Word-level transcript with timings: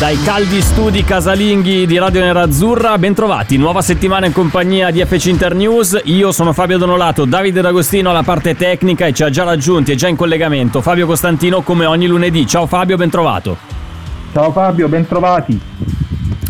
Dai 0.00 0.20
caldi 0.22 0.60
studi 0.60 1.04
casalinghi 1.04 1.86
di 1.86 1.98
Radio 1.98 2.20
Nerazzurra, 2.20 2.98
bentrovati, 2.98 3.56
nuova 3.56 3.80
settimana 3.80 4.26
in 4.26 4.32
compagnia 4.32 4.90
di 4.90 5.04
FC 5.04 5.26
Internews. 5.26 6.00
Io 6.06 6.32
sono 6.32 6.52
Fabio 6.52 6.78
Donolato, 6.78 7.24
Davide 7.24 7.60
D'Agostino 7.60 8.10
alla 8.10 8.24
parte 8.24 8.56
tecnica 8.56 9.06
e 9.06 9.12
ci 9.12 9.22
ha 9.22 9.30
già 9.30 9.44
raggiunti, 9.44 9.92
è 9.92 9.94
già 9.94 10.08
in 10.08 10.16
collegamento 10.16 10.80
Fabio 10.80 11.06
Costantino 11.06 11.62
come 11.62 11.86
ogni 11.86 12.08
lunedì. 12.08 12.44
Ciao 12.44 12.66
Fabio, 12.66 12.96
bentrovato. 12.96 13.56
Ciao 14.32 14.50
Fabio, 14.50 14.88
bentrovati. 14.88 15.60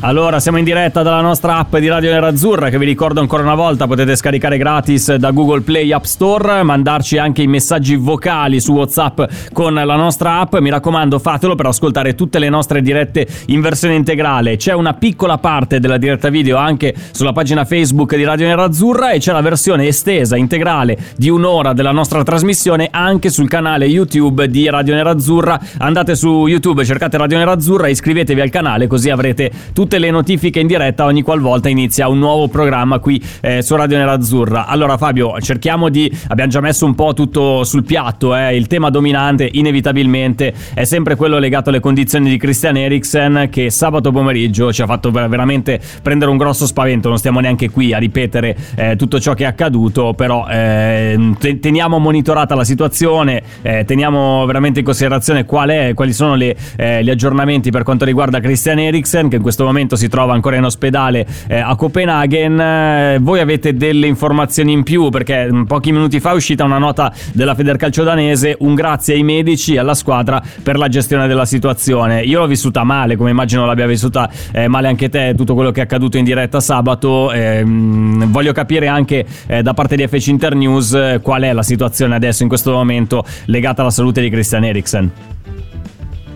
Allora, 0.06 0.38
siamo 0.38 0.58
in 0.58 0.64
diretta 0.64 1.02
dalla 1.02 1.22
nostra 1.22 1.56
app 1.56 1.78
di 1.78 1.88
Radio 1.88 2.12
Nerazzurra 2.12 2.68
che 2.68 2.76
vi 2.76 2.84
ricordo 2.84 3.20
ancora 3.20 3.42
una 3.42 3.54
volta 3.54 3.86
potete 3.86 4.16
scaricare 4.16 4.58
gratis 4.58 5.14
da 5.14 5.30
Google 5.30 5.62
Play 5.62 5.92
App 5.92 6.04
Store, 6.04 6.62
mandarci 6.62 7.16
anche 7.16 7.40
i 7.40 7.46
messaggi 7.46 7.96
vocali 7.96 8.60
su 8.60 8.74
WhatsApp 8.74 9.22
con 9.54 9.72
la 9.72 9.96
nostra 9.96 10.40
app. 10.40 10.56
Mi 10.56 10.68
raccomando, 10.68 11.18
fatelo 11.18 11.54
per 11.54 11.64
ascoltare 11.64 12.14
tutte 12.14 12.38
le 12.38 12.50
nostre 12.50 12.82
dirette 12.82 13.26
in 13.46 13.62
versione 13.62 13.94
integrale. 13.94 14.58
C'è 14.58 14.74
una 14.74 14.92
piccola 14.92 15.38
parte 15.38 15.80
della 15.80 15.96
diretta 15.96 16.28
video 16.28 16.58
anche 16.58 16.94
sulla 17.12 17.32
pagina 17.32 17.64
Facebook 17.64 18.14
di 18.14 18.24
Radio 18.24 18.46
Nerazzurra 18.46 19.12
e 19.12 19.20
c'è 19.20 19.32
la 19.32 19.40
versione 19.40 19.86
estesa 19.86 20.36
integrale 20.36 20.98
di 21.16 21.30
un'ora 21.30 21.72
della 21.72 21.92
nostra 21.92 22.22
trasmissione 22.22 22.88
anche 22.90 23.30
sul 23.30 23.48
canale 23.48 23.86
YouTube 23.86 24.50
di 24.50 24.68
Radio 24.68 24.92
Nerazzurra. 24.96 25.58
Andate 25.78 26.14
su 26.14 26.46
YouTube, 26.46 26.84
cercate 26.84 27.16
Radio 27.16 27.38
Nerazzurra, 27.38 27.88
iscrivetevi 27.88 28.42
al 28.42 28.50
canale 28.50 28.86
così 28.86 29.08
avrete 29.08 29.50
tutte 29.72 29.92
le 29.98 30.10
notifiche 30.10 30.60
in 30.60 30.66
diretta 30.66 31.04
ogni 31.04 31.22
qualvolta 31.22 31.68
inizia 31.68 32.08
un 32.08 32.18
nuovo 32.18 32.48
programma 32.48 32.98
qui 32.98 33.22
eh, 33.40 33.62
su 33.62 33.76
Radio 33.76 33.96
Nerazzurra. 33.98 34.66
Allora 34.66 34.96
Fabio, 34.96 35.40
cerchiamo 35.40 35.88
di... 35.88 36.10
abbiamo 36.28 36.50
già 36.50 36.60
messo 36.60 36.86
un 36.86 36.94
po' 36.94 37.12
tutto 37.12 37.64
sul 37.64 37.84
piatto, 37.84 38.34
eh. 38.34 38.56
il 38.56 38.66
tema 38.66 38.90
dominante 38.90 39.48
inevitabilmente 39.52 40.52
è 40.74 40.84
sempre 40.84 41.14
quello 41.14 41.38
legato 41.38 41.68
alle 41.68 41.80
condizioni 41.80 42.28
di 42.28 42.36
Christian 42.36 42.76
Eriksen 42.76 43.48
che 43.50 43.70
sabato 43.70 44.10
pomeriggio 44.10 44.72
ci 44.72 44.82
ha 44.82 44.86
fatto 44.86 45.10
veramente 45.10 45.80
prendere 46.02 46.30
un 46.30 46.36
grosso 46.36 46.66
spavento, 46.66 47.08
non 47.08 47.18
stiamo 47.18 47.40
neanche 47.40 47.70
qui 47.70 47.92
a 47.92 47.98
ripetere 47.98 48.56
eh, 48.76 48.96
tutto 48.96 49.20
ciò 49.20 49.34
che 49.34 49.44
è 49.44 49.46
accaduto, 49.46 50.14
però 50.14 50.46
eh, 50.48 51.18
teniamo 51.60 51.98
monitorata 51.98 52.54
la 52.54 52.64
situazione, 52.64 53.42
eh, 53.62 53.84
teniamo 53.84 54.44
veramente 54.46 54.80
in 54.80 54.84
considerazione 54.84 55.44
qual 55.44 55.68
è, 55.68 55.92
quali 55.94 56.12
sono 56.12 56.34
le, 56.34 56.56
eh, 56.76 57.02
gli 57.04 57.10
aggiornamenti 57.10 57.70
per 57.70 57.82
quanto 57.82 58.04
riguarda 58.04 58.40
Christian 58.40 58.78
Eriksen 58.78 59.28
che 59.28 59.36
in 59.36 59.42
questo 59.42 59.64
momento 59.64 59.72
si 59.96 60.08
trova 60.08 60.34
ancora 60.34 60.56
in 60.56 60.64
ospedale 60.64 61.26
eh, 61.48 61.58
a 61.58 61.74
Copenaghen. 61.74 62.60
Eh, 62.60 63.18
voi 63.20 63.40
avete 63.40 63.74
delle 63.74 64.06
informazioni 64.06 64.72
in 64.72 64.82
più 64.82 65.08
perché 65.08 65.50
mh, 65.50 65.64
pochi 65.64 65.92
minuti 65.92 66.20
fa 66.20 66.30
è 66.30 66.34
uscita 66.34 66.64
una 66.64 66.78
nota 66.78 67.12
della 67.32 67.54
Federcalcio 67.54 68.04
danese, 68.04 68.56
un 68.60 68.74
grazie 68.74 69.14
ai 69.14 69.22
medici 69.22 69.74
e 69.74 69.78
alla 69.78 69.94
squadra 69.94 70.42
per 70.62 70.78
la 70.78 70.88
gestione 70.88 71.26
della 71.26 71.44
situazione. 71.44 72.22
Io 72.22 72.38
l'ho 72.38 72.46
vissuta 72.46 72.84
male, 72.84 73.16
come 73.16 73.30
immagino 73.30 73.66
l'abbia 73.66 73.86
vissuta 73.86 74.30
eh, 74.52 74.68
male 74.68 74.88
anche 74.88 75.08
te, 75.08 75.34
tutto 75.36 75.54
quello 75.54 75.70
che 75.70 75.80
è 75.80 75.84
accaduto 75.84 76.16
in 76.16 76.24
diretta 76.24 76.60
sabato. 76.60 77.30
Mh, 77.34 78.30
voglio 78.30 78.52
capire 78.52 78.86
anche 78.86 79.26
eh, 79.46 79.62
da 79.62 79.74
parte 79.74 79.96
di 79.96 80.06
FC 80.06 80.28
Internews 80.28 80.92
eh, 80.94 81.20
qual 81.22 81.42
è 81.42 81.52
la 81.52 81.62
situazione 81.62 82.14
adesso 82.14 82.42
in 82.42 82.48
questo 82.48 82.72
momento 82.72 83.24
legata 83.46 83.82
alla 83.82 83.90
salute 83.90 84.20
di 84.20 84.30
Christian 84.30 84.64
Eriksen. 84.64 85.33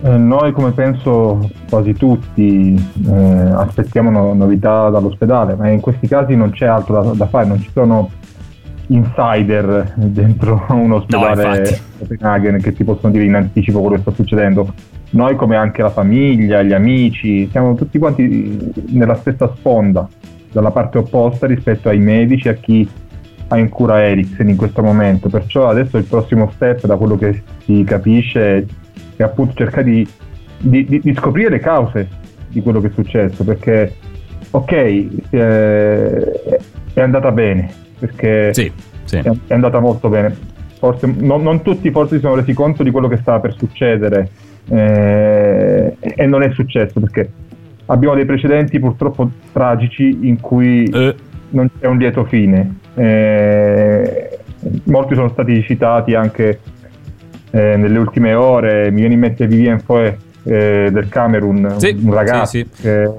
Eh, 0.01 0.17
noi, 0.17 0.53
come 0.53 0.71
penso 0.71 1.49
quasi 1.69 1.93
tutti, 1.93 2.73
eh, 3.05 3.51
aspettiamo 3.53 4.09
no- 4.09 4.33
novità 4.33 4.89
dall'ospedale, 4.89 5.55
ma 5.55 5.67
in 5.69 5.81
questi 5.81 6.07
casi 6.07 6.35
non 6.35 6.51
c'è 6.51 6.67
altro 6.67 7.01
da, 7.01 7.11
da 7.11 7.27
fare, 7.27 7.47
non 7.47 7.59
ci 7.59 7.69
sono 7.73 8.09
insider 8.87 9.93
dentro 9.95 10.65
un 10.69 10.93
ospedale 10.93 11.61
No, 11.69 11.77
Copenaghen 11.99 12.59
che 12.61 12.73
ti 12.73 12.83
possono 12.83 13.11
dire 13.11 13.25
in 13.25 13.35
anticipo 13.35 13.81
quello 13.81 13.95
che 13.95 14.01
sta 14.01 14.11
succedendo. 14.11 14.73
Noi, 15.11 15.35
come 15.35 15.57
anche 15.57 15.81
la 15.81 15.89
famiglia, 15.89 16.61
gli 16.61 16.73
amici, 16.73 17.49
siamo 17.49 17.75
tutti 17.75 17.97
quanti 17.97 18.71
nella 18.89 19.15
stessa 19.15 19.51
sponda, 19.55 20.07
dalla 20.51 20.71
parte 20.71 20.99
opposta 20.99 21.45
rispetto 21.45 21.89
ai 21.89 21.99
medici 21.99 22.47
e 22.47 22.51
a 22.51 22.53
chi 22.53 22.87
ha 23.49 23.57
in 23.57 23.69
cura 23.69 24.01
Eriksen 24.01 24.47
in 24.47 24.55
questo 24.55 24.81
momento. 24.81 25.27
Perciò 25.29 25.67
adesso 25.67 25.97
il 25.97 26.05
prossimo 26.05 26.49
step, 26.53 26.85
da 26.85 26.95
quello 26.95 27.17
che 27.17 27.41
si 27.65 27.83
capisce, 27.83 28.65
è 29.23 29.25
appunto 29.25 29.53
cercare 29.53 29.83
di, 29.83 30.07
di, 30.57 30.85
di, 30.85 30.99
di 30.99 31.13
scoprire 31.13 31.49
le 31.49 31.59
cause 31.59 32.07
di 32.47 32.61
quello 32.61 32.79
che 32.79 32.87
è 32.87 32.91
successo, 32.91 33.43
perché 33.43 33.93
ok, 34.51 34.71
eh, 34.71 36.41
è 36.93 37.01
andata 37.01 37.31
bene, 37.31 37.69
perché 37.99 38.53
Sì, 38.53 38.71
sì. 39.03 39.17
è, 39.17 39.31
è 39.47 39.53
andata 39.53 39.79
molto 39.79 40.09
bene. 40.09 40.35
Forse, 40.79 41.13
non, 41.17 41.43
non 41.43 41.61
tutti 41.61 41.91
forse 41.91 42.15
si 42.15 42.21
sono 42.21 42.35
resi 42.35 42.53
conto 42.53 42.83
di 42.83 42.91
quello 42.91 43.09
che 43.09 43.17
stava 43.17 43.41
per 43.41 43.53
succedere 43.57 44.29
eh, 44.69 45.97
e 45.99 46.25
non 46.25 46.41
è 46.41 46.49
successo 46.51 47.01
perché 47.01 47.29
abbiamo 47.87 48.15
dei 48.15 48.23
precedenti 48.23 48.79
purtroppo 48.79 49.29
tragici 49.51 50.19
in 50.21 50.39
cui 50.39 50.85
Eh, 50.85 51.15
non 51.49 51.69
c'è 51.77 51.87
un 51.87 51.97
lieto 51.97 52.23
fine. 52.23 52.77
Eh, 52.95 54.39
molti 54.85 55.15
sono 55.15 55.27
stati 55.29 55.61
citati 55.63 56.15
anche 56.15 56.59
eh, 57.51 57.75
nelle 57.77 57.97
ultime 57.97 58.33
ore. 58.33 58.91
Mi 58.91 58.99
viene 58.99 59.13
in 59.15 59.19
mente 59.19 59.47
Vivien 59.47 59.79
Foe 59.79 60.17
eh, 60.43 60.89
del 60.91 61.07
Camerun, 61.09 61.75
Sì, 61.77 61.99
un 62.03 62.13
ragazzo 62.13 62.45
sì, 62.57 62.67
sì. 62.71 62.81
che 62.81 63.09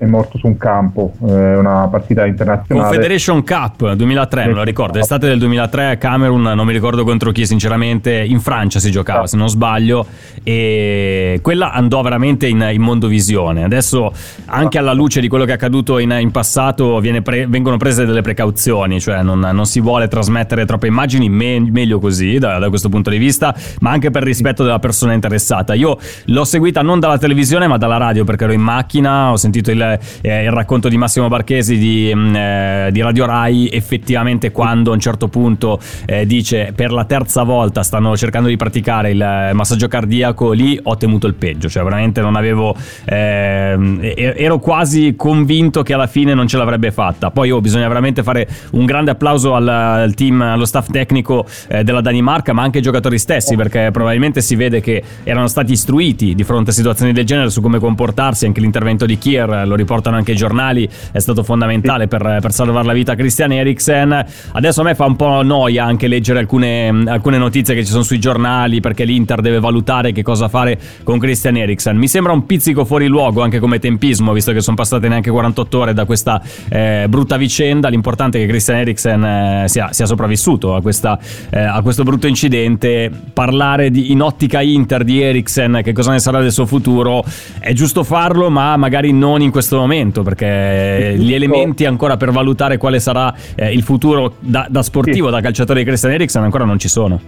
è 0.00 0.06
morto 0.06 0.38
su 0.38 0.46
un 0.46 0.56
campo, 0.56 1.12
eh, 1.26 1.56
una 1.56 1.86
partita 1.90 2.24
internazionale. 2.24 2.88
Confederation 2.88 3.44
Cup 3.44 3.92
2003, 3.92 4.46
me 4.46 4.52
lo 4.54 4.62
ricordo, 4.62 4.98
estate 4.98 5.26
del 5.26 5.38
2003 5.38 5.90
a 5.90 5.96
Camerun, 5.96 6.40
non 6.40 6.64
mi 6.64 6.72
ricordo 6.72 7.04
contro 7.04 7.32
chi 7.32 7.44
sinceramente, 7.44 8.24
in 8.24 8.40
Francia 8.40 8.78
si 8.78 8.90
giocava 8.90 9.26
se 9.26 9.36
non 9.36 9.50
sbaglio 9.50 10.06
e 10.42 11.40
quella 11.42 11.72
andò 11.72 12.00
veramente 12.00 12.46
in, 12.46 12.66
in 12.72 12.80
mondovisione. 12.80 13.62
Adesso 13.62 14.10
anche 14.46 14.78
alla 14.78 14.94
luce 14.94 15.20
di 15.20 15.28
quello 15.28 15.44
che 15.44 15.50
è 15.50 15.54
accaduto 15.54 15.98
in, 15.98 16.16
in 16.18 16.30
passato 16.30 16.98
pre- 17.22 17.46
vengono 17.46 17.76
prese 17.76 18.06
delle 18.06 18.22
precauzioni, 18.22 19.00
cioè 19.00 19.22
non, 19.22 19.40
non 19.40 19.66
si 19.66 19.80
vuole 19.80 20.08
trasmettere 20.08 20.64
troppe 20.64 20.86
immagini, 20.86 21.28
me- 21.28 21.60
meglio 21.60 21.98
così 21.98 22.38
da, 22.38 22.58
da 22.58 22.70
questo 22.70 22.88
punto 22.88 23.10
di 23.10 23.18
vista, 23.18 23.54
ma 23.80 23.90
anche 23.90 24.10
per 24.10 24.22
rispetto 24.22 24.64
della 24.64 24.78
persona 24.78 25.12
interessata. 25.12 25.74
Io 25.74 25.98
l'ho 26.24 26.44
seguita 26.44 26.80
non 26.80 27.00
dalla 27.00 27.18
televisione 27.18 27.66
ma 27.66 27.76
dalla 27.76 27.98
radio 27.98 28.24
perché 28.24 28.44
ero 28.44 28.54
in 28.54 28.62
macchina, 28.62 29.30
ho 29.32 29.36
sentito 29.36 29.70
il, 29.70 29.88
eh, 30.20 30.44
il 30.44 30.50
racconto 30.50 30.88
di 30.88 30.96
Massimo 30.96 31.28
Barchesi 31.28 31.78
di, 31.78 32.12
mm, 32.14 32.34
eh, 32.34 32.88
di 32.92 33.00
Radio 33.00 33.26
Rai, 33.26 33.68
effettivamente 33.72 34.50
quando 34.50 34.90
a 34.90 34.94
un 34.94 35.00
certo 35.00 35.28
punto 35.28 35.78
eh, 36.06 36.26
dice 36.26 36.72
per 36.74 36.92
la 36.92 37.04
terza 37.04 37.42
volta 37.42 37.82
stanno 37.82 38.16
cercando 38.16 38.48
di 38.48 38.56
praticare 38.56 39.10
il 39.10 39.20
eh, 39.20 39.52
massaggio 39.52 39.88
cardiaco, 39.88 40.52
lì 40.52 40.78
ho 40.82 40.96
temuto 40.96 41.26
il 41.26 41.34
peggio, 41.34 41.68
cioè 41.68 41.82
veramente 41.82 42.20
non 42.20 42.36
avevo, 42.36 42.74
ehm, 43.04 44.00
ero 44.14 44.58
quasi 44.58 45.14
convinto 45.16 45.82
che 45.82 45.94
alla 45.94 46.06
fine 46.06 46.34
non 46.34 46.46
ce 46.46 46.56
l'avrebbe 46.56 46.90
fatta. 46.90 47.30
Poi 47.30 47.50
oh, 47.50 47.60
bisogna 47.60 47.88
veramente 47.88 48.22
fare 48.22 48.48
un 48.72 48.84
grande 48.84 49.12
applauso 49.12 49.54
al, 49.54 49.68
al 49.68 50.14
team, 50.14 50.40
allo 50.40 50.64
staff 50.64 50.90
tecnico 50.90 51.46
eh, 51.68 51.84
della 51.84 52.00
Danimarca, 52.00 52.52
ma 52.52 52.62
anche 52.62 52.78
ai 52.78 52.82
giocatori 52.82 53.18
stessi, 53.18 53.56
perché 53.56 53.90
probabilmente 53.92 54.40
si 54.40 54.54
vede 54.56 54.80
che 54.80 55.02
erano 55.24 55.46
stati 55.46 55.72
istruiti 55.72 56.34
di 56.34 56.44
fronte 56.44 56.70
a 56.70 56.72
situazioni 56.72 57.12
del 57.12 57.24
genere 57.24 57.50
su 57.50 57.60
come 57.60 57.78
comportarsi, 57.78 58.46
anche 58.46 58.60
l'intervento 58.60 59.06
di 59.06 59.18
Kier, 59.18 59.66
lo 59.66 59.74
riportano 59.80 60.16
anche 60.16 60.32
i 60.32 60.36
giornali, 60.36 60.88
è 61.12 61.18
stato 61.18 61.42
fondamentale 61.42 62.06
per, 62.06 62.38
per 62.40 62.52
salvare 62.52 62.86
la 62.86 62.92
vita 62.92 63.12
a 63.12 63.14
Christian 63.14 63.52
Eriksen. 63.52 64.26
Adesso 64.52 64.80
a 64.80 64.84
me 64.84 64.94
fa 64.94 65.04
un 65.04 65.16
po' 65.16 65.42
noia 65.42 65.84
anche 65.84 66.06
leggere 66.06 66.38
alcune, 66.38 66.88
alcune 67.06 67.38
notizie 67.38 67.74
che 67.74 67.84
ci 67.84 67.90
sono 67.90 68.02
sui 68.02 68.18
giornali, 68.18 68.80
perché 68.80 69.04
l'Inter 69.04 69.40
deve 69.40 69.60
valutare 69.60 70.12
che 70.12 70.22
cosa 70.22 70.48
fare 70.48 70.78
con 71.02 71.18
Christian 71.18 71.56
Eriksen. 71.56 71.96
Mi 71.96 72.08
sembra 72.08 72.32
un 72.32 72.46
pizzico 72.46 72.84
fuori 72.84 73.06
luogo 73.06 73.42
anche 73.42 73.58
come 73.58 73.78
tempismo, 73.78 74.32
visto 74.32 74.52
che 74.52 74.60
sono 74.60 74.76
passate 74.76 75.08
neanche 75.08 75.30
48 75.30 75.78
ore 75.78 75.94
da 75.94 76.04
questa 76.04 76.40
eh, 76.68 77.06
brutta 77.08 77.36
vicenda. 77.36 77.88
L'importante 77.88 78.38
è 78.38 78.42
che 78.42 78.48
Christian 78.48 78.78
Eriksen 78.78 79.24
eh, 79.24 79.64
sia, 79.66 79.92
sia 79.92 80.06
sopravvissuto 80.06 80.74
a, 80.74 80.82
questa, 80.82 81.18
eh, 81.50 81.60
a 81.60 81.80
questo 81.82 82.02
brutto 82.02 82.26
incidente. 82.26 83.10
Parlare 83.32 83.90
di, 83.90 84.12
in 84.12 84.22
ottica 84.22 84.60
Inter 84.60 85.04
di 85.04 85.22
Eriksen, 85.22 85.80
che 85.82 85.92
cosa 85.92 86.12
ne 86.12 86.18
sarà 86.18 86.40
del 86.40 86.52
suo 86.52 86.66
futuro, 86.66 87.24
è 87.58 87.72
giusto 87.72 88.04
farlo, 88.04 88.50
ma 88.50 88.76
magari 88.76 89.12
non 89.12 89.40
in 89.40 89.50
questo 89.50 89.69
momento, 89.76 90.22
perché 90.22 91.14
gli 91.16 91.32
elementi 91.32 91.84
ancora 91.86 92.16
per 92.16 92.30
valutare 92.30 92.76
quale 92.78 93.00
sarà 93.00 93.32
eh, 93.54 93.72
il 93.72 93.82
futuro 93.82 94.34
da, 94.40 94.66
da 94.68 94.82
sportivo, 94.82 95.26
Sì. 95.26 95.32
da 95.32 95.40
calciatore 95.40 95.80
di 95.80 95.84
Christian 95.86 96.12
Eriksen 96.12 96.42
ancora 96.42 96.64
non 96.64 96.78
ci 96.78 96.88
sono. 96.88 97.20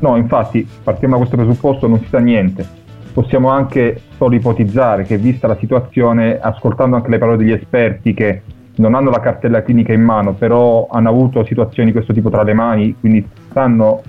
No, 0.00 0.16
infatti, 0.16 0.66
partiamo 0.82 1.14
da 1.14 1.20
questo 1.20 1.36
presupposto, 1.36 1.86
non 1.86 2.00
si 2.00 2.06
sa 2.08 2.18
niente. 2.18 2.80
possiamo 3.12 3.50
anche 3.50 4.00
solo 4.16 4.34
ipotizzare 4.34 5.04
che 5.04 5.18
vista 5.18 5.46
la 5.46 5.56
situazione, 5.60 6.38
ascoltando 6.40 6.96
anche 6.96 7.10
le 7.10 7.18
parole 7.18 7.36
degli 7.36 7.52
esperti 7.52 8.14
che 8.14 8.40
non 8.76 8.94
hanno 8.94 9.10
la 9.10 9.20
cartella 9.20 9.62
clinica 9.62 9.92
in 9.92 10.00
mano, 10.00 10.32
però 10.32 10.88
hanno 10.90 11.10
avuto 11.10 11.44
situazioni 11.44 11.88
di 11.90 11.94
questo 11.94 12.14
tipo 12.14 12.30
tra 12.30 12.42
le 12.42 12.54
mani, 12.54 12.96
quindi 12.98 13.22
sanno 13.52 14.00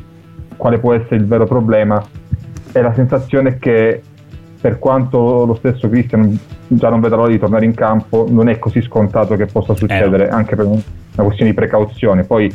quale 0.56 0.80
può 0.80 0.94
essere 0.94 1.18
il 1.18 1.25
vero 1.25 1.45
problema, 1.45 2.01
è 2.71 2.80
la 2.81 2.94
sensazione 2.94 3.57
che 3.60 4.01
per 4.63 4.80
quanto 4.80 5.44
lo 5.45 5.56
stesso 5.56 5.89
Cristian 5.89 6.39
già 6.68 6.88
non 6.88 7.01
veda 7.01 7.18
l'ora 7.18 7.27
di 7.27 7.38
tornare 7.38 7.65
in 7.65 7.74
campo, 7.74 8.25
non 8.30 8.48
è 8.48 8.60
così 8.60 8.81
scontato 8.81 9.36
che 9.36 9.45
possa 9.45 9.75
succedere, 9.75 10.27
Eh, 10.27 10.31
anche 10.31 10.56
per 10.56 10.65
una 10.65 10.81
questione 11.15 11.51
di 11.51 11.54
precauzione. 11.54 12.24
Poi 12.24 12.50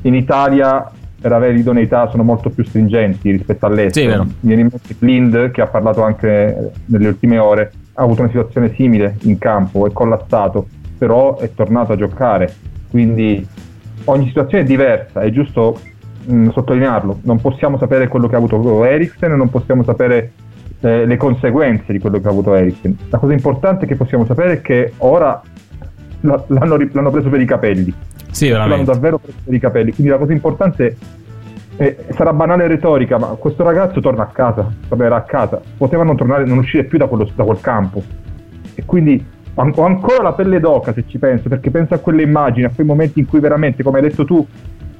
in 0.00 0.14
Italia 0.14 0.90
per 1.20 1.30
avere 1.32 1.52
l'idoneità 1.52 2.08
sono 2.08 2.22
molto 2.22 2.48
più 2.48 2.64
stringenti 2.64 3.32
rispetto 3.32 3.66
Sì, 3.66 3.70
all'estero. 3.70 4.24
Mi 4.24 4.34
viene 4.40 4.62
in 4.62 4.68
mente 4.70 4.94
Blind, 4.98 5.50
che 5.50 5.60
ha 5.60 5.66
parlato 5.66 6.02
anche 6.02 6.70
nelle 6.86 7.08
ultime 7.08 7.36
ore, 7.36 7.70
ha 7.92 8.02
avuto 8.02 8.22
una 8.22 8.30
situazione 8.30 8.72
simile 8.74 9.16
in 9.24 9.36
campo, 9.36 9.86
è 9.86 9.92
collassato, 9.92 10.66
però 10.96 11.36
è 11.36 11.52
tornato 11.54 11.92
a 11.92 11.96
giocare. 11.96 12.50
Quindi 12.88 13.46
ogni 14.04 14.26
situazione 14.28 14.64
è 14.64 14.66
diversa, 14.66 15.20
è 15.20 15.28
giusto 15.28 15.78
mh, 16.24 16.48
sottolinearlo. 16.48 17.18
Non 17.24 17.42
possiamo 17.42 17.76
sapere 17.76 18.08
quello 18.08 18.26
che 18.26 18.36
ha 18.36 18.38
avuto 18.38 18.84
Eriksen, 18.86 19.32
non 19.32 19.50
possiamo 19.50 19.84
sapere 19.84 20.32
eh, 20.82 21.06
le 21.06 21.16
conseguenze 21.16 21.92
di 21.92 21.98
quello 21.98 22.20
che 22.20 22.26
ha 22.26 22.30
avuto 22.30 22.54
Eriksen. 22.54 22.96
La 23.08 23.18
cosa 23.18 23.32
importante 23.32 23.86
che 23.86 23.96
possiamo 23.96 24.24
sapere 24.26 24.52
è 24.54 24.60
che 24.60 24.92
ora 24.98 25.40
l'hanno, 26.20 26.44
l'hanno 26.92 27.10
preso 27.10 27.28
per 27.28 27.40
i 27.40 27.44
capelli. 27.46 27.92
Sì, 28.30 28.48
L'hanno 28.48 28.64
veramente. 28.64 28.92
davvero 28.92 29.18
preso 29.18 29.38
per 29.44 29.54
i 29.54 29.58
capelli. 29.58 29.92
Quindi 29.92 30.12
la 30.12 30.18
cosa 30.18 30.32
importante 30.32 30.96
è, 31.76 31.96
sarà 32.10 32.32
banale 32.32 32.66
retorica, 32.66 33.18
ma 33.18 33.26
questo 33.38 33.62
ragazzo 33.62 34.00
torna 34.00 34.22
a 34.22 34.26
casa, 34.26 34.66
tornerà 34.88 35.16
a 35.16 35.22
casa. 35.22 35.60
Poteva 35.76 36.02
non 36.02 36.16
tornare, 36.16 36.44
non 36.44 36.58
uscire 36.58 36.84
più 36.84 36.98
da, 36.98 37.06
quello- 37.06 37.28
da 37.34 37.44
quel 37.44 37.60
campo. 37.60 38.02
E 38.74 38.84
quindi 38.84 39.24
ho 39.54 39.84
ancora 39.84 40.22
la 40.22 40.32
pelle 40.32 40.60
d'oca 40.60 40.94
se 40.94 41.04
ci 41.06 41.18
penso, 41.18 41.48
perché 41.50 41.70
penso 41.70 41.92
a 41.94 41.98
quelle 41.98 42.22
immagini, 42.22 42.64
a 42.64 42.70
quei 42.74 42.86
momenti 42.86 43.20
in 43.20 43.26
cui 43.26 43.38
veramente, 43.38 43.82
come 43.82 43.98
hai 43.98 44.08
detto 44.08 44.24
tu, 44.24 44.46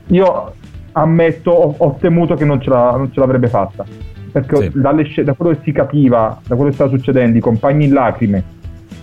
io 0.09 0.53
ammetto, 0.93 1.51
ho, 1.51 1.75
ho 1.79 1.97
temuto 1.99 2.35
che 2.35 2.45
non 2.45 2.61
ce, 2.61 2.69
la- 2.69 2.97
non 2.97 3.11
ce 3.13 3.19
l'avrebbe 3.21 3.49
fatta. 3.49 3.85
Perché 4.33 4.57
Sì. 4.57 4.81
dalle 4.81 5.07
da 5.25 5.35
quello 5.35 5.55
che 5.55 5.61
si 5.63 5.73
capiva, 5.73 6.41
da 6.47 6.55
quello 6.55 6.71
che 6.71 6.75
stava 6.75 6.91
succedendo, 6.91 7.37
i 7.37 7.41
compagni 7.41 7.85
in 7.85 7.93
lacrime, 7.93 8.43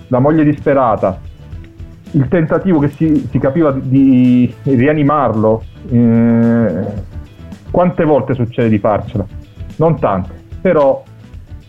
la 0.07 0.19
moglie 0.19 0.43
disperata, 0.43 1.19
il 2.11 2.27
tentativo 2.27 2.79
che 2.79 2.89
si, 2.89 3.27
si 3.29 3.37
capiva 3.37 3.71
di, 3.71 4.51
di 4.63 4.75
rianimarlo, 4.75 5.63
eh, 5.91 6.83
quante 7.69 8.03
volte 8.03 8.33
succede 8.33 8.69
di 8.69 8.79
farcela? 8.79 9.25
Non 9.75 9.99
tante, 9.99 10.33
però 10.59 11.03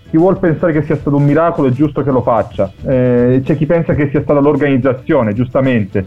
chi 0.08 0.16
vuol 0.16 0.38
pensare 0.38 0.72
che 0.72 0.82
sia 0.82 0.96
stato 0.96 1.16
un 1.16 1.24
miracolo 1.24 1.68
è 1.68 1.70
giusto 1.70 2.02
che 2.02 2.10
lo 2.10 2.22
faccia. 2.22 2.72
Eh, 2.82 3.42
c'è 3.44 3.56
chi 3.56 3.66
pensa 3.66 3.94
che 3.94 4.08
sia 4.08 4.22
stata 4.22 4.40
l'organizzazione, 4.40 5.34
giustamente, 5.34 6.04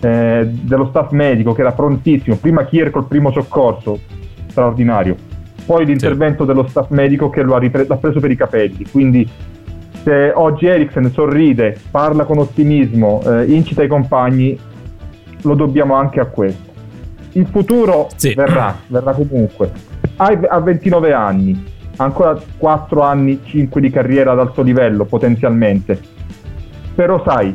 eh, 0.00 0.46
dello 0.46 0.86
staff 0.88 1.10
medico 1.12 1.54
che 1.54 1.62
era 1.62 1.72
prontissimo. 1.72 2.36
Prima 2.36 2.64
Kier 2.64 2.90
col 2.90 3.06
primo 3.06 3.32
soccorso, 3.32 3.98
straordinario. 4.48 5.16
Poi 5.64 5.84
l'intervento 5.84 6.44
dello 6.44 6.66
staff 6.66 6.88
medico 6.90 7.30
che 7.30 7.42
lo 7.42 7.54
ha 7.54 7.58
ripre- 7.58 7.86
l'ha 7.86 7.96
preso 7.96 8.20
per 8.20 8.30
i 8.30 8.36
capelli. 8.36 8.84
Quindi 8.90 9.28
se 10.02 10.32
oggi 10.34 10.66
Eriksen 10.66 11.10
sorride, 11.10 11.76
parla 11.90 12.24
con 12.24 12.38
ottimismo, 12.38 13.22
eh, 13.26 13.44
incita 13.44 13.82
i 13.82 13.88
compagni, 13.88 14.58
lo 15.42 15.54
dobbiamo 15.54 15.94
anche 15.94 16.20
a 16.20 16.24
questo. 16.26 16.68
Il 17.32 17.46
futuro 17.46 18.08
Sì. 18.16 18.34
verrà, 18.34 18.76
verrà 18.88 19.12
comunque. 19.12 19.70
Ha, 20.16 20.38
ha 20.48 20.60
29 20.60 21.12
anni, 21.12 21.64
ancora 21.96 22.38
4 22.56 23.02
anni, 23.02 23.40
5 23.44 23.80
di 23.80 23.90
carriera 23.90 24.32
ad 24.32 24.38
alto 24.40 24.62
livello 24.62 25.04
potenzialmente. 25.04 26.00
Però 26.94 27.22
sai, 27.24 27.54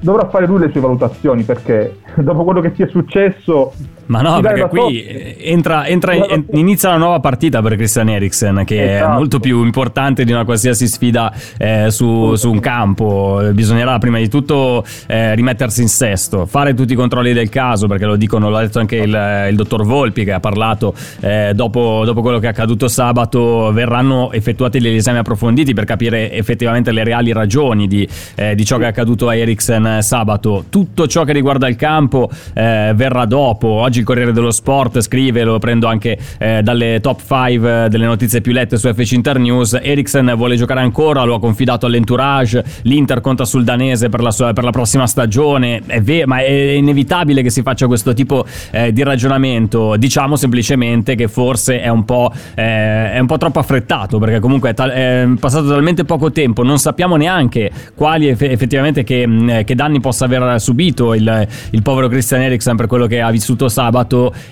dovrà 0.00 0.28
fare 0.28 0.46
lui 0.46 0.58
le 0.58 0.70
sue 0.70 0.80
valutazioni 0.80 1.44
perché 1.44 1.98
dopo 2.16 2.44
quello 2.44 2.60
che 2.60 2.72
ti 2.72 2.82
è 2.82 2.88
successo... 2.88 3.72
Ma 4.06 4.20
no, 4.20 4.40
perché 4.40 4.66
qui 4.68 5.02
eh, 5.02 5.36
entra, 5.40 5.86
entra- 5.86 6.14
inizia 6.52 6.90
una 6.90 6.98
nuova 6.98 7.20
partita 7.20 7.62
per 7.62 7.76
Christian 7.76 8.08
Eriksen, 8.08 8.62
che 8.64 8.86
è 8.86 8.94
Esatto. 8.96 9.12
molto 9.12 9.40
più 9.40 9.64
importante 9.64 10.24
di 10.24 10.32
una 10.32 10.44
qualsiasi 10.44 10.86
sfida 10.86 11.32
eh, 11.58 11.90
su, 11.90 12.34
su 12.34 12.50
un 12.50 12.60
campo. 12.60 13.40
Eh, 13.40 13.52
Bisognerà 13.52 13.98
prima 13.98 14.18
di 14.18 14.28
tutto 14.28 14.84
eh, 15.06 15.34
rimettersi 15.34 15.80
in 15.82 15.88
sesto, 15.88 16.46
fare 16.46 16.74
tutti 16.74 16.92
i 16.92 16.96
controlli 16.96 17.32
del 17.32 17.48
caso, 17.48 17.86
perché 17.86 18.04
lo 18.04 18.16
dicono, 18.16 18.50
l'ha 18.50 18.60
detto 18.60 18.78
anche 18.78 18.96
il, 18.96 19.46
il 19.50 19.56
dottor 19.56 19.84
Volpi 19.84 20.24
che 20.24 20.32
ha 20.32 20.40
parlato 20.40 20.94
eh, 21.20 21.52
dopo, 21.54 22.02
dopo 22.04 22.20
quello 22.20 22.38
che 22.38 22.46
è 22.46 22.50
accaduto 22.50 22.88
sabato, 22.88 23.72
verranno 23.72 24.32
effettuati 24.32 24.78
degli 24.80 24.96
esami 24.96 25.18
approfonditi 25.18 25.72
per 25.74 25.84
capire 25.84 26.32
effettivamente 26.32 26.92
le 26.92 27.04
reali 27.04 27.32
ragioni 27.32 27.86
di, 27.86 28.06
eh, 28.34 28.54
di 28.54 28.64
ciò 28.64 28.76
che 28.76 28.84
è 28.84 28.88
accaduto 28.88 29.28
a 29.28 29.34
Eriksen 29.34 29.86
eh, 29.86 30.02
sabato. 30.02 30.64
Tutto 30.68 31.06
ciò 31.06 31.24
che 31.24 31.32
riguarda 31.32 31.68
il 31.68 31.76
campo 31.76 32.28
eh, 32.54 32.92
verrà 32.94 33.24
dopo. 33.24 33.68
Oggi 33.68 33.93
il 33.98 34.04
Corriere 34.04 34.32
dello 34.32 34.50
Sport 34.50 35.00
scrive, 35.00 35.44
lo 35.44 35.58
prendo 35.58 35.86
anche 35.86 36.18
eh, 36.38 36.62
dalle 36.62 37.00
top 37.00 37.20
5 37.26 37.86
delle 37.88 38.06
notizie 38.06 38.40
più 38.40 38.52
lette 38.52 38.76
su 38.76 38.92
FC 38.92 39.12
Internews. 39.12 39.78
Eriksen 39.80 40.32
vuole 40.36 40.56
giocare 40.56 40.80
ancora, 40.80 41.22
lo 41.24 41.34
ha 41.34 41.40
confidato 41.40 41.86
all'entourage. 41.86 42.64
L'Inter 42.82 43.20
conta 43.20 43.44
sul 43.44 43.64
danese 43.64 44.08
per 44.08 44.20
la, 44.20 44.30
sua- 44.30 44.52
per 44.52 44.64
la 44.64 44.70
prossima 44.70 45.06
stagione. 45.06 45.80
È 45.86 46.00
vero, 46.00 46.26
ma 46.26 46.38
è 46.38 46.50
inevitabile 46.50 47.42
che 47.42 47.50
si 47.50 47.62
faccia 47.62 47.86
questo 47.86 48.12
tipo 48.14 48.44
eh, 48.70 48.92
di 48.92 49.02
ragionamento. 49.02 49.96
Diciamo 49.96 50.36
semplicemente 50.36 51.14
che 51.14 51.28
forse 51.28 51.80
è 51.80 51.88
un 51.88 52.04
po', 52.04 52.32
eh, 52.54 53.12
è 53.12 53.18
un 53.18 53.26
po' 53.26 53.38
troppo 53.38 53.58
affrettato 53.58 54.18
perché 54.18 54.40
comunque 54.40 54.70
è, 54.70 54.74
tal- 54.74 54.90
è 54.90 55.28
passato 55.38 55.68
talmente 55.68 56.04
poco 56.04 56.32
tempo, 56.32 56.62
non 56.62 56.78
sappiamo 56.78 57.16
neanche 57.16 57.70
quali 57.94 58.28
eff- 58.28 58.42
effettivamente 58.42 59.04
che, 59.04 59.26
mh, 59.26 59.64
che 59.64 59.74
danni 59.74 60.00
possa 60.00 60.24
aver 60.24 60.60
subito 60.60 61.14
il, 61.14 61.46
il 61.70 61.82
povero 61.82 62.08
Christian 62.08 62.42
Eriksen 62.42 62.76
per 62.76 62.86
quello 62.86 63.06
che 63.06 63.20
ha 63.20 63.30
vissuto 63.30 63.68
sabato. 63.68 63.83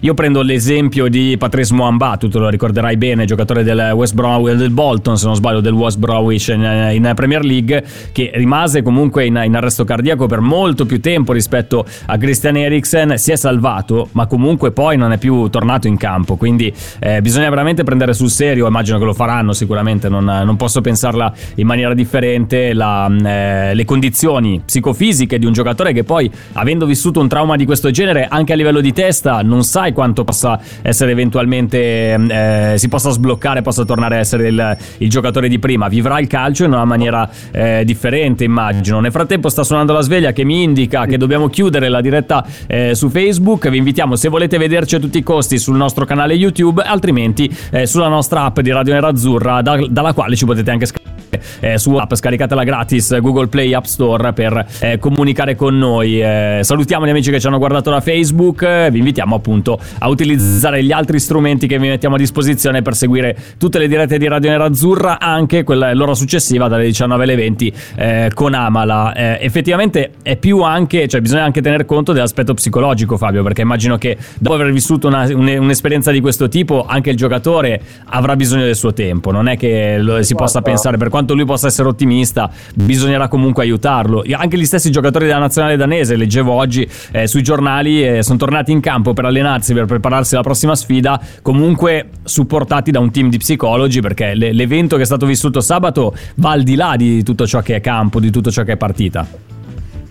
Io 0.00 0.14
prendo 0.14 0.42
l'esempio 0.42 1.08
di 1.08 1.36
Patrice 1.38 1.74
Muamba, 1.74 2.16
tu 2.16 2.28
te 2.28 2.38
lo 2.38 2.48
ricorderai 2.48 2.96
bene, 2.96 3.24
giocatore 3.24 3.62
del 3.62 3.92
West 3.94 4.14
Bromwich 4.14 4.56
del 4.56 4.70
Bolton, 4.70 5.16
se 5.16 5.26
non 5.26 5.34
sbaglio, 5.34 5.60
del 5.60 5.72
West 5.72 5.98
Bromwich 5.98 6.48
in, 6.48 6.90
in 6.92 7.12
Premier 7.14 7.44
League, 7.44 7.84
che 8.12 8.30
rimase 8.34 8.82
comunque 8.82 9.24
in, 9.24 9.40
in 9.44 9.54
arresto 9.54 9.84
cardiaco 9.84 10.26
per 10.26 10.40
molto 10.40 10.86
più 10.86 11.00
tempo 11.00 11.32
rispetto 11.32 11.84
a 12.06 12.16
Christian 12.16 12.56
Eriksen, 12.56 13.16
si 13.16 13.32
è 13.32 13.36
salvato, 13.36 14.08
ma 14.12 14.26
comunque 14.26 14.72
poi 14.72 14.96
non 14.96 15.12
è 15.12 15.18
più 15.18 15.48
tornato 15.48 15.86
in 15.86 15.96
campo, 15.96 16.36
quindi 16.36 16.72
eh, 16.98 17.20
bisogna 17.20 17.48
veramente 17.48 17.84
prendere 17.84 18.12
sul 18.12 18.30
serio, 18.30 18.66
immagino 18.66 18.98
che 18.98 19.04
lo 19.04 19.14
faranno 19.14 19.52
sicuramente, 19.52 20.08
non, 20.08 20.24
non 20.24 20.56
posso 20.56 20.80
pensarla 20.80 21.32
in 21.56 21.66
maniera 21.66 21.94
differente, 21.94 22.72
la, 22.72 23.06
eh, 23.06 23.74
le 23.74 23.84
condizioni 23.84 24.62
psicofisiche 24.64 25.38
di 25.38 25.46
un 25.46 25.52
giocatore 25.52 25.92
che 25.92 26.04
poi, 26.04 26.30
avendo 26.54 26.86
vissuto 26.86 27.20
un 27.20 27.28
trauma 27.28 27.56
di 27.56 27.64
questo 27.64 27.90
genere, 27.90 28.26
anche 28.28 28.52
a 28.52 28.56
livello 28.56 28.80
di 28.80 28.92
testa, 28.92 29.21
non 29.42 29.62
sai 29.62 29.92
quanto 29.92 30.24
possa 30.24 30.58
essere 30.82 31.12
eventualmente, 31.12 32.14
eh, 32.14 32.74
si 32.76 32.88
possa 32.88 33.10
sbloccare, 33.10 33.62
possa 33.62 33.84
tornare 33.84 34.16
a 34.16 34.18
essere 34.18 34.48
il, 34.48 34.76
il 34.98 35.10
giocatore 35.10 35.48
di 35.48 35.58
prima, 35.58 35.88
vivrà 35.88 36.18
il 36.18 36.26
calcio 36.26 36.64
in 36.64 36.72
una 36.72 36.84
maniera 36.84 37.28
eh, 37.50 37.82
differente, 37.84 38.44
immagino. 38.44 39.00
Nel 39.00 39.12
frattempo 39.12 39.48
sta 39.48 39.62
suonando 39.62 39.92
la 39.92 40.00
sveglia 40.00 40.32
che 40.32 40.44
mi 40.44 40.62
indica 40.62 41.06
che 41.06 41.16
dobbiamo 41.16 41.48
chiudere 41.48 41.88
la 41.88 42.00
diretta 42.00 42.44
eh, 42.66 42.94
su 42.94 43.08
Facebook, 43.08 43.68
vi 43.68 43.78
invitiamo 43.78 44.16
se 44.16 44.28
volete 44.28 44.58
vederci 44.58 44.96
a 44.96 44.98
tutti 44.98 45.18
i 45.18 45.22
costi 45.22 45.58
sul 45.58 45.76
nostro 45.76 46.04
canale 46.04 46.34
YouTube, 46.34 46.82
altrimenti 46.82 47.54
eh, 47.70 47.86
sulla 47.86 48.08
nostra 48.08 48.44
app 48.44 48.60
di 48.60 48.70
Radio 48.70 48.94
Nerazzurra, 48.94 49.62
da- 49.62 49.86
dalla 49.88 50.12
quale 50.12 50.36
ci 50.36 50.44
potete 50.44 50.70
anche 50.70 50.86
scaricare 50.86 51.21
eh, 51.60 51.78
su 51.78 51.94
app, 51.94 52.12
scaricatela 52.14 52.62
gratis 52.64 53.18
Google 53.20 53.46
Play 53.48 53.72
App 53.72 53.84
Store 53.84 54.32
per 54.32 54.66
eh, 54.80 54.98
comunicare 54.98 55.54
con 55.56 55.76
noi. 55.78 56.20
Eh, 56.20 56.60
salutiamo 56.62 57.06
gli 57.06 57.10
amici 57.10 57.30
che 57.30 57.40
ci 57.40 57.46
hanno 57.46 57.58
guardato 57.58 57.90
da 57.90 58.00
Facebook, 58.00 58.90
vi 58.90 58.98
invitiamo 58.98 59.34
appunto 59.34 59.78
a 59.98 60.08
utilizzare 60.08 60.82
gli 60.84 60.92
altri 60.92 61.18
strumenti 61.18 61.66
che 61.66 61.78
vi 61.78 61.88
mettiamo 61.88 62.16
a 62.16 62.18
disposizione 62.18 62.82
per 62.82 62.94
seguire 62.94 63.36
tutte 63.58 63.78
le 63.78 63.88
dirette 63.88 64.18
di 64.18 64.28
Radio 64.28 64.50
Nerazzurra, 64.50 65.18
anche 65.18 65.62
quella 65.64 65.92
l'ora 65.94 66.14
successiva 66.14 66.68
dalle 66.68 66.84
19 66.84 67.22
alle 67.22 67.34
20 67.36 67.72
eh, 67.96 68.30
con 68.34 68.54
Amala. 68.54 69.14
Eh, 69.14 69.38
effettivamente 69.40 70.12
è 70.22 70.36
più 70.36 70.60
anche, 70.62 71.08
cioè 71.08 71.20
bisogna 71.20 71.44
anche 71.44 71.62
tener 71.62 71.84
conto 71.84 72.12
dell'aspetto 72.12 72.54
psicologico 72.54 73.16
Fabio, 73.16 73.42
perché 73.42 73.62
immagino 73.62 73.96
che 73.96 74.16
dopo 74.38 74.54
aver 74.56 74.72
vissuto 74.72 75.06
una- 75.08 75.24
un- 75.32 75.56
un'esperienza 75.60 76.10
di 76.10 76.20
questo 76.20 76.48
tipo 76.48 76.84
anche 76.86 77.10
il 77.10 77.16
giocatore 77.16 77.80
avrà 78.06 78.36
bisogno 78.36 78.64
del 78.64 78.74
suo 78.76 78.92
tempo, 78.92 79.30
non 79.30 79.48
è 79.48 79.56
che 79.56 79.96
si 80.20 80.34
possa 80.34 80.60
Guarda. 80.60 80.60
pensare 80.62 80.96
per 80.96 81.08
quanto 81.08 81.20
lui 81.30 81.44
possa 81.44 81.68
essere 81.68 81.88
ottimista, 81.88 82.50
bisognerà 82.74 83.28
comunque 83.28 83.62
aiutarlo. 83.62 84.22
Anche 84.32 84.58
gli 84.58 84.64
stessi 84.64 84.90
giocatori 84.90 85.26
della 85.26 85.38
nazionale 85.38 85.76
danese, 85.76 86.16
leggevo 86.16 86.52
oggi 86.52 86.88
eh, 87.12 87.26
sui 87.26 87.42
giornali, 87.42 88.06
eh, 88.06 88.22
sono 88.22 88.38
tornati 88.38 88.72
in 88.72 88.80
campo 88.80 89.12
per 89.12 89.24
allenarsi, 89.24 89.74
per 89.74 89.86
prepararsi 89.86 90.34
alla 90.34 90.42
prossima 90.42 90.74
sfida, 90.74 91.20
comunque 91.42 92.08
supportati 92.24 92.90
da 92.90 93.00
un 93.00 93.10
team 93.10 93.28
di 93.28 93.38
psicologi, 93.38 94.00
perché 94.00 94.34
le- 94.34 94.52
l'evento 94.52 94.96
che 94.96 95.02
è 95.02 95.06
stato 95.06 95.26
vissuto 95.26 95.60
sabato 95.60 96.14
va 96.36 96.50
al 96.50 96.62
di 96.62 96.74
là 96.74 96.94
di 96.96 97.22
tutto 97.22 97.46
ciò 97.46 97.60
che 97.60 97.76
è 97.76 97.80
campo, 97.80 98.20
di 98.20 98.30
tutto 98.30 98.50
ciò 98.50 98.62
che 98.62 98.72
è 98.72 98.76
partita. 98.76 99.26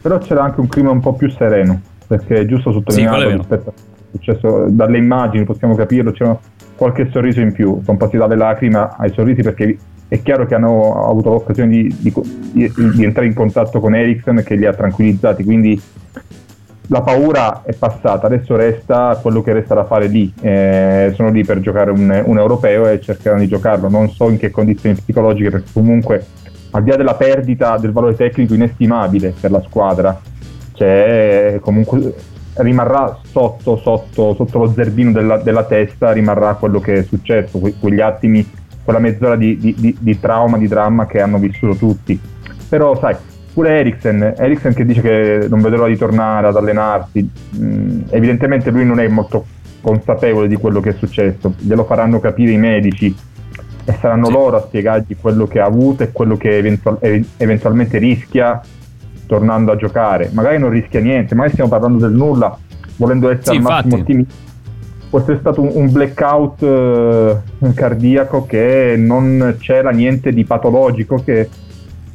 Però 0.01 0.17
c'era 0.17 0.43
anche 0.43 0.59
un 0.59 0.67
clima 0.67 0.89
un 0.89 0.99
po' 0.99 1.13
più 1.13 1.29
sereno, 1.31 1.79
perché 2.07 2.39
è 2.39 2.45
giusto 2.45 2.71
sottolinearlo 2.71 3.25
vero. 3.25 3.37
rispetto 3.37 3.69
a 3.69 3.73
successo 4.11 4.65
dalle 4.69 4.97
immagini, 4.97 5.43
possiamo 5.43 5.75
capirlo, 5.75 6.11
c'era 6.11 6.37
qualche 6.75 7.09
sorriso 7.11 7.41
in 7.41 7.51
più, 7.51 7.79
sono 7.83 7.97
passati 7.97 8.17
dalle 8.17 8.35
lacrime 8.35 8.89
ai 8.97 9.11
sorrisi 9.13 9.43
perché 9.43 9.77
è 10.11 10.21
chiaro 10.21 10.45
che 10.45 10.55
hanno 10.55 11.07
avuto 11.07 11.29
l'occasione 11.29 11.69
di, 11.69 11.95
di, 11.97 12.13
di, 12.51 13.03
entrare 13.05 13.27
in 13.27 13.33
contatto 13.33 13.79
con 13.79 13.95
Ericsson 13.95 14.43
che 14.45 14.55
li 14.55 14.65
ha 14.65 14.73
tranquillizzati, 14.73 15.41
quindi 15.45 15.81
la 16.87 17.01
paura 17.01 17.61
è 17.63 17.71
passata, 17.71 18.27
adesso 18.27 18.57
resta 18.57 19.17
quello 19.21 19.41
che 19.41 19.53
resta 19.53 19.73
da 19.73 19.85
fare 19.85 20.07
lì. 20.07 20.29
Eh, 20.41 21.13
sono 21.15 21.29
lì 21.29 21.45
per 21.45 21.61
giocare 21.61 21.91
un, 21.91 22.23
un, 22.25 22.37
europeo 22.37 22.89
e 22.89 22.99
cercheranno 22.99 23.39
di 23.39 23.47
giocarlo. 23.47 23.87
Non 23.87 24.09
so 24.09 24.29
in 24.29 24.37
che 24.37 24.51
condizioni 24.51 24.95
psicologiche, 24.95 25.49
perché 25.49 25.69
comunque 25.71 26.25
al 26.71 26.83
di 26.83 26.89
là 26.89 26.97
della 26.97 27.15
perdita 27.15 27.77
del 27.77 27.93
valore 27.93 28.15
tecnico 28.15 28.53
inestimabile 28.53 29.33
per 29.39 29.51
la 29.51 29.61
squadra, 29.61 30.19
cioè, 30.73 31.57
comunque 31.61 32.15
rimarrà 32.55 33.17
sotto, 33.23 33.77
sotto, 33.77 34.35
sotto 34.35 34.57
lo 34.57 34.73
zerbino 34.73 35.13
della, 35.13 35.37
della, 35.37 35.63
testa, 35.63 36.11
rimarrà 36.11 36.55
quello 36.55 36.81
che 36.81 36.95
è 36.95 37.03
successo, 37.03 37.59
que- 37.59 37.75
quegli 37.79 38.01
attimi, 38.01 38.45
quella 38.83 38.99
mezz'ora 38.99 39.35
di, 39.35 39.57
di, 39.57 39.75
di, 39.77 39.95
di 39.99 40.19
trauma, 40.19 40.57
di 40.57 40.67
dramma 40.67 41.05
che 41.05 41.21
hanno 41.21 41.37
vissuto 41.37 41.75
tutti. 41.75 42.19
Però 42.67 42.97
sai, 42.97 43.15
Pure 43.53 43.79
Eriksen, 43.79 44.35
Eriksen 44.37 44.73
che 44.73 44.85
dice 44.85 45.01
che 45.01 45.47
non 45.49 45.59
vedrà 45.59 45.85
di 45.87 45.97
tornare 45.97 46.47
ad 46.47 46.55
allenarsi, 46.55 47.29
mm, 47.57 48.01
evidentemente 48.09 48.71
lui 48.71 48.85
non 48.85 48.99
è 48.99 49.07
molto 49.09 49.45
consapevole 49.81 50.47
di 50.47 50.55
quello 50.55 50.79
che 50.79 50.91
è 50.91 50.93
successo, 50.93 51.53
glielo 51.57 51.83
faranno 51.83 52.19
capire 52.19 52.51
i 52.51 52.57
medici 52.57 53.13
e 53.83 53.97
saranno 53.99 54.27
sì. 54.27 54.31
loro 54.31 54.57
a 54.57 54.61
spiegargli 54.61 55.17
quello 55.19 55.47
che 55.47 55.59
ha 55.59 55.65
avuto 55.65 56.03
e 56.03 56.11
quello 56.11 56.37
che 56.37 56.57
eventual- 56.57 56.99
eventualmente 57.37 57.97
rischia 57.97 58.61
tornando 59.25 59.73
a 59.73 59.75
giocare. 59.75 60.29
Magari 60.31 60.57
non 60.57 60.69
rischia 60.69 61.01
niente, 61.01 61.35
magari 61.35 61.53
stiamo 61.53 61.69
parlando 61.69 62.05
del 62.07 62.15
nulla, 62.15 62.57
volendo 62.95 63.29
essere 63.29 63.51
sì, 63.51 63.57
al 63.57 63.61
massimo 63.63 63.95
ottimisti. 63.95 64.49
Questo 65.11 65.33
è 65.33 65.37
stato 65.37 65.61
un, 65.61 65.71
un 65.73 65.91
blackout 65.91 66.63
eh, 66.63 67.73
cardiaco 67.75 68.45
che 68.45 68.95
non 68.97 69.57
c'era 69.59 69.91
niente 69.91 70.31
di 70.31 70.45
patologico 70.45 71.21
che 71.21 71.49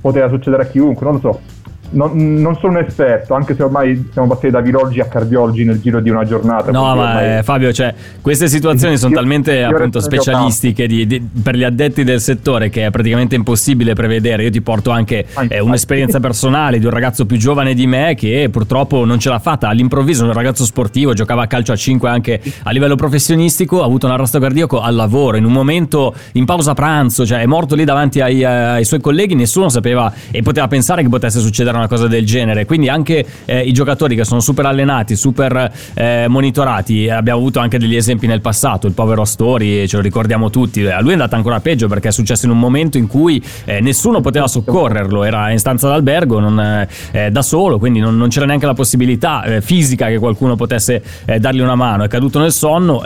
poteva 0.01 0.31
succedere 0.31 0.63
a 0.63 0.67
chiunque, 0.67 1.05
non 1.05 1.15
lo 1.17 1.21
so 1.21 1.41
non, 1.91 2.41
non, 2.41 2.57
sono 2.57 2.79
un 2.79 2.85
esperto, 2.85 3.35
anche 3.35 3.55
se 3.55 3.63
ormai 3.63 4.09
siamo 4.13 4.29
passati 4.29 4.51
da 4.51 4.61
virologi 4.61 5.01
a 5.01 5.07
cardiologi 5.07 5.65
nel 5.65 5.81
giro 5.81 6.01
di 6.01 6.11
una 6.11 6.25
giornata. 6.25 6.71
No, 6.71 6.95
ma 6.95 7.39
eh, 7.39 7.43
Fabio, 7.43 7.73
cioè, 7.73 7.95
queste 8.21 8.49
situazioni 8.49 8.97
sono 8.97 9.13
io, 9.13 9.17
talmente 9.19 9.55
io 9.55 9.69
appunto 9.69 10.01
specialistiche 10.01 10.87
di, 10.87 11.07
di, 11.07 11.21
per 11.21 11.57
gli 11.57 11.65
addetti 11.65 12.05
del 12.05 12.21
settore 12.21 12.69
che 12.69 12.87
è 12.87 12.91
praticamente 12.91 13.35
impossibile 13.35 13.95
prevedere. 13.95 14.45
Io 14.45 14.51
ti 14.51 14.61
porto 14.61 14.91
anche 14.91 15.27
eh, 15.49 15.61
un'esperienza 15.61 16.21
personale 16.21 16.79
di 16.79 16.85
un 16.85 16.91
ragazzo 16.91 17.27
più 17.27 17.37
giovane 17.37 17.75
di 17.75 17.87
me 17.87 18.15
che 18.17 18.49
purtroppo 18.51 19.05
non 19.05 19.19
ce 19.19 19.29
l'ha 19.29 19.39
fatta. 19.39 19.69
All'improvviso, 19.69 20.25
un 20.25 20.33
ragazzo 20.33 20.65
sportivo, 20.65 21.13
giocava 21.13 21.43
a 21.43 21.47
calcio 21.47 21.73
a 21.73 21.77
5 21.77 22.09
anche 22.09 22.41
a 22.63 22.71
livello 22.71 22.97
professionistico, 22.97 23.83
ha 23.83 23.85
avuto 23.85 24.07
un 24.07 24.13
arresto 24.13 24.39
cardiaco 24.39 24.81
al 24.81 24.95
lavoro 24.95 25.37
in 25.37 25.45
un 25.45 25.53
momento 25.53 26.15
in 26.33 26.45
pausa 26.45 26.75
pranzo, 26.75 27.25
cioè 27.25 27.41
è 27.41 27.47
morto 27.47 27.75
lì 27.75 27.85
davanti 27.85 28.21
ai, 28.21 28.45
ai 28.45 28.85
suoi 28.85 29.01
colleghi, 29.01 29.35
nessuno 29.35 29.69
sapeva 29.69 30.13
e 30.31 30.43
poteva 30.43 30.67
pensare 30.69 31.03
che 31.03 31.09
potesse 31.09 31.41
succedere 31.41 31.76
una 31.79 31.89
cosa 31.89 32.07
del 32.07 32.25
genere. 32.25 32.65
Quindi 32.65 32.89
anche 32.89 33.25
eh, 33.45 33.61
i 33.61 33.73
giocatori 33.73 34.17
che 34.17 34.25
sono 34.25 34.41
super 34.41 34.67
allenati, 34.67 35.17
super 35.17 35.73
eh, 35.95 36.27
monitorati, 36.29 37.09
abbiamo 37.09 37.39
avuto 37.39 37.61
anche 37.61 37.79
degli 37.79 37.97
esempi 37.97 38.27
nel 38.27 38.41
passato, 38.41 38.87
il 38.87 38.93
povero 38.93 39.25
Story, 39.25 39.87
ce 39.87 39.97
lo 39.97 40.03
ricordiamo 40.03 40.51
tutti, 40.51 40.85
a 40.87 41.01
lui 41.01 41.11
è 41.11 41.13
andata 41.13 41.37
ancora 41.37 41.61
peggio 41.61 41.89
perché 41.89 42.09
è 42.09 42.13
successo 42.13 42.47
in 42.47 42.53
un 42.53 42.59
momento 42.59 42.99
in 42.99 43.07
cui 43.07 43.43
eh, 43.65 43.81
nessuno 43.81 44.21
poteva 44.21 44.47
soccorrerlo, 44.47 45.25
era 45.25 45.51
in 45.51 45.59
stanza 45.59 45.89
d'albergo 45.89 46.39
non, 46.39 46.87
eh, 47.13 47.31
da 47.31 47.43
solo, 47.43 47.79
quindi 47.79 48.01
non, 48.01 48.17
non, 48.17 48.29
c'era 48.29 48.47
neanche 48.47 48.67
la 48.67 48.75
possibilità 48.75 49.43
eh, 49.45 49.61
fisica 49.61 50.09
che 50.09 50.19
qualcuno 50.19 50.57
potesse 50.57 51.03
eh, 51.25 51.39
dargli 51.39 51.61
una 51.61 51.75
mano, 51.75 52.05
è 52.05 52.09
caduto 52.09 52.39
nel 52.39 52.53
sonno, 52.53 53.03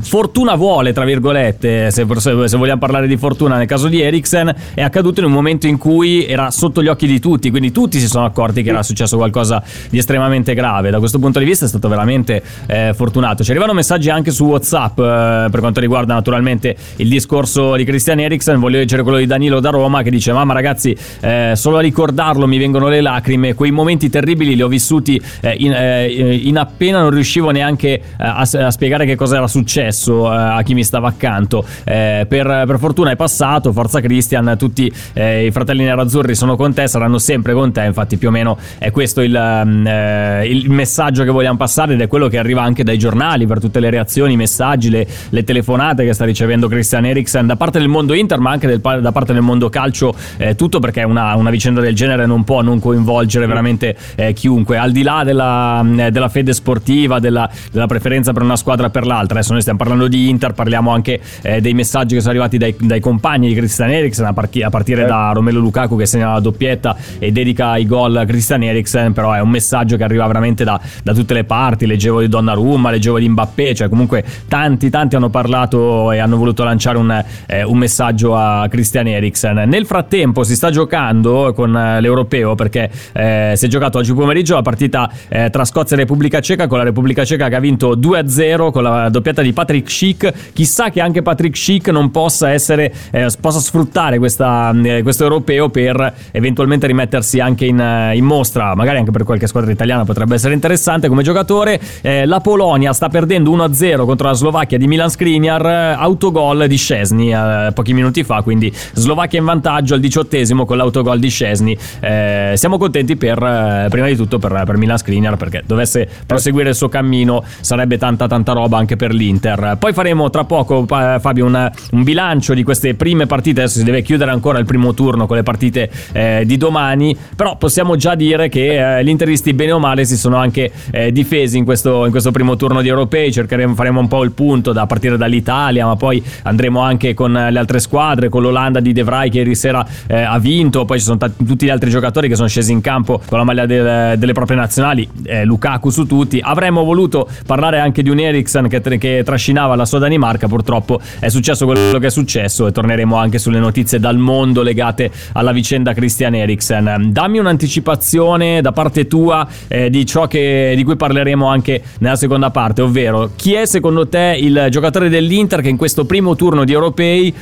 fortuna 0.00 0.54
vuole, 0.54 0.92
tra 0.92 1.04
virgolette, 1.04 1.90
se, 1.90 2.06
se, 2.16 2.56
vogliamo 2.56 2.78
parlare 2.78 3.06
di 3.06 3.16
fortuna 3.16 3.56
nel 3.56 3.66
caso 3.66 3.88
di 3.88 4.00
Eriksen, 4.00 4.54
è 4.74 4.82
accaduto 4.82 5.20
in 5.20 5.26
un 5.26 5.32
momento 5.32 5.66
in 5.66 5.78
cui 5.78 6.26
era 6.26 6.50
sotto 6.50 6.82
gli 6.82 6.88
occhi 6.88 7.06
di 7.06 7.20
tutti, 7.20 7.50
quindi 7.50 7.72
tutti 7.72 7.97
si 7.98 8.08
sono 8.08 8.24
accorti 8.24 8.62
che 8.62 8.70
era 8.70 8.82
successo 8.82 9.16
qualcosa 9.16 9.62
di 9.90 9.98
estremamente 9.98 10.54
grave. 10.54 10.90
Da 10.90 10.98
questo 10.98 11.18
punto 11.18 11.38
di 11.38 11.44
vista 11.44 11.64
è 11.64 11.68
stato 11.68 11.88
veramente 11.88 12.42
eh, 12.66 12.92
fortunato. 12.94 13.42
Ci 13.44 13.50
arrivano 13.50 13.72
messaggi 13.72 14.10
anche 14.10 14.30
su 14.30 14.44
WhatsApp 14.44 14.98
eh, 14.98 15.48
per 15.50 15.60
quanto 15.60 15.80
riguarda 15.80 16.14
naturalmente 16.14 16.76
il 16.96 17.08
discorso 17.08 17.76
di 17.76 17.84
Christian 17.84 18.20
Eriksen. 18.20 18.58
Voglio 18.58 18.78
leggere 18.78 19.02
quello 19.02 19.18
di 19.18 19.26
Danilo 19.26 19.60
da 19.60 19.70
Roma 19.70 20.02
che 20.02 20.10
dice: 20.10 20.32
Mamma, 20.32 20.52
ragazzi, 20.52 20.96
eh, 21.20 21.52
solo 21.54 21.78
a 21.78 21.80
ricordarlo 21.80 22.46
mi 22.46 22.58
vengono 22.58 22.88
le 22.88 23.00
lacrime. 23.00 23.54
Quei 23.54 23.70
momenti 23.70 24.08
terribili 24.08 24.54
li 24.54 24.62
ho 24.62 24.68
vissuti 24.68 25.20
eh, 25.40 25.54
in, 25.58 25.72
eh, 25.72 26.40
in, 26.42 26.58
appena 26.58 27.00
non 27.00 27.10
riuscivo 27.10 27.50
neanche 27.50 27.88
eh, 27.88 28.02
a, 28.16 28.40
a, 28.40 28.70
spiegare 28.70 29.06
che 29.06 29.16
cosa 29.16 29.36
era 29.36 29.46
successo 29.46 30.28
a 30.28 30.62
chi 30.62 30.74
mi 30.74 30.84
stava 30.84 31.08
accanto. 31.08 31.64
Per, 31.84 32.26
per, 32.26 32.76
fortuna 32.78 33.10
è 33.10 33.16
passato. 33.16 33.72
Forza 33.72 34.00
Christian, 34.00 34.56
tutti 34.58 34.92
i 35.14 35.50
fratelli 35.50 35.84
nerazzurri 35.84 36.34
sono 36.34 36.56
con 36.56 36.74
te, 36.74 36.86
saranno 36.86 37.18
sempre 37.18 37.52
con 37.52 37.72
te. 37.72 37.87
Infatti, 37.88 38.16
più 38.16 38.28
o 38.28 38.30
meno 38.30 38.58
è 38.78 38.90
questo 38.90 39.20
il, 39.20 39.62
mm, 39.64 39.86
eh, 39.86 40.46
il, 40.46 40.70
messaggio 40.70 41.24
che 41.24 41.30
vogliamo 41.30 41.56
passare 41.56 41.94
ed 41.94 42.00
è 42.00 42.06
quello 42.06 42.28
che 42.28 42.38
arriva 42.38 42.62
anche 42.62 42.84
dai 42.84 42.98
giornali 42.98 43.46
per 43.46 43.60
tutte 43.60 43.80
le 43.80 43.90
reazioni, 43.90 44.34
i 44.34 44.36
messaggi, 44.36 44.90
le, 44.90 45.06
le 45.30 45.44
telefonate 45.44 46.04
che 46.04 46.12
sta 46.12 46.24
ricevendo 46.24 46.68
Christian 46.68 47.06
Eriksen 47.06 47.46
da 47.46 47.56
parte 47.56 47.78
del 47.78 47.88
mondo 47.88 48.14
Inter 48.14 48.38
ma 48.38 48.50
anche 48.50 48.66
del, 48.66 48.80
da 48.80 49.12
parte 49.12 49.32
del 49.32 49.42
mondo 49.42 49.68
calcio, 49.68 50.14
eh, 50.36 50.54
tutto 50.54 50.78
perché 50.78 51.02
una, 51.02 51.34
una, 51.34 51.50
vicenda 51.50 51.80
del 51.80 51.94
genere 51.94 52.26
non 52.26 52.44
può 52.44 52.60
non 52.62 52.78
coinvolgere 52.78 53.46
veramente 53.46 53.96
eh, 54.14 54.32
chiunque, 54.32 54.76
al 54.76 54.92
di 54.92 55.02
là 55.02 55.22
della, 55.24 55.82
mm, 55.82 56.08
della 56.08 56.28
fede 56.28 56.52
sportiva, 56.52 57.18
della, 57.18 57.48
della, 57.72 57.86
preferenza 57.86 58.32
per 58.32 58.42
una 58.42 58.56
squadra 58.56 58.86
o 58.86 58.90
per 58.90 59.06
l'altra. 59.06 59.38
Adesso 59.38 59.52
noi 59.52 59.60
stiamo 59.62 59.78
parlando 59.78 60.08
di 60.08 60.28
Inter, 60.28 60.52
parliamo 60.52 60.90
anche 60.92 61.20
eh, 61.42 61.60
dei 61.60 61.74
messaggi 61.74 62.14
che 62.14 62.20
sono 62.20 62.32
arrivati 62.32 62.58
dai, 62.58 62.74
dai 62.78 63.00
compagni 63.00 63.48
di 63.48 63.54
Christian 63.54 63.90
Eriksen, 63.90 64.26
a, 64.26 64.32
par- 64.32 64.50
a 64.62 64.70
partire 64.70 65.06
da 65.06 65.32
Romelo 65.32 65.58
Lukaku 65.58 65.96
che 65.96 66.06
segna 66.06 66.32
la 66.34 66.40
doppietta 66.40 66.96
e 67.18 67.32
dedica 67.32 67.76
i 67.78 67.86
gol 67.86 68.24
Christian 68.26 68.62
Eriksen, 68.62 69.12
però 69.12 69.32
è 69.32 69.40
un 69.40 69.50
messaggio 69.50 69.96
che 69.96 70.04
arriva 70.04 70.26
veramente 70.26 70.64
da, 70.64 70.80
da 71.02 71.14
tutte 71.14 71.34
le 71.34 71.44
parti. 71.44 71.86
Leggevo 71.86 72.20
di 72.20 72.28
Donnarumma, 72.28 72.90
leggevo 72.90 73.18
di 73.18 73.28
Mbappé, 73.28 73.74
cioè 73.74 73.88
comunque 73.88 74.24
tanti, 74.48 74.90
tanti 74.90 75.16
hanno 75.16 75.30
parlato 75.30 76.12
e 76.12 76.18
hanno 76.18 76.36
voluto 76.36 76.64
lanciare 76.64 76.98
un, 76.98 77.24
eh, 77.46 77.62
un 77.62 77.78
messaggio 77.78 78.36
a 78.36 78.66
Christian 78.68 79.06
Eriksen. 79.06 79.64
Nel 79.66 79.86
frattempo 79.86 80.42
si 80.42 80.54
sta 80.54 80.70
giocando 80.70 81.52
con 81.54 81.74
eh, 81.74 82.00
l'Europeo 82.00 82.54
perché 82.54 82.90
eh, 83.12 83.52
si 83.56 83.64
è 83.64 83.68
giocato 83.68 83.98
oggi 83.98 84.12
pomeriggio 84.14 84.54
la 84.54 84.62
partita 84.62 85.10
eh, 85.28 85.48
tra 85.50 85.64
Scozia 85.64 85.96
e 85.96 86.00
Repubblica 86.00 86.40
Ceca, 86.40 86.66
con 86.66 86.78
la 86.78 86.84
Repubblica 86.84 87.24
Ceca 87.24 87.48
che 87.48 87.54
ha 87.54 87.60
vinto 87.60 87.96
2-0 87.96 88.70
con 88.70 88.82
la 88.82 89.08
doppietta 89.08 89.42
di 89.42 89.52
Patrick 89.52 89.90
Schick. 89.90 90.52
Chissà 90.52 90.90
che 90.90 91.00
anche 91.00 91.22
Patrick 91.22 91.56
Schick 91.56 91.88
non 91.88 92.10
possa 92.10 92.50
essere, 92.50 92.92
eh, 93.10 93.28
possa 93.40 93.60
sfruttare 93.60 94.18
questa, 94.18 94.74
eh, 94.82 95.02
questo 95.02 95.22
europeo 95.22 95.68
per 95.68 96.14
eventualmente 96.32 96.86
rimettersi 96.86 97.40
anche 97.40 97.64
in, 97.68 98.12
in 98.14 98.24
mostra, 98.24 98.74
magari 98.74 98.98
anche 98.98 99.10
per 99.10 99.24
qualche 99.24 99.46
squadra 99.46 99.70
italiana 99.70 100.04
potrebbe 100.04 100.34
essere 100.34 100.54
interessante 100.54 101.08
come 101.08 101.22
giocatore. 101.22 101.80
Eh, 102.00 102.26
la 102.26 102.40
Polonia 102.40 102.92
sta 102.92 103.08
perdendo 103.08 103.50
1-0 103.50 104.04
contro 104.04 104.28
la 104.28 104.34
Slovacchia 104.34 104.78
di 104.78 104.86
Milan 104.86 105.10
Skriniar, 105.10 105.64
autogol 105.98 106.66
di 106.66 106.76
Scesni 106.76 107.32
eh, 107.32 107.70
pochi 107.72 107.92
minuti 107.92 108.24
fa, 108.24 108.42
quindi 108.42 108.72
Slovacchia 108.74 109.38
in 109.38 109.44
vantaggio 109.44 109.94
al 109.94 110.00
diciottesimo 110.00 110.64
con 110.64 110.76
l'autogol 110.76 111.18
di 111.18 111.28
Scesni. 111.28 111.76
Eh, 112.00 112.52
siamo 112.56 112.78
contenti 112.78 113.16
per, 113.16 113.42
eh, 113.42 113.86
prima 113.90 114.06
di 114.06 114.16
tutto 114.16 114.38
per, 114.38 114.62
per 114.64 114.76
Milan 114.76 114.98
Skriniar 114.98 115.36
perché 115.36 115.62
dovesse 115.66 116.08
proseguire 116.26 116.70
il 116.70 116.74
suo 116.74 116.88
cammino 116.88 117.44
sarebbe 117.60 117.98
tanta 117.98 118.26
tanta 118.26 118.52
roba 118.52 118.78
anche 118.78 118.96
per 118.96 119.12
l'Inter. 119.12 119.76
Poi 119.78 119.92
faremo 119.92 120.30
tra 120.30 120.44
poco 120.44 120.86
Fabio 120.86 121.44
un, 121.44 121.70
un 121.92 122.02
bilancio 122.02 122.54
di 122.54 122.62
queste 122.62 122.94
prime 122.94 123.26
partite, 123.26 123.60
adesso 123.62 123.78
si 123.78 123.84
deve 123.84 124.02
chiudere 124.02 124.30
ancora 124.30 124.58
il 124.58 124.64
primo 124.64 124.94
turno 124.94 125.26
con 125.26 125.36
le 125.36 125.42
partite 125.42 125.90
eh, 126.12 126.42
di 126.46 126.56
domani, 126.56 127.16
però 127.36 127.56
possiamo 127.58 127.96
già 127.96 128.14
dire 128.14 128.48
che 128.48 128.98
eh, 128.98 129.04
gli 129.04 129.08
interisti 129.08 129.52
bene 129.52 129.72
o 129.72 129.78
male 129.78 130.04
si 130.04 130.16
sono 130.16 130.36
anche 130.36 130.70
eh, 130.90 131.12
difesi 131.12 131.58
in 131.58 131.64
questo, 131.64 132.04
in 132.04 132.10
questo, 132.10 132.30
primo 132.30 132.56
turno 132.56 132.80
di 132.80 132.88
europei, 132.88 133.32
cercheremo, 133.32 133.74
faremo 133.74 134.00
un 134.00 134.08
po' 134.08 134.22
il 134.22 134.32
punto 134.32 134.72
da 134.72 134.86
partire 134.86 135.16
dall'Italia, 135.16 135.86
ma 135.86 135.96
poi 135.96 136.22
andremo 136.42 136.80
anche 136.80 137.14
con 137.14 137.32
le 137.32 137.58
altre 137.58 137.80
squadre, 137.80 138.28
con 138.28 138.42
l'Olanda 138.42 138.80
di 138.80 138.92
De 138.92 139.02
Vrij 139.02 139.30
che 139.30 139.38
ieri 139.38 139.54
sera 139.54 139.86
eh, 140.06 140.22
ha 140.22 140.38
vinto, 140.38 140.84
poi 140.84 140.98
ci 140.98 141.04
sono 141.04 141.18
t- 141.18 141.44
tutti 141.44 141.66
gli 141.66 141.70
altri 141.70 141.90
giocatori 141.90 142.28
che 142.28 142.36
sono 142.36 142.48
scesi 142.48 142.72
in 142.72 142.80
campo 142.80 143.20
con 143.26 143.38
la 143.38 143.44
maglia 143.44 143.66
del, 143.66 144.18
delle 144.18 144.32
proprie 144.32 144.56
nazionali, 144.56 145.08
eh, 145.24 145.44
Lukaku 145.44 145.90
su 145.90 146.06
tutti, 146.06 146.40
avremmo 146.42 146.84
voluto 146.84 147.28
parlare 147.46 147.80
anche 147.80 148.02
di 148.02 148.10
un 148.10 148.20
Eriksen 148.20 148.68
che, 148.68 148.80
che 148.80 149.22
trascinava 149.24 149.74
la 149.74 149.84
sua 149.84 149.98
Danimarca, 149.98 150.46
purtroppo 150.46 151.00
è 151.18 151.28
successo 151.28 151.66
quello 151.66 151.98
che 151.98 152.06
è 152.06 152.10
successo 152.10 152.66
e 152.66 152.72
torneremo 152.72 153.16
anche 153.16 153.38
sulle 153.38 153.58
notizie 153.58 153.98
dal 153.98 154.16
mondo 154.16 154.62
legate 154.62 155.10
alla 155.32 155.52
vicenda 155.52 155.92
Christian 155.92 156.34
Eriksen. 156.34 157.08
Dammi 157.10 157.38
un'anticipazione 157.48 157.86
anticipazione 157.88 158.60
da 158.60 158.72
parte 158.72 159.06
tua 159.06 159.46
eh, 159.68 159.90
di 159.90 160.04
ciò 160.06 160.26
che, 160.26 160.72
di 160.76 160.84
cui 160.84 160.96
parleremo 160.96 161.46
anche 161.46 161.82
nella 161.98 162.16
seconda 162.16 162.50
parte, 162.50 162.82
ovvero 162.82 163.30
chi 163.34 163.54
è 163.54 163.66
secondo 163.66 164.08
te 164.08 164.36
il 164.38 164.66
giocatore 164.70 165.08
dell'Inter 165.08 165.60
che 165.60 165.68
in 165.68 165.76
questo 165.76 166.04
primo 166.04 166.34
turno 166.34 166.64
di 166.64 166.72
europei 166.72 167.34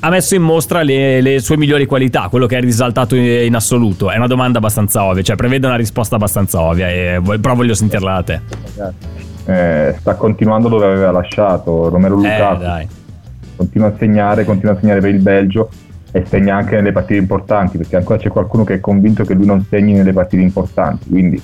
ha 0.00 0.10
messo 0.10 0.36
in 0.36 0.42
mostra 0.42 0.82
le, 0.82 1.20
le, 1.20 1.40
sue 1.40 1.56
migliori 1.56 1.84
qualità, 1.86 2.28
quello 2.28 2.46
che 2.46 2.56
è 2.56 2.60
risaltato 2.60 3.16
in, 3.16 3.24
in, 3.24 3.54
assoluto? 3.54 4.10
È 4.10 4.16
una 4.16 4.28
domanda 4.28 4.58
abbastanza 4.58 5.02
ovvia, 5.02 5.22
cioè 5.22 5.34
prevede 5.34 5.66
una 5.66 5.76
risposta 5.76 6.14
abbastanza 6.14 6.60
ovvia, 6.60 6.88
e, 6.88 7.20
però 7.40 7.54
voglio 7.54 7.74
sentirla 7.74 8.14
da 8.14 8.22
te. 8.22 8.40
Eh, 9.46 9.96
sta 9.98 10.14
continuando 10.14 10.68
dove 10.68 10.86
aveva 10.86 11.10
lasciato 11.10 11.88
Romero 11.88 12.14
eh, 12.14 12.16
Lukaku. 12.16 12.62
Eh, 12.62 12.88
continua 13.56 13.88
a 13.88 13.92
segnare, 13.98 14.44
continua 14.44 14.74
a 14.74 14.78
segnare 14.78 15.00
per 15.00 15.10
il 15.10 15.20
Belgio 15.20 15.68
e 16.18 16.26
segna 16.26 16.56
anche 16.56 16.76
nelle 16.76 16.92
partite 16.92 17.18
importanti, 17.20 17.78
perché 17.78 17.96
ancora 17.96 18.18
c'è 18.18 18.28
qualcuno 18.28 18.64
che 18.64 18.74
è 18.74 18.80
convinto 18.80 19.24
che 19.24 19.34
lui 19.34 19.46
non 19.46 19.64
segni 19.68 19.92
nelle 19.92 20.12
partite 20.12 20.42
importanti, 20.42 21.08
quindi 21.08 21.40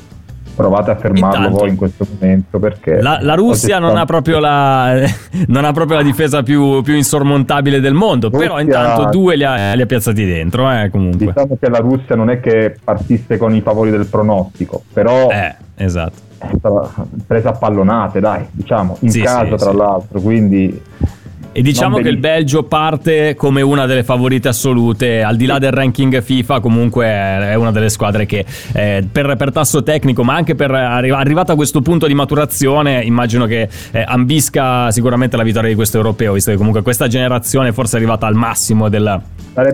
provate 0.54 0.92
a 0.92 0.94
fermarlo 0.96 1.36
Intanto, 1.38 1.58
voi 1.58 1.68
in 1.70 1.76
questo 1.76 2.06
momento 2.12 2.60
perché 2.60 3.02
La, 3.02 3.18
la 3.20 3.34
Russia 3.34 3.80
non 3.80 3.96
ha, 3.96 4.04
proprio 4.04 4.38
la, 4.38 4.94
non 5.48 5.64
ha 5.64 5.72
proprio 5.72 5.96
la 5.96 6.04
difesa 6.04 6.44
più, 6.44 6.80
più 6.82 6.94
insormontabile 6.94 7.80
del 7.80 7.94
mondo, 7.94 8.30
però 8.30 8.58
Russia- 8.58 8.60
intanto 8.62 9.08
due 9.10 9.34
li 9.36 9.44
ha, 9.44 9.74
li 9.74 9.82
ha 9.82 9.86
piazzati 9.86 10.24
dentro, 10.24 10.70
eh, 10.70 10.90
comunque. 10.90 11.26
diciamo 11.26 11.56
che 11.58 11.68
la 11.68 11.78
Russia 11.78 12.14
non 12.14 12.30
è 12.30 12.38
che 12.40 12.76
partisse 12.82 13.36
con 13.36 13.52
i 13.54 13.60
favori 13.62 13.90
del 13.90 14.06
pronostico, 14.06 14.82
però 14.92 15.28
Eh, 15.30 15.54
esatto. 15.76 16.14
è 16.38 16.48
stata 16.56 17.04
presa 17.26 17.48
a 17.48 17.52
pallonate, 17.52 18.20
dai, 18.20 18.46
diciamo, 18.52 18.96
in 19.00 19.10
Sì, 19.10 19.22
casa 19.22 19.56
sì, 19.56 19.64
tra 19.64 19.70
sì. 19.72 19.76
l'altro, 19.76 20.20
quindi 20.20 20.80
E 21.56 21.62
diciamo 21.62 21.98
che 21.98 22.08
il. 22.08 22.16
Belgio 22.16 22.64
parte 22.64 23.36
come 23.36 23.62
una 23.62 23.86
delle 23.86 24.02
favorite 24.02 24.48
assolute, 24.48 25.22
al 25.22 25.36
di 25.36 25.46
là 25.46 25.60
del 25.60 25.70
ranking 25.70 26.20
FIFA, 26.20 26.58
comunque 26.58 27.06
è 27.06 27.54
una 27.54 27.70
delle 27.70 27.90
squadre 27.90 28.26
che 28.26 28.44
eh, 28.72 29.06
per, 29.10 29.36
per 29.36 29.52
tasso 29.52 29.84
tecnico, 29.84 30.24
ma 30.24 30.34
anche 30.34 30.56
per 30.56 30.72
arri- 30.72 31.10
arrivata 31.10 31.52
a 31.52 31.54
questo 31.54 31.80
punto 31.80 32.08
di 32.08 32.14
maturazione, 32.14 33.02
immagino 33.04 33.46
che 33.46 33.68
eh, 33.92 34.04
ambisca 34.04 34.90
sicuramente 34.90 35.36
la 35.36 35.44
vittoria 35.44 35.68
di 35.68 35.76
questo 35.76 35.96
europeo, 35.96 36.32
visto 36.32 36.50
che 36.50 36.56
comunque 36.56 36.82
questa 36.82 37.06
generazione 37.06 37.72
forse 37.72 37.94
è 37.94 37.98
arrivata 37.98 38.26
al 38.26 38.34
massimo 38.34 38.88
del, 38.88 39.22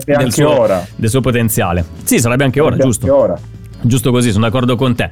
del 0.05 0.31
suo, 0.31 0.59
ora. 0.59 0.85
del 0.95 1.09
suo 1.09 1.21
potenziale. 1.21 1.83
Sì, 2.03 2.19
sarebbe 2.19 2.43
anche 2.43 2.59
ora, 2.59 2.75
Sarebbe 2.75 2.85
giusto. 2.85 3.05
anche 3.07 3.17
ora. 3.17 3.39
Giusto 3.83 4.11
così, 4.11 4.31
sono 4.31 4.45
d'accordo 4.45 4.75
con 4.75 4.93
te. 4.93 5.09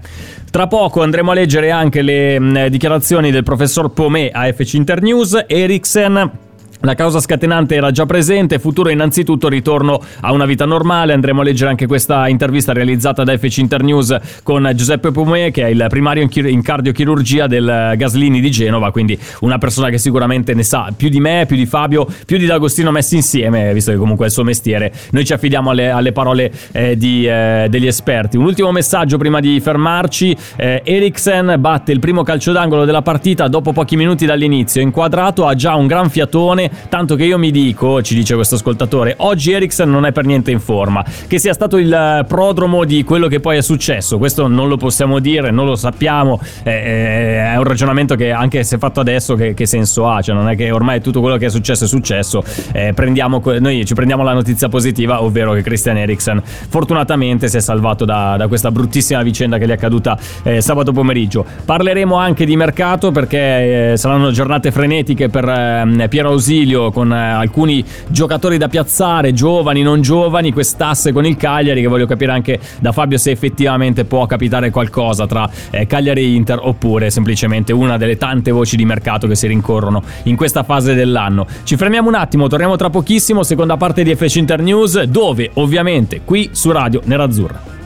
Tra 0.52 0.68
poco 0.68 1.02
andremo 1.02 1.32
a 1.32 1.34
leggere 1.34 1.72
anche 1.72 2.04
le 2.04 2.40
mh, 2.40 2.68
dichiarazioni 2.68 3.32
del 3.32 3.42
professor 3.42 3.92
Pomé 3.92 4.30
a 4.30 4.52
FC 4.54 4.74
Internews. 4.74 5.46
Eriksen. 5.48 6.48
La 6.84 6.96
causa 6.96 7.20
scatenante 7.20 7.76
era 7.76 7.92
già 7.92 8.06
presente, 8.06 8.58
futuro 8.58 8.88
innanzitutto 8.88 9.50
ritorno 9.50 10.02
a 10.22 10.32
una 10.32 10.46
vita 10.46 10.64
normale, 10.64 11.12
andremo 11.12 11.42
a 11.42 11.44
leggere 11.44 11.72
anche 11.72 11.88
questa 11.88 12.30
intervista 12.30 12.72
realizzata 12.72 13.26
da 13.26 13.38
FC 13.38 13.58
Internews 13.58 14.18
con 14.44 14.72
Giuseppe 14.74 15.12
Pomé 15.12 15.52
che 15.52 15.66
è 15.66 15.68
il 15.68 15.86
primario 15.90 16.26
in 16.32 16.62
cardiochirurgia 16.62 17.48
del 17.48 17.96
Gaslini 17.98 18.40
di 18.40 18.50
Genova, 18.50 18.92
quindi 18.92 19.20
una 19.42 19.58
persona 19.58 19.90
che 19.90 19.98
sicuramente 19.98 20.54
ne 20.54 20.64
sa 20.64 20.90
più 20.96 21.10
di 21.10 21.20
me, 21.20 21.44
più 21.46 21.58
di 21.58 21.66
Fabio, 21.66 22.08
più 22.26 22.38
di 22.38 22.46
D'Agostino 22.46 22.92
messi 22.92 23.18
insieme, 23.18 23.74
visto 23.74 23.92
che 23.92 23.98
comunque 23.98 24.24
è 24.24 24.28
il 24.30 24.34
suo 24.34 24.46
mestiere. 24.46 24.94
Noi 25.12 25.26
ci 25.26 25.34
affidiamo 25.34 25.72
alle, 25.72 25.90
alle 25.90 26.14
parole 26.14 26.50
eh, 26.72 26.96
di, 26.96 27.28
eh, 27.28 27.68
degli 27.70 27.88
esperti. 27.88 28.38
Un 28.38 28.46
ultimo 28.46 28.72
messaggio 28.72 29.18
prima 29.18 29.42
di 29.42 29.60
fermarci, 29.60 30.34
eh, 30.56 30.82
Eriksen 30.86 31.58
batte 31.60 31.92
il 31.92 32.00
primo 32.00 32.24
calcio 32.24 32.54
d'angolo 32.54 32.86
della 32.86 33.02
partita 33.02 33.50
dopo 33.50 33.74
pochi 33.74 33.98
minuti 33.98 34.26
dall'inizio, 34.26 34.80
inquadrato, 34.80 35.46
ha 35.46 35.56
già 35.56 35.76
un 35.76 35.86
gran 35.86 36.10
fiatone, 36.10 36.68
tanto 36.90 37.16
che 37.16 37.26
io 37.26 37.38
mi 37.38 37.52
dico, 37.52 38.02
ci 38.02 38.16
dice 38.16 38.36
questo 38.36 38.56
ascoltatore, 38.56 39.16
oggi 39.18 39.52
Eriksen 39.52 39.90
non 39.90 40.06
è 40.06 40.12
per 40.12 40.26
niente 40.26 40.52
in 40.52 40.60
forma, 40.60 41.04
che 41.28 41.40
sia 41.40 41.54
stato 41.54 41.78
il 41.78 41.92
eh, 41.92 42.26
prodromo 42.28 42.86
di 42.86 43.04
quello 43.04 43.28
che 43.28 43.40
poi 43.40 43.58
è 43.58 43.62
successo, 43.62 44.18
questo 44.18 44.48
non 44.48 44.68
lo 44.68 44.78
possiamo 44.78 45.20
dire, 45.20 45.52
non 45.52 45.66
lo 45.66 45.76
sappiamo, 45.76 46.40
eh, 46.64 46.72
eh, 46.72 47.54
è 47.54 47.56
un 47.58 47.64
ragionamento 47.64 48.16
che 48.16 48.32
anche 48.32 48.64
se 48.64 48.78
fatto 48.78 49.00
adesso 49.00 49.36
che, 49.36 49.54
che 49.54 49.66
senso 49.66 50.08
ha, 50.08 50.22
cioè 50.22 50.36
non 50.36 50.50
è 50.50 50.56
che 50.56 50.72
ormai 50.72 51.02
tutto 51.02 51.22
quello 51.22 51.38
che 51.38 51.48
è 51.48 51.50
successo 51.50 51.86
è 51.86 51.88
successo, 51.88 52.44
eh, 52.72 52.94
prendiamo, 52.94 53.42
noi 53.60 53.86
ci 53.86 53.94
prendiamo 53.94 54.24
la 54.24 54.34
notizia 54.34 54.70
positiva, 54.70 55.24
ovvero 55.24 55.54
che 55.54 55.62
Christian 55.62 55.98
Eriksen 55.98 56.42
fortunatamente 56.44 57.48
si 57.48 57.58
è 57.58 57.62
salvato 57.62 58.06
da, 58.06 58.36
da 58.38 58.48
questa 58.48 58.72
bruttissima 58.72 59.22
vicenda 59.22 59.58
che 59.58 59.66
gli 59.66 59.70
è 59.70 59.74
accaduta 59.74 60.18
eh, 60.44 60.62
sabato 60.62 60.92
pomeriggio. 60.92 61.46
Parleremo 61.66 62.16
anche 62.16 62.46
di 62.46 62.56
mercato 62.56 63.12
perché 63.12 63.92
eh, 63.92 63.98
saranno 63.98 64.32
giornate 64.32 64.72
frenetiche 64.72 65.30
per 65.30 65.48
ehm, 65.48 66.08
Piero 66.10 66.38
Ausilio 66.60 66.92
con 66.92 67.12
eh, 67.12 67.18
alcuni 67.18 67.84
giocatori 68.08 68.58
da 68.58 68.68
piazzare, 68.68 69.34
giovani, 69.34 69.82
non 69.82 70.02
giovani, 70.02 70.52
quest'asse 70.52 71.12
con 71.12 71.26
il 71.26 71.38
Cagliari 71.38 71.82
che 71.82 71.88
voglio 71.88 72.06
capire 72.06 72.32
anche 72.32 72.60
da 72.80 72.92
Fabio 72.92 73.18
se 73.18 73.32
effettivamente 73.32 74.06
può 74.06 74.26
capitare 74.26 74.70
qualcosa 74.70 75.26
tra 75.26 75.50
eh, 75.70 75.88
Cagliari 75.88 76.22
e 76.22 76.34
Inter 76.34 76.60
oppure 76.62 77.10
semplicemente 77.10 77.72
una 77.72 77.98
delle 77.98 78.18
tante 78.18 78.52
voci 78.52 78.76
di 78.76 78.86
mercato 78.86 79.28
che 79.28 79.36
si 79.36 79.48
rincorrono 79.48 80.02
in 80.24 80.36
questa 80.36 80.64
fase 80.64 80.94
dell'anno. 80.94 81.48
Ci 81.64 81.78
fermiamo 81.78 82.10
un 82.10 82.16
attimo, 82.16 82.48
torniamo 82.48 82.76
tra 82.76 82.90
pochissimo, 82.90 83.44
seconda 83.44 83.78
parte 83.78 84.04
di 84.04 84.14
FC 84.14 84.36
Inter 84.36 84.62
News, 84.62 85.02
dove 85.04 85.52
ovviamente 85.56 86.22
qui 86.26 86.50
su 86.52 86.72
Radio 86.72 87.02
Nerazzurra. 87.06 87.78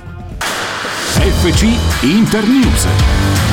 FC 1.13 1.65
Internews. 2.03 3.52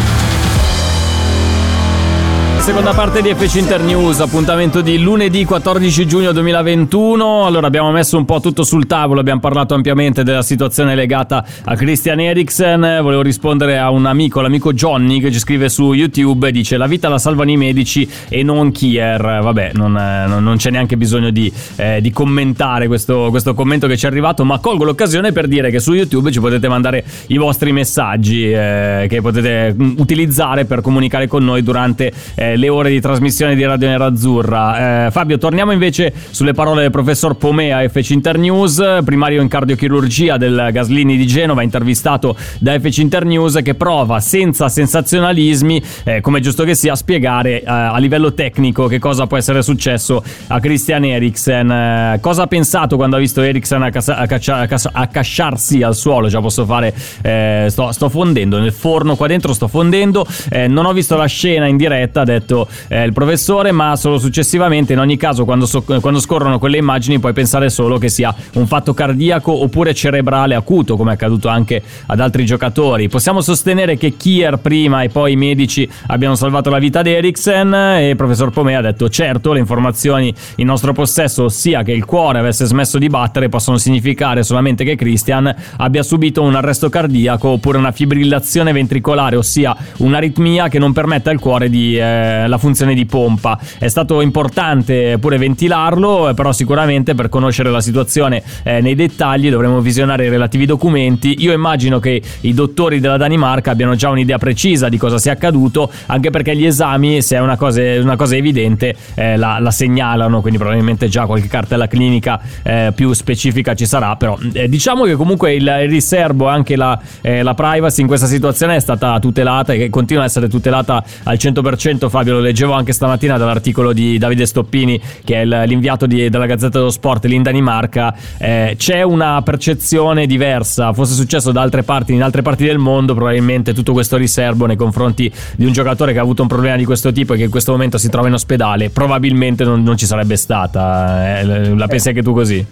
Seconda 2.60 2.92
parte 2.92 3.22
di 3.22 3.32
FC 3.34 3.56
Internews, 3.56 4.20
appuntamento 4.20 4.82
di 4.82 4.98
lunedì 4.98 5.46
14 5.46 6.06
giugno 6.06 6.30
2021. 6.30 7.46
Allora 7.46 7.66
abbiamo 7.66 7.90
messo 7.90 8.18
un 8.18 8.26
po' 8.26 8.38
tutto 8.38 8.64
sul 8.64 8.86
tavolo, 8.86 9.18
abbiamo 9.18 9.40
parlato 9.40 9.74
ampiamente 9.74 10.22
della 10.22 10.42
situazione 10.42 10.94
legata 10.94 11.44
a 11.64 11.74
Christian 11.74 12.20
Eriksen. 12.20 12.98
Volevo 13.00 13.22
rispondere 13.22 13.78
a 13.78 13.90
un 13.90 14.04
amico, 14.04 14.42
l'amico 14.42 14.74
Johnny, 14.74 15.20
che 15.20 15.32
ci 15.32 15.38
scrive 15.38 15.70
su 15.70 15.94
YouTube 15.94 16.48
e 16.48 16.52
dice: 16.52 16.76
La 16.76 16.86
vita 16.86 17.08
la 17.08 17.18
salvano 17.18 17.50
i 17.50 17.56
medici 17.56 18.08
e 18.28 18.42
non 18.42 18.70
Kier. 18.70 19.40
Vabbè, 19.42 19.70
non, 19.74 19.92
non 19.92 20.56
c'è 20.56 20.70
neanche 20.70 20.98
bisogno 20.98 21.30
di, 21.30 21.50
eh, 21.76 22.00
di 22.02 22.10
commentare 22.10 22.88
questo, 22.88 23.28
questo 23.30 23.54
commento 23.54 23.86
che 23.86 23.96
ci 23.96 24.04
è 24.04 24.08
arrivato, 24.08 24.44
ma 24.44 24.58
colgo 24.58 24.84
l'occasione 24.84 25.32
per 25.32 25.48
dire 25.48 25.70
che 25.70 25.80
su 25.80 25.94
YouTube 25.94 26.30
ci 26.30 26.40
potete 26.40 26.68
mandare 26.68 27.04
i 27.28 27.38
vostri 27.38 27.72
messaggi 27.72 28.52
eh, 28.52 29.06
che 29.08 29.20
potete 29.22 29.74
mm, 29.74 29.94
utilizzare 29.96 30.66
per 30.66 30.82
comunicare 30.82 31.26
con 31.26 31.42
noi 31.42 31.62
durante 31.62 32.12
eh, 32.34 32.49
le 32.56 32.68
ore 32.68 32.90
di 32.90 33.00
trasmissione 33.00 33.54
di 33.54 33.64
Radio 33.64 33.88
Nerazzurra. 33.88 35.06
Eh, 35.06 35.10
Fabio, 35.10 35.38
torniamo 35.38 35.72
invece 35.72 36.12
sulle 36.30 36.52
parole 36.52 36.82
del 36.82 36.90
professor 36.90 37.36
Pomea 37.36 37.86
FC 37.88 38.10
Internews, 38.10 39.00
primario 39.04 39.42
in 39.42 39.48
cardiochirurgia 39.48 40.36
del 40.36 40.68
Gaslini 40.72 41.16
di 41.16 41.26
Genova, 41.26 41.62
intervistato 41.62 42.36
da 42.58 42.78
FC 42.78 42.98
Internews, 42.98 43.60
che 43.62 43.74
prova 43.74 44.20
senza 44.20 44.68
sensazionalismi, 44.68 45.82
eh, 46.04 46.20
come 46.20 46.40
giusto 46.40 46.64
che 46.64 46.74
sia, 46.74 46.92
a 46.92 46.96
spiegare 46.96 47.60
eh, 47.60 47.64
a 47.66 47.98
livello 47.98 48.34
tecnico 48.34 48.86
che 48.86 48.98
cosa 48.98 49.26
può 49.26 49.36
essere 49.36 49.62
successo 49.62 50.22
a 50.48 50.60
Christian 50.60 51.04
Eriksen. 51.04 51.70
Eh, 51.70 52.18
cosa 52.20 52.42
ha 52.42 52.46
pensato 52.46 52.96
quando 52.96 53.16
ha 53.16 53.18
visto 53.18 53.42
Eriksen 53.42 53.82
accasciarsi 53.82 55.82
al 55.82 55.94
suolo? 55.94 56.28
Già 56.28 56.40
posso 56.40 56.64
fare, 56.64 56.94
eh, 57.22 57.66
sto, 57.68 57.92
sto 57.92 58.08
fondendo 58.08 58.58
nel 58.58 58.72
forno 58.72 59.16
qua 59.16 59.26
dentro, 59.26 59.52
sto 59.52 59.68
fondendo. 59.68 60.26
Non 60.68 60.86
ho 60.86 60.92
visto 60.92 61.16
la 61.16 61.26
scena 61.26 61.66
in 61.66 61.76
diretta, 61.76 62.22
ha 62.22 62.39
detto 62.40 62.68
eh, 62.88 63.04
il 63.04 63.12
professore, 63.12 63.70
ma 63.72 63.94
solo 63.96 64.18
successivamente. 64.18 64.92
In 64.92 64.98
ogni 64.98 65.16
caso, 65.16 65.44
quando, 65.44 65.66
so- 65.66 65.82
quando 65.82 66.18
scorrono 66.18 66.58
quelle 66.58 66.78
immagini, 66.78 67.18
puoi 67.18 67.32
pensare 67.32 67.70
solo 67.70 67.98
che 67.98 68.08
sia 68.08 68.34
un 68.54 68.66
fatto 68.66 68.94
cardiaco 68.94 69.52
oppure 69.62 69.94
cerebrale 69.94 70.54
acuto, 70.54 70.96
come 70.96 71.12
è 71.12 71.14
accaduto 71.14 71.48
anche 71.48 71.82
ad 72.06 72.20
altri 72.20 72.44
giocatori. 72.44 73.08
Possiamo 73.08 73.40
sostenere 73.40 73.96
che 73.96 74.16
Kier 74.16 74.58
prima 74.58 75.02
e 75.02 75.08
poi 75.08 75.32
i 75.32 75.36
medici 75.36 75.88
abbiano 76.08 76.34
salvato 76.34 76.70
la 76.70 76.78
vita 76.78 77.02
di 77.02 77.12
Eriksen 77.12 77.72
e 77.74 78.08
il 78.10 78.16
professor 78.16 78.50
Pomea 78.50 78.78
ha 78.78 78.82
detto 78.82 79.08
certo 79.08 79.52
le 79.52 79.60
informazioni 79.60 80.32
in 80.56 80.66
nostro 80.66 80.92
possesso, 80.92 81.44
ossia 81.44 81.82
che 81.82 81.92
il 81.92 82.04
cuore 82.04 82.38
avesse 82.38 82.64
smesso 82.64 82.98
di 82.98 83.08
battere, 83.08 83.48
possono 83.48 83.76
significare 83.76 84.42
solamente 84.42 84.84
che 84.84 84.96
Christian 84.96 85.54
abbia 85.76 86.02
subito 86.02 86.42
un 86.42 86.54
arresto 86.54 86.88
cardiaco 86.88 87.48
oppure 87.48 87.78
una 87.78 87.92
fibrillazione 87.92 88.72
ventricolare, 88.72 89.36
ossia 89.36 89.76
un'aritmia 89.98 90.68
che 90.68 90.78
non 90.78 90.92
permette 90.92 91.30
al 91.30 91.38
cuore 91.38 91.68
di 91.68 91.96
eh, 91.96 92.29
la 92.46 92.58
funzione 92.58 92.94
di 92.94 93.06
pompa. 93.06 93.58
È 93.78 93.88
stato 93.88 94.20
importante 94.20 95.18
pure 95.18 95.38
ventilarlo, 95.38 96.28
eh, 96.28 96.34
però 96.34 96.52
sicuramente 96.52 97.14
per 97.14 97.28
conoscere 97.28 97.70
la 97.70 97.80
situazione 97.80 98.42
eh, 98.62 98.80
nei 98.80 98.94
dettagli 98.94 99.50
dovremo 99.50 99.80
visionare 99.80 100.26
i 100.26 100.28
relativi 100.28 100.66
documenti. 100.66 101.36
Io 101.38 101.52
immagino 101.52 101.98
che 101.98 102.20
i 102.40 102.54
dottori 102.54 103.00
della 103.00 103.16
Danimarca 103.16 103.70
abbiano 103.70 103.94
già 103.94 104.08
un'idea 104.10 104.38
precisa 104.38 104.88
di 104.88 104.98
cosa 104.98 105.18
sia 105.18 105.32
accaduto, 105.32 105.90
anche 106.06 106.30
perché 106.30 106.56
gli 106.56 106.66
esami, 106.66 107.22
se 107.22 107.36
è 107.36 107.40
una 107.40 107.56
cosa, 107.56 107.82
una 108.00 108.16
cosa 108.16 108.36
evidente, 108.36 108.94
eh, 109.14 109.36
la, 109.36 109.58
la 109.58 109.70
segnalano, 109.70 110.40
quindi 110.40 110.58
probabilmente 110.58 111.08
già 111.08 111.26
qualche 111.26 111.48
cartella 111.48 111.86
clinica 111.86 112.40
eh, 112.62 112.92
più 112.94 113.12
specifica 113.12 113.74
ci 113.74 113.86
sarà, 113.86 114.16
però 114.16 114.38
eh, 114.52 114.68
diciamo 114.68 115.04
che 115.04 115.14
comunque 115.14 115.54
il, 115.54 115.62
il 115.82 115.88
riservo 115.88 116.48
e 116.48 116.52
anche 116.52 116.76
la, 116.76 116.98
eh, 117.20 117.42
la 117.42 117.54
privacy 117.54 118.00
in 118.02 118.06
questa 118.06 118.26
situazione 118.26 118.76
è 118.76 118.80
stata 118.80 119.18
tutelata 119.18 119.72
e 119.72 119.88
continua 119.90 120.22
a 120.22 120.26
essere 120.26 120.48
tutelata 120.48 121.02
al 121.24 121.36
100%, 121.36 122.08
Fabio 122.20 122.34
lo 122.34 122.40
leggevo 122.40 122.74
anche 122.74 122.92
stamattina 122.92 123.38
dall'articolo 123.38 123.94
di 123.94 124.18
Davide 124.18 124.44
Stoppini 124.44 125.00
che 125.24 125.40
è 125.40 125.44
l'inviato 125.46 126.04
di- 126.06 126.28
della 126.28 126.44
Gazzetta 126.44 126.76
dello 126.78 126.90
Sport 126.90 127.24
lì 127.24 127.34
in 127.34 127.42
Danimarca, 127.42 128.14
Eh, 128.36 128.74
c'è 128.76 129.02
una 129.02 129.40
percezione 129.42 130.26
diversa, 130.26 130.92
fosse 130.92 131.14
successo 131.14 131.50
da 131.50 131.62
altre 131.62 131.82
parti, 131.82 132.12
in 132.12 132.22
altre 132.22 132.42
parti 132.42 132.64
del 132.64 132.76
mondo 132.78 133.14
probabilmente 133.14 133.72
tutto 133.72 133.92
questo 133.92 134.16
riservo 134.18 134.66
nei 134.66 134.76
confronti 134.76 135.32
di 135.56 135.64
un 135.64 135.72
giocatore 135.72 136.12
che 136.12 136.18
ha 136.18 136.22
avuto 136.22 136.42
un 136.42 136.48
problema 136.48 136.76
di 136.76 136.84
questo 136.84 137.10
tipo 137.10 137.32
e 137.32 137.36
che 137.38 137.44
in 137.44 137.50
questo 137.50 137.72
momento 137.72 137.96
si 137.96 138.10
trova 138.10 138.28
in 138.28 138.34
ospedale, 138.34 138.90
probabilmente 138.90 139.64
non, 139.64 139.82
non 139.82 139.96
ci 139.96 140.04
sarebbe 140.04 140.36
stata, 140.36 141.38
Eh, 141.38 141.74
la 141.74 141.86
pensi 141.86 142.08
anche 142.08 142.22
tu 142.22 142.34
così? 142.34 142.64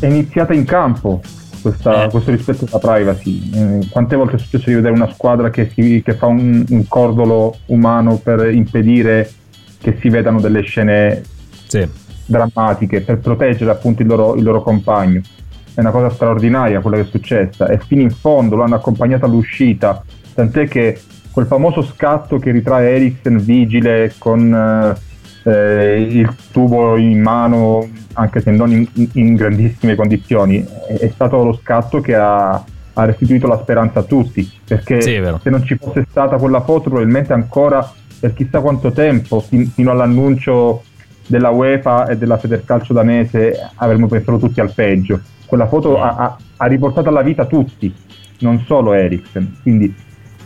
È 0.00 0.06
iniziata 0.06 0.52
in 0.54 0.64
campo 0.64 1.20
questa- 1.70 2.04
Eh. 2.04 2.10
questo 2.10 2.30
rispetto 2.30 2.66
alla 2.70 2.78
privacy. 2.78 3.50
Eh, 3.54 3.88
quante 3.90 4.16
volte 4.16 4.36
è 4.36 4.38
successo 4.38 4.64
di 4.68 4.74
vedere 4.76 4.94
una 4.94 5.10
squadra 5.12 5.50
che, 5.50 5.70
si- 5.74 6.02
che 6.04 6.14
fa 6.14 6.26
un, 6.26 6.64
un 6.68 6.86
cordolo 6.88 7.56
umano 7.66 8.18
per 8.22 8.52
impedire 8.52 9.30
che 9.80 9.96
si 10.00 10.08
vedano 10.08 10.40
delle 10.40 10.62
scene 10.62 11.22
Sì. 11.66 11.86
drammatiche 12.26 13.00
per 13.00 13.18
proteggere 13.18 13.70
appunto 13.70 14.02
il 14.02 14.08
loro, 14.08 14.34
il 14.36 14.42
loro 14.42 14.62
compagno. 14.62 15.20
È 15.74 15.80
una 15.80 15.90
cosa 15.90 16.08
straordinaria 16.10 16.80
quella 16.80 16.96
che 16.96 17.02
è 17.02 17.06
successa 17.10 17.66
e 17.68 17.78
fino 17.78 18.00
in 18.00 18.10
fondo 18.10 18.56
lo 18.56 18.62
hanno 18.62 18.76
accompagnato 18.76 19.26
all'uscita, 19.26 20.02
tant'è 20.34 20.66
che 20.68 20.98
quel 21.30 21.46
famoso 21.46 21.82
scatto 21.82 22.38
che 22.38 22.50
ritrae 22.50 22.94
Eriksen 22.94 23.36
vigile 23.44 24.14
con 24.16 24.52
eh, 24.54 24.94
eh 25.46 26.00
il 26.00 26.34
tubo 26.50 26.96
in 26.96 27.20
mano, 27.20 27.88
anche 28.14 28.40
se 28.40 28.50
non 28.50 28.72
in, 28.72 28.86
in 29.12 29.34
grandissime 29.34 29.94
condizioni, 29.94 30.64
è, 30.88 30.98
è, 30.98 31.08
stato 31.14 31.44
lo 31.44 31.54
scatto 31.62 32.00
che 32.00 32.16
ha, 32.16 32.52
ha, 32.92 33.04
restituito 33.04 33.46
la 33.46 33.58
speranza 33.58 34.00
a 34.00 34.02
tutti, 34.02 34.50
perché 34.66 35.00
sì, 35.00 35.22
se 35.42 35.50
non 35.50 35.64
ci 35.64 35.76
fosse 35.76 36.04
stata 36.10 36.36
quella 36.36 36.62
foto 36.62 36.88
probabilmente 36.88 37.32
ancora 37.32 37.88
per 38.18 38.34
chissà 38.34 38.60
quanto 38.60 38.90
tempo, 38.90 39.40
fin, 39.40 39.70
fino 39.70 39.90
all'annuncio 39.92 40.82
della 41.26 41.50
UEFA 41.50 42.08
e 42.08 42.16
della 42.16 42.38
Federcalcio 42.38 42.92
danese, 42.92 43.70
avremmo 43.76 44.08
pensato 44.08 44.38
tutti 44.38 44.60
al 44.60 44.72
peggio. 44.72 45.20
Quella 45.44 45.68
foto 45.68 46.00
ha, 46.00 46.16
ha, 46.16 46.36
ha 46.56 46.66
riportato 46.66 47.08
alla 47.08 47.22
vita 47.22 47.46
tutti, 47.46 47.92
non 48.40 48.64
solo 48.66 48.92
Eriksen. 48.94 49.58
Quindi, 49.62 49.94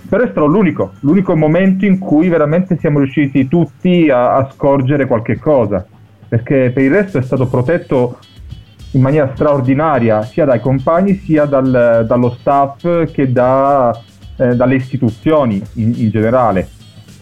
però 0.09 0.25
è 0.25 0.29
stato 0.31 0.47
l'unico, 0.47 0.93
l'unico 1.01 1.37
momento 1.37 1.85
in 1.85 1.99
cui 1.99 2.29
veramente 2.29 2.77
siamo 2.79 2.99
riusciti 2.99 3.49
tutti 3.49 4.09
a, 4.11 4.37
a 4.37 4.51
scorgere 4.53 5.07
qualche 5.07 5.39
cosa, 5.39 5.87
perché 6.29 6.71
per 6.73 6.83
il 6.83 6.91
resto 6.91 7.19
è 7.19 7.23
stato 7.23 7.47
protetto 7.47 8.19
in 8.93 9.03
maniera 9.03 9.31
straordinaria 9.35 10.23
sia 10.23 10.45
dai 10.45 10.61
compagni 10.61 11.15
sia 11.15 11.45
dal, 11.45 12.05
dallo 12.07 12.31
staff 12.39 13.11
che 13.13 13.31
da, 13.31 13.97
eh, 14.37 14.57
dalle 14.57 14.75
istituzioni 14.75 15.63
in, 15.75 15.95
in 15.97 16.11
generale. 16.11 16.69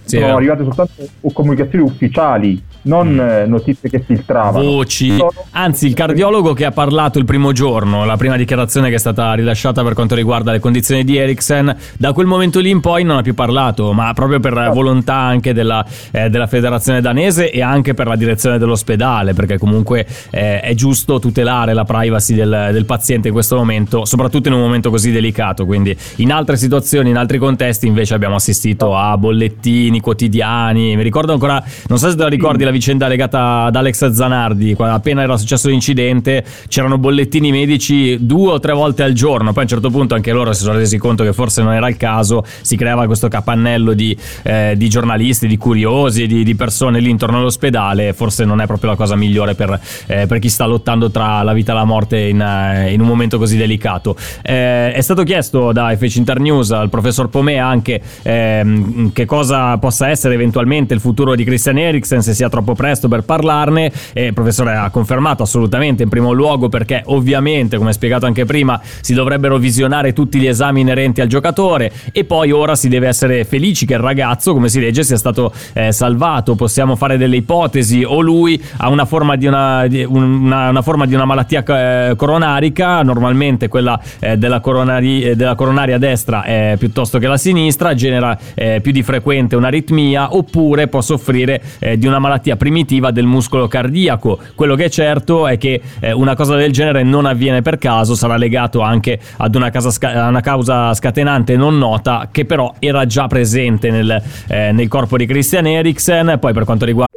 Sì, 0.05 0.17
Sono 0.17 0.29
eh. 0.29 0.37
arrivate 0.37 0.64
soltanto 0.64 1.07
comunicazioni 1.35 1.85
ufficiali 1.85 2.62
non 2.83 3.09
mm. 3.09 3.21
Eh, 3.21 3.47
notizie 3.47 3.88
che 3.88 4.01
filtravano. 4.01 4.64
Voci. 4.64 5.17
Anzi, 5.53 5.87
il 5.87 5.95
cardiologo 5.95 6.53
che 6.53 6.64
ha 6.64 6.71
parlato 6.71 7.19
il 7.19 7.25
primo 7.25 7.53
giorno, 7.53 8.05
la 8.05 8.17
prima 8.17 8.37
dichiarazione 8.37 8.88
che 8.88 8.97
è 8.97 8.99
stata 8.99 9.33
rilasciata 9.35 9.83
per 9.83 9.95
quanto 9.95 10.14
riguarda 10.14 10.53
le 10.53 10.61
condizioni 10.61 11.05
di 11.05 11.17
Eriksen, 11.17 11.75
da 11.97 12.12
quel 12.12 12.27
momento 12.27 12.61
lì 12.61 12.71
in 12.71 12.81
poi 12.81 13.05
non 13.05 13.17
ha 13.17 13.23
più 13.23 13.35
parlato, 13.35 13.93
ma 13.93 14.12
proprio 14.12 14.41
per 14.41 14.55
certo. 14.55 14.73
volontà 14.73 15.14
anche 15.14 15.53
della, 15.53 15.85
eh, 16.11 16.31
della 16.31 16.47
federazione 16.47 17.01
danese 17.01 17.51
e 17.51 17.62
anche 17.62 17.95
per 17.95 18.07
la 18.07 18.17
direzione 18.17 18.59
dell'ospedale, 18.59 19.35
perché 19.35 19.59
comunque 19.59 20.07
eh, 20.31 20.61
è 20.61 20.75
giusto 20.75 21.19
tutelare 21.19 21.75
la 21.75 21.85
privacy 21.85 22.35
del, 22.35 22.71
del 22.73 22.85
paziente 22.85 23.29
in 23.29 23.35
questo 23.35 23.57
momento, 23.57 24.05
soprattutto 24.05 24.49
in 24.49 24.55
un 24.55 24.61
momento 24.61 24.91
così 24.91 25.11
delicato. 25.11 25.67
Quindi 25.67 25.97
in 26.17 26.33
altre 26.33 26.57
situazioni, 26.57 27.11
in 27.11 27.17
altri 27.17 27.38
contesti, 27.38 27.87
invece 27.87 28.14
abbiamo 28.14 28.37
assistito 28.37 28.97
a 28.97 29.17
bollettini 29.17 30.01
quotidiani. 30.01 30.97
Mi 30.97 31.03
ricordo 31.03 31.33
ancora, 31.33 31.62
non 31.88 31.99
so 31.99 32.09
se 32.09 32.17
te 32.17 32.23
la 32.23 32.29
ricordi, 32.29 32.64
la 32.68 32.70
vicenda 32.70 33.09
legata 33.09 33.64
ad 33.64 33.76
Alex 33.76 34.11
Zanardi, 34.11 34.76
appena 34.78 35.22
era 35.22 35.37
successo 35.37 35.68
l'incidente, 35.68 36.44
c'erano 36.68 36.98
bollettini 36.98 37.50
medici 37.50 38.18
due 38.20 38.52
o 38.52 38.61
tre 38.61 38.72
volte 38.72 39.02
al 39.02 39.12
giorno, 39.12 39.52
poi 39.52 39.61
a 39.61 39.62
un 39.62 39.68
certo 39.68 39.90
punto 39.90 40.14
anche 40.14 40.33
loro 40.33 40.52
si 40.52 40.62
sono 40.62 40.76
resi 40.76 40.98
conto 40.98 41.24
che 41.24 41.33
forse 41.33 41.62
non 41.62 41.72
era 41.72 41.88
il 41.88 41.96
caso, 41.96 42.44
si 42.61 42.76
creava 42.76 43.07
questo 43.07 43.28
capannello 43.28 43.94
di, 43.94 44.16
eh, 44.42 44.74
di 44.76 44.88
giornalisti, 44.88 45.46
di 45.46 45.57
curiosi, 45.57 46.26
di, 46.26 46.44
di, 46.44 46.54
persone 46.54 47.00
lì 47.00 47.09
intorno 47.09 47.38
all'ospedale, 47.38 48.12
forse 48.12 48.44
non 48.44 48.61
è 48.61 48.66
proprio 48.66 48.90
la 48.90 48.96
cosa 48.96 49.16
migliore 49.16 49.54
per, 49.54 49.81
eh, 50.07 50.26
per 50.26 50.38
chi 50.38 50.48
sta 50.48 50.66
lottando 50.66 51.11
tra 51.11 51.42
la 51.42 51.52
vita 51.52 51.72
e 51.72 51.74
la 51.74 51.85
morte 51.85 52.18
in, 52.18 52.40
eh, 52.40 52.92
in 52.92 53.00
un 53.00 53.07
momento 53.07 53.38
così 53.38 53.57
delicato. 53.57 54.16
Eh, 54.42 54.92
è 54.92 55.00
stato 55.00 55.22
chiesto 55.22 55.72
da 55.72 55.94
FC 55.96 56.16
Internews 56.16 56.70
al 56.70 56.90
professor 56.90 57.28
Pomea 57.28 57.66
anche 57.66 58.00
ehm, 58.22 59.12
che 59.12 59.24
cosa 59.24 59.78
possa 59.78 60.09
essere 60.09 60.35
eventualmente 60.35 60.92
il 60.94 61.00
futuro 61.00 61.35
di 61.35 61.44
Christian 61.44 61.78
Eriksen, 61.78 62.20
se 62.22 62.35
sia 62.35 62.48
troppo 62.48 62.58
troppo 62.59 62.75
presto 62.75 63.09
per 63.09 63.23
parlarne. 63.23 63.92
E 64.12 64.27
il 64.27 64.35
professore 64.35 64.75
ha 64.75 64.90
confermato 64.90 65.42
assolutamente 65.42 66.03
in 66.03 66.09
primo 66.09 66.33
luogo 66.33 66.68
perché 66.68 67.03
ovviamente 67.07 67.77
come 67.79 67.92
spiegato 67.92 68.27
anche 68.27 68.44
prima 68.44 68.81
si 69.01 69.14
dovrebbero 69.14 69.59
visionare 69.59 70.12
tutti 70.12 70.38
gli 70.38 70.47
esami 70.47 70.81
inerenti 70.81 71.21
al 71.21 71.29
giocatore 71.29 71.92
e 72.12 72.25
poi 72.25 72.51
ora 72.51 72.75
si 72.75 72.88
deve 72.88 73.09
essere 73.09 73.44
felici 73.44 73.87
che 73.87 73.94
il 73.94 74.01
ragazzo 74.01 74.53
come 74.53 74.68
si 74.68 74.81
legge 74.81 75.03
sia 75.05 75.16
stato 75.16 75.53
eh, 75.73 75.92
salvato. 75.92 76.55
Possiamo 76.55 76.97
fare 76.97 77.16
delle 77.16 77.37
ipotesi. 77.37 78.03
O 78.05 78.21
lui 78.21 78.61
ha 78.79 78.88
una 78.88 79.05
forma 79.05 79.37
di 79.37 79.47
una, 79.47 79.87
una, 80.07 80.68
una, 80.71 80.83
forma 80.83 81.07
di 81.07 81.14
una 81.14 81.25
malattia 81.25 81.62
eh, 81.62 82.16
coronarica. 82.16 83.03
Normalmente 83.03 83.68
quella 83.68 84.01
eh, 84.18 84.37
della, 84.37 84.61
coronari, 84.61 85.23
eh, 85.23 85.37
della, 85.37 85.55
coronaria 85.55 85.99
destra 85.99 86.47
piuttosto 86.79 87.18
che 87.18 87.27
la 87.27 87.37
sinistra 87.37 87.94
genera 87.94 88.38
eh, 88.55 88.81
più 88.81 88.92
di 88.92 89.03
frequente 89.03 89.57
un'aritmia 89.57 90.35
oppure 90.35 90.88
può 90.88 91.01
soffrire 91.01 91.61
eh, 91.79 91.99
di 91.99 92.07
una 92.07 92.18
malattia 92.18 92.47
primitiva 92.56 93.11
del 93.11 93.26
muscolo 93.26 93.68
cardiaco. 93.68 94.38
Quello 94.54 94.74
che 94.74 94.84
è 94.84 94.88
certo 94.88 95.46
è 95.46 95.58
che 95.58 95.80
eh, 96.00 96.12
una 96.12 96.34
cosa 96.34 96.56
del 96.56 96.72
genere 96.72 97.02
non 97.02 97.26
avviene 97.26 97.62
per 97.62 97.78
caso, 97.78 98.14
sarà 98.14 98.37
legato 98.37 98.80
anche 98.80 99.18
ad 99.37 99.54
una, 99.54 99.70
sca- 99.72 100.26
una 100.28 100.40
causa 100.40 100.94
scatenante 100.94 101.56
non 101.56 101.78
nota 101.78 102.28
che 102.30 102.44
però 102.44 102.74
era 102.78 103.06
già 103.06 103.26
presente 103.26 103.90
nel, 103.90 104.22
eh, 104.48 104.72
nel 104.72 104.88
corpo 104.88 105.16
di 105.16 105.26
Christian 105.26 105.66
Eriksen. 105.66 106.38
Poi 106.40 106.52
per 106.52 106.64
quanto 106.64 106.84
riguarda 106.84 107.12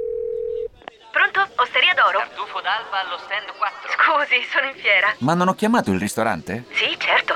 Pronto? 1.11 1.61
Osteria 1.61 1.93
d'oro? 1.95 2.17
Tartufo 2.17 2.61
d'alba 2.61 3.05
allo 3.05 3.17
stand 3.17 3.51
4. 3.57 3.91
Scusi, 3.95 4.41
sono 4.51 4.67
in 4.67 4.75
fiera. 4.81 5.13
Ma 5.19 5.33
non 5.33 5.47
ho 5.47 5.53
chiamato 5.55 5.91
il 5.91 5.99
ristorante? 5.99 6.65
Sì, 6.71 6.95
certo. 6.97 7.35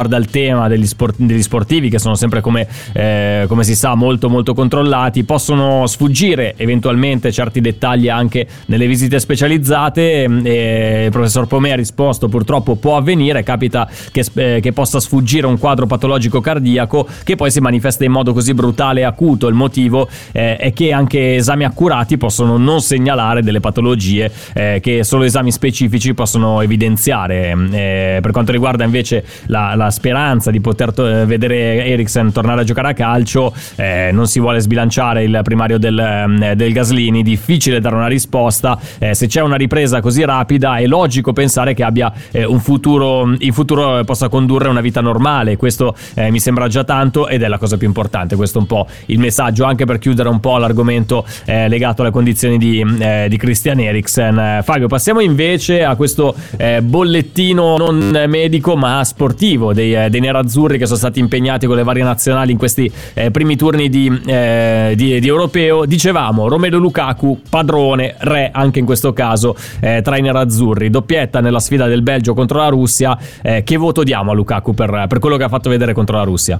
riguarda 0.00 0.24
il 0.24 0.30
tema 0.30 0.68
degli, 0.68 0.86
sport, 0.86 1.16
degli, 1.18 1.42
sportivi 1.42 1.90
che 1.90 1.98
sono 1.98 2.14
sempre 2.14 2.40
come, 2.40 2.68
eh, 2.92 3.46
come, 3.48 3.64
si 3.64 3.74
sa 3.74 3.96
molto 3.96 4.28
molto 4.28 4.54
controllati 4.54 5.24
possono 5.24 5.88
sfuggire 5.88 6.54
eventualmente 6.56 7.32
certi 7.32 7.60
dettagli 7.60 8.08
anche 8.08 8.46
nelle 8.66 8.86
visite 8.86 9.18
specializzate 9.18 10.22
e 10.22 11.04
il 11.06 11.10
professor 11.10 11.48
Pomea 11.48 11.72
ha 11.72 11.76
risposto 11.76 12.28
purtroppo 12.28 12.76
può 12.76 12.96
avvenire 12.96 13.42
capita 13.42 13.90
che, 14.12 14.24
eh, 14.34 14.60
che, 14.62 14.72
possa 14.72 15.00
sfuggire 15.00 15.48
un 15.48 15.58
quadro 15.58 15.86
patologico 15.86 16.40
cardiaco 16.40 17.04
che 17.24 17.34
poi 17.34 17.50
si 17.50 17.58
manifesta 17.58 18.04
in 18.04 18.12
modo 18.12 18.32
così 18.32 18.54
brutale 18.54 19.00
e 19.00 19.02
acuto. 19.02 19.48
Il 19.48 19.54
motivo 19.54 20.08
eh, 20.30 20.58
è 20.58 20.72
che 20.72 20.92
anche 20.92 21.34
esami 21.34 21.64
accurati 21.64 22.16
possono 22.18 22.56
non 22.56 22.80
segnalare 22.82 23.42
delle 23.42 23.58
patologie 23.58 24.30
eh, 24.54 24.78
che 24.80 25.02
solo 25.02 25.24
esami 25.24 25.50
specifici 25.50 26.14
possono 26.14 26.60
evidenziare 26.60 27.50
eh, 27.72 28.18
per 28.22 28.30
quanto 28.30 28.52
riguarda 28.52 28.84
invece 28.84 29.24
la, 29.46 29.74
la 29.74 29.86
speranza 29.90 30.50
di 30.50 30.60
poter 30.60 30.92
to- 30.92 31.08
eh, 31.08 31.26
vedere 31.26 31.84
Eriksen 31.86 32.32
tornare 32.32 32.60
a 32.62 32.64
giocare 32.64 32.88
a 32.88 32.92
calcio, 32.92 33.54
eh, 33.76 34.10
non 34.12 34.26
si 34.26 34.40
vuole 34.40 34.60
sbilanciare 34.60 35.24
il 35.24 35.40
primario 35.42 35.78
del, 35.78 35.98
eh, 35.98 36.56
del 36.56 36.72
Gaslini, 36.72 37.22
difficile 37.22 37.80
dare 37.80 37.94
una 37.94 38.06
risposta, 38.06 38.78
eh, 38.98 39.14
se 39.14 39.26
c'è 39.26 39.40
una 39.40 39.56
ripresa 39.56 40.00
così 40.00 40.24
rapida 40.24 40.76
è 40.76 40.86
logico 40.86 41.32
pensare 41.32 41.74
che 41.74 41.82
abbia 41.82 42.12
eh, 42.30 42.44
un 42.44 42.60
futuro, 42.60 43.34
in 43.38 43.52
futuro 43.52 44.02
possa 44.04 44.28
condurre 44.28 44.68
una 44.68 44.80
vita 44.80 45.00
normale, 45.00 45.56
questo 45.56 45.94
eh, 46.14 46.30
mi 46.30 46.40
sembra 46.40 46.68
già 46.68 46.84
tanto 46.84 47.28
ed 47.28 47.42
è 47.42 47.48
la 47.48 47.58
cosa 47.58 47.76
più 47.76 47.86
importante, 47.86 48.36
questo 48.36 48.58
è 48.58 48.60
un 48.60 48.66
po' 48.66 48.86
il 49.06 49.18
messaggio 49.18 49.64
anche 49.64 49.84
per 49.84 49.98
chiudere 49.98 50.28
un 50.28 50.40
po' 50.40 50.56
l'argomento 50.58 51.24
legato 51.46 52.02
alle 52.02 52.10
condizioni 52.10 52.58
di, 52.58 52.84
di 53.28 53.36
Christian 53.36 53.80
Eriksen. 53.80 54.60
Fabio, 54.62 54.86
passiamo 54.86 55.20
invece 55.20 55.84
a 55.84 55.96
questo 55.96 56.34
bollettino 56.82 57.76
non 57.76 58.24
medico 58.26 58.76
ma 58.76 59.02
sportivo 59.04 59.72
dei, 59.78 59.94
eh, 59.94 60.10
dei, 60.10 60.20
nerazzurri 60.20 60.76
che 60.76 60.86
sono 60.86 60.98
stati 60.98 61.20
impegnati 61.20 61.66
con 61.66 61.76
le 61.76 61.84
varie 61.84 62.02
nazionali 62.02 62.50
in 62.50 62.58
questi 62.58 62.90
eh, 63.14 63.30
primi 63.30 63.54
turni 63.54 63.88
di, 63.88 64.10
eh, 64.26 64.94
di, 64.96 65.20
di, 65.20 65.28
europeo. 65.28 65.84
Dicevamo 65.84 66.48
Romelu 66.48 66.78
Lukaku, 66.78 67.40
padrone, 67.48 68.16
re 68.18 68.50
anche 68.52 68.80
in 68.80 68.84
questo 68.84 69.12
caso 69.12 69.54
eh, 69.80 70.02
tra 70.02 70.16
i 70.16 70.22
nerazzurri. 70.22 70.90
Doppietta 70.90 71.40
nella 71.40 71.60
sfida 71.60 71.86
del 71.86 72.02
Belgio 72.02 72.34
contro 72.34 72.58
la 72.58 72.68
Russia. 72.68 73.16
Eh, 73.40 73.62
che 73.62 73.76
voto 73.76 74.02
diamo 74.02 74.32
a 74.32 74.34
Lukaku 74.34 74.74
per, 74.74 75.04
per 75.08 75.18
quello 75.20 75.36
che 75.36 75.44
ha 75.44 75.48
fatto 75.48 75.70
vedere 75.70 75.92
contro 75.92 76.16
la 76.16 76.24
Russia? 76.24 76.58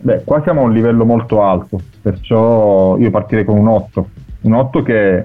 Beh, 0.00 0.22
qua 0.24 0.42
siamo 0.42 0.62
a 0.62 0.64
un 0.64 0.72
livello 0.72 1.04
molto 1.06 1.42
alto, 1.42 1.80
perciò 2.02 2.98
io 2.98 3.10
partirei 3.10 3.44
con 3.44 3.56
un 3.56 3.68
8. 3.68 4.08
Un 4.42 4.52
8 4.52 4.82
che 4.82 5.24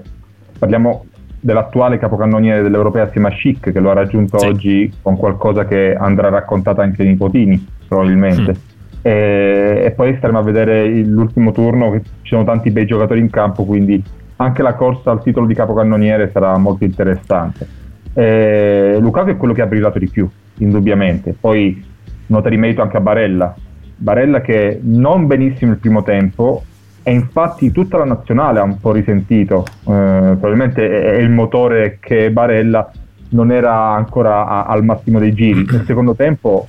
parliamo 0.58 1.04
dell'attuale 1.40 1.98
capocannoniere 1.98 2.62
dell'Europea 2.62 3.04
assieme 3.04 3.28
a 3.28 3.32
Schick, 3.32 3.72
che 3.72 3.80
lo 3.80 3.90
ha 3.90 3.94
raggiunto 3.94 4.38
sì. 4.38 4.46
oggi 4.46 4.92
con 5.00 5.16
qualcosa 5.16 5.64
che 5.64 5.94
andrà 5.98 6.28
raccontata 6.28 6.82
anche 6.82 7.02
ai 7.02 7.08
nipotini, 7.08 7.66
probabilmente. 7.88 8.52
Mm. 8.52 8.68
E, 9.02 9.82
e, 9.86 9.90
poi 9.92 10.14
staremo 10.16 10.38
a 10.38 10.42
vedere 10.42 10.86
l'ultimo 11.02 11.52
turno, 11.52 11.90
che 11.90 12.02
ci 12.22 12.34
sono 12.34 12.44
tanti 12.44 12.70
bei 12.70 12.84
giocatori 12.84 13.20
in 13.20 13.30
campo, 13.30 13.64
quindi 13.64 14.02
anche 14.36 14.62
la 14.62 14.74
corsa 14.74 15.10
al 15.10 15.22
titolo 15.22 15.46
di 15.46 15.54
capocannoniere 15.54 16.30
sarà 16.30 16.56
molto 16.58 16.84
interessante. 16.84 17.66
E 18.12 18.98
Lukaku 19.00 19.30
è 19.30 19.36
quello 19.36 19.54
che 19.54 19.62
ha 19.62 19.66
brillato 19.66 19.98
di 19.98 20.08
più, 20.08 20.28
indubbiamente. 20.58 21.34
Poi 21.38 21.82
nota 22.26 22.48
di 22.48 22.56
merito 22.56 22.82
anche 22.82 22.98
a 22.98 23.00
Barella. 23.00 23.54
Barella 23.96 24.40
che 24.40 24.80
non 24.82 25.26
benissimo 25.26 25.72
il 25.72 25.78
primo 25.78 26.02
tempo, 26.02 26.64
e 27.02 27.12
infatti 27.12 27.70
tutta 27.70 27.98
la 27.98 28.04
nazionale 28.04 28.60
ha 28.60 28.62
un 28.62 28.78
po' 28.78 28.92
risentito, 28.92 29.64
eh, 29.66 29.74
probabilmente 29.84 31.16
è 31.16 31.18
il 31.18 31.30
motore 31.30 31.98
che 32.00 32.30
Barella 32.30 32.90
non 33.30 33.52
era 33.52 33.94
ancora 33.94 34.46
a, 34.46 34.64
al 34.64 34.84
massimo 34.84 35.18
dei 35.18 35.32
giri. 35.32 35.64
Nel 35.70 35.84
secondo 35.84 36.14
tempo 36.14 36.68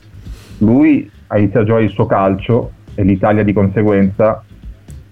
lui 0.60 1.10
ha 1.28 1.38
iniziato 1.38 1.62
a 1.62 1.66
giocare 1.66 1.86
il 1.86 1.92
suo 1.92 2.06
calcio 2.06 2.72
e 2.96 3.04
l'Italia 3.04 3.44
di 3.44 3.54
conseguenza 3.54 4.44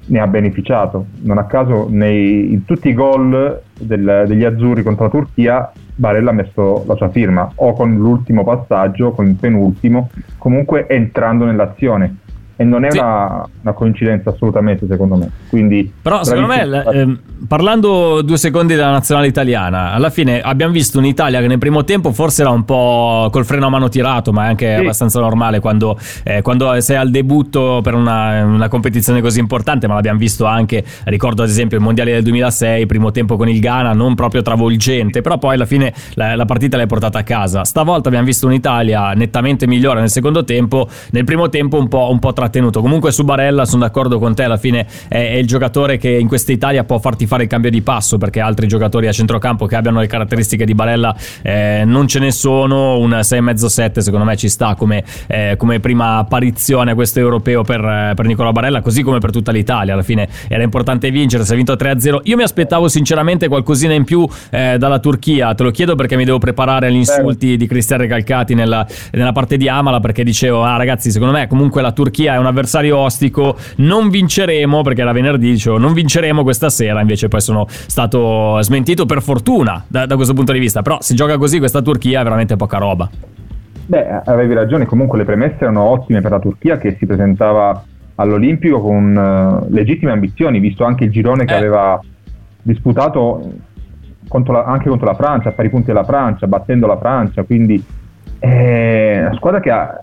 ne 0.06 0.20
ha 0.20 0.28
beneficiato. 0.28 1.06
Non 1.22 1.38
a 1.38 1.46
caso 1.46 1.88
nei, 1.90 2.52
in 2.52 2.66
tutti 2.66 2.90
i 2.90 2.94
gol 2.94 3.62
del, 3.80 4.26
degli 4.28 4.44
azzurri 4.44 4.84
contro 4.84 5.06
la 5.06 5.12
Turchia 5.12 5.72
Barella 6.00 6.30
ha 6.30 6.34
messo 6.34 6.86
la 6.88 6.96
sua 6.96 7.10
firma 7.10 7.52
o 7.56 7.74
con 7.74 7.94
l'ultimo 7.98 8.46
passaggio, 8.46 9.12
con 9.12 9.28
il 9.28 9.36
penultimo, 9.36 10.10
comunque 10.38 10.88
entrando 10.88 11.44
nell'azione 11.44 12.20
e 12.60 12.66
non 12.66 12.84
è 12.84 12.92
sì. 12.92 12.98
una, 12.98 13.48
una, 13.62 13.72
coincidenza 13.72 14.32
assolutamente 14.32 14.86
secondo 14.86 15.16
me. 15.16 15.30
Quindi, 15.48 15.90
Però 16.02 16.26
secondo 16.26 16.48
me, 16.48 16.84
eh, 16.92 17.18
parlando 17.48 18.22
due 18.22 18.36
secondi 18.36 18.76
della 18.76 18.92
nazionale 18.92 19.28
italiana, 19.28 19.94
alla 19.94 20.10
fine 20.10 20.42
abbiamo 20.42 20.74
visto 20.74 20.98
un'Italia 20.98 21.40
che 21.40 21.48
nel 21.48 21.58
primo 21.58 21.86
tempo 21.86 22.12
forse 22.12 22.42
era 22.42 22.52
un 22.52 22.66
po' 22.66 23.30
col 23.32 23.46
freno 23.46 23.68
a 23.68 23.70
mano 23.70 23.88
tirato, 23.88 24.34
ma 24.34 24.44
è 24.44 24.48
anche 24.50 24.76
sì. 24.76 24.82
abbastanza 24.82 25.22
normale 25.22 25.62
quando, 25.62 25.98
eh, 26.26 26.42
quando, 26.42 26.78
sei 26.82 26.98
al 26.98 27.12
debutto 27.12 27.80
per 27.82 27.94
una, 27.94 28.44
una, 28.44 28.68
competizione 28.68 29.22
così 29.22 29.40
importante, 29.40 29.88
ma 29.88 29.94
l'abbiamo 29.94 30.20
visto 30.20 30.44
anche, 30.44 30.84
ricordo 31.06 31.44
ad 31.44 31.48
esempio 31.48 31.78
il 31.78 31.84
Mondiale 31.84 32.12
del 32.12 32.24
2006, 32.24 32.86
primo 32.88 33.12
tempo 33.12 33.38
con 33.38 33.48
il 33.48 33.62
Ghana, 33.62 33.94
non 33.94 34.16
proprio 34.16 34.42
travolgente, 34.42 35.22
però 35.22 35.38
poi 35.38 35.56
alla 35.56 35.66
fine 35.66 35.94
la, 36.16 36.36
la 36.36 36.44
partita 36.44 36.76
l'hai 36.76 36.88
portata 36.88 37.20
a 37.20 37.24
casa. 37.24 37.64
Stavolta 37.64 38.10
abbiamo 38.10 38.26
visto 38.26 38.48
un'Italia 38.48 39.14
nettamente 39.14 39.66
migliore 39.66 40.02
nel 40.02 40.10
secondo 40.10 40.44
tempo, 40.44 40.90
nel 41.12 41.24
primo 41.24 41.48
tempo 41.48 41.78
un 41.78 41.88
po', 41.88 42.10
un 42.12 42.20
po 42.20 42.34
trattenuto. 42.50 42.82
Comunque 42.82 43.12
su 43.12 43.24
Barella 43.24 43.66
sono 43.66 43.84
d'accordo 43.84 44.20
con 44.20 44.34
te, 44.34 44.44
alla 44.44 44.58
fine 44.58 44.86
è, 45.08 45.16
è, 45.16 45.36
il 45.36 45.46
giocatore 45.48 45.98
che 45.98 46.10
in 46.10 46.28
questa 46.28 46.52
Italia 46.52 46.84
può 46.84 46.98
farti 46.98 47.28
fare 47.28 47.44
il 47.44 47.50
cambio 47.50 47.70
di 47.70 47.82
passo 47.82 48.18
perché 48.18 48.40
altri 48.40 48.68
giocatori 48.68 49.08
a 49.08 49.12
centrocampo 49.12 49.68
che 49.68 49.76
abbiano 49.76 50.00
le 50.00 50.08
caratteristiche 50.08 50.66
di 50.66 50.74
Barella 50.74 51.16
eh, 51.44 51.84
non 51.86 52.08
ce 52.08 52.20
ne 52.20 52.32
sono, 52.32 52.98
un 52.98 53.12
6,5-7 53.12 54.00
secondo 54.00 54.26
me 54.26 54.36
ci 54.36 54.50
sta 54.50 54.76
come, 54.76 55.04
eh, 55.28 55.56
come 55.58 55.80
prima 55.80 56.18
apparizione 56.18 56.92
a 56.92 56.96
questo 56.96 57.20
europeo 57.20 57.64
per, 57.64 58.14
per 58.16 58.26
Nicola 58.26 58.52
Barella, 58.52 58.82
così 58.82 59.04
come 59.04 59.20
per 59.20 59.32
tutta 59.32 59.52
l'Italia, 59.52 59.94
alla 59.94 60.04
fine 60.04 60.28
era 60.48 60.64
importante 60.64 61.12
vincere, 61.12 61.46
si 61.46 61.54
è 61.54 61.56
vinto 61.56 61.74
3-0. 61.74 62.22
Io 62.24 62.36
mi 62.36 62.44
aspettavo 62.44 62.88
sinceramente 62.88 63.48
qualcosina 63.48 63.94
in 63.94 64.04
più 64.04 64.28
eh, 64.50 64.78
dalla 64.78 65.00
Turchia, 65.00 65.54
te 65.54 65.64
lo 65.64 65.72
chiedo 65.72 65.96
perché 65.96 66.16
mi 66.16 66.26
devo 66.26 66.40
preparare 66.40 66.88
agli 66.88 66.96
insulti 66.96 67.56
di 67.58 67.68
Cristian 67.68 68.00
Recalcati 68.00 68.56
nella, 68.56 68.86
nella 69.12 69.32
parte 69.32 69.58
di 69.58 69.70
Amala 69.70 70.00
perché 70.00 70.24
dicevo, 70.24 70.64
ah 70.64 70.78
ragazzi 70.78 71.12
secondo 71.12 71.34
me 71.34 71.48
comunque 71.48 71.82
la 71.82 71.92
Turchia 71.92 72.34
è 72.34 72.38
un 72.40 72.46
avversario 72.46 72.98
ostico, 72.98 73.56
non 73.78 74.10
vinceremo, 74.10 74.82
perché 74.82 75.02
era 75.02 75.12
venerdì, 75.12 75.52
dicevo, 75.52 75.78
non 75.78 75.94
vinceremo 75.94 76.44
questa 76.44 76.70
sera, 76.70 77.02
invece 77.02 77.28
poi 77.28 77.42
sono 77.42 77.66
stato 77.68 78.62
smentito 78.62 79.06
per 79.06 79.22
fortuna 79.22 79.84
da, 79.88 80.06
da 80.06 80.16
questo 80.16 80.34
punto 80.34 80.52
di 80.52 80.60
vista, 80.60 80.82
però 80.82 80.98
se 81.02 81.14
gioca 81.14 81.38
così 81.38 81.60
questa 81.60 81.82
Turchia 81.82 82.22
è 82.22 82.24
veramente 82.24 82.56
poca 82.56 82.78
roba. 82.78 83.10
Beh, 83.86 84.22
avevi 84.26 84.54
ragione, 84.54 84.86
comunque 84.86 85.18
le 85.18 85.26
premesse 85.26 85.58
erano 85.62 85.82
ottime 85.82 86.22
per 86.22 86.32
la 86.32 86.40
Turchia 86.40 86.78
che 86.78 86.96
si 87.00 87.08
presentava 87.08 87.84
all'Olimpico 88.16 88.82
con 88.82 89.16
uh, 89.16 89.74
legittime 89.74 90.12
ambizioni, 90.12 90.60
visto 90.60 90.84
anche 90.84 91.06
il 91.06 91.12
girone 91.12 91.46
che 91.46 91.54
eh. 91.54 91.58
aveva 91.58 92.00
disputato 92.62 93.52
contro 94.28 94.54
la, 94.54 94.64
anche 94.66 94.90
contro 94.90 95.08
la 95.08 95.16
Francia, 95.16 95.50
a 95.50 95.52
pari 95.54 95.70
punti 95.70 95.88
della 95.88 96.04
Francia, 96.04 96.46
battendo 96.46 96.86
la 96.86 96.98
Francia, 96.98 97.44
quindi 97.44 97.84
è 98.38 99.18
una 99.22 99.34
squadra 99.34 99.60
che 99.60 99.72
ha, 99.72 100.00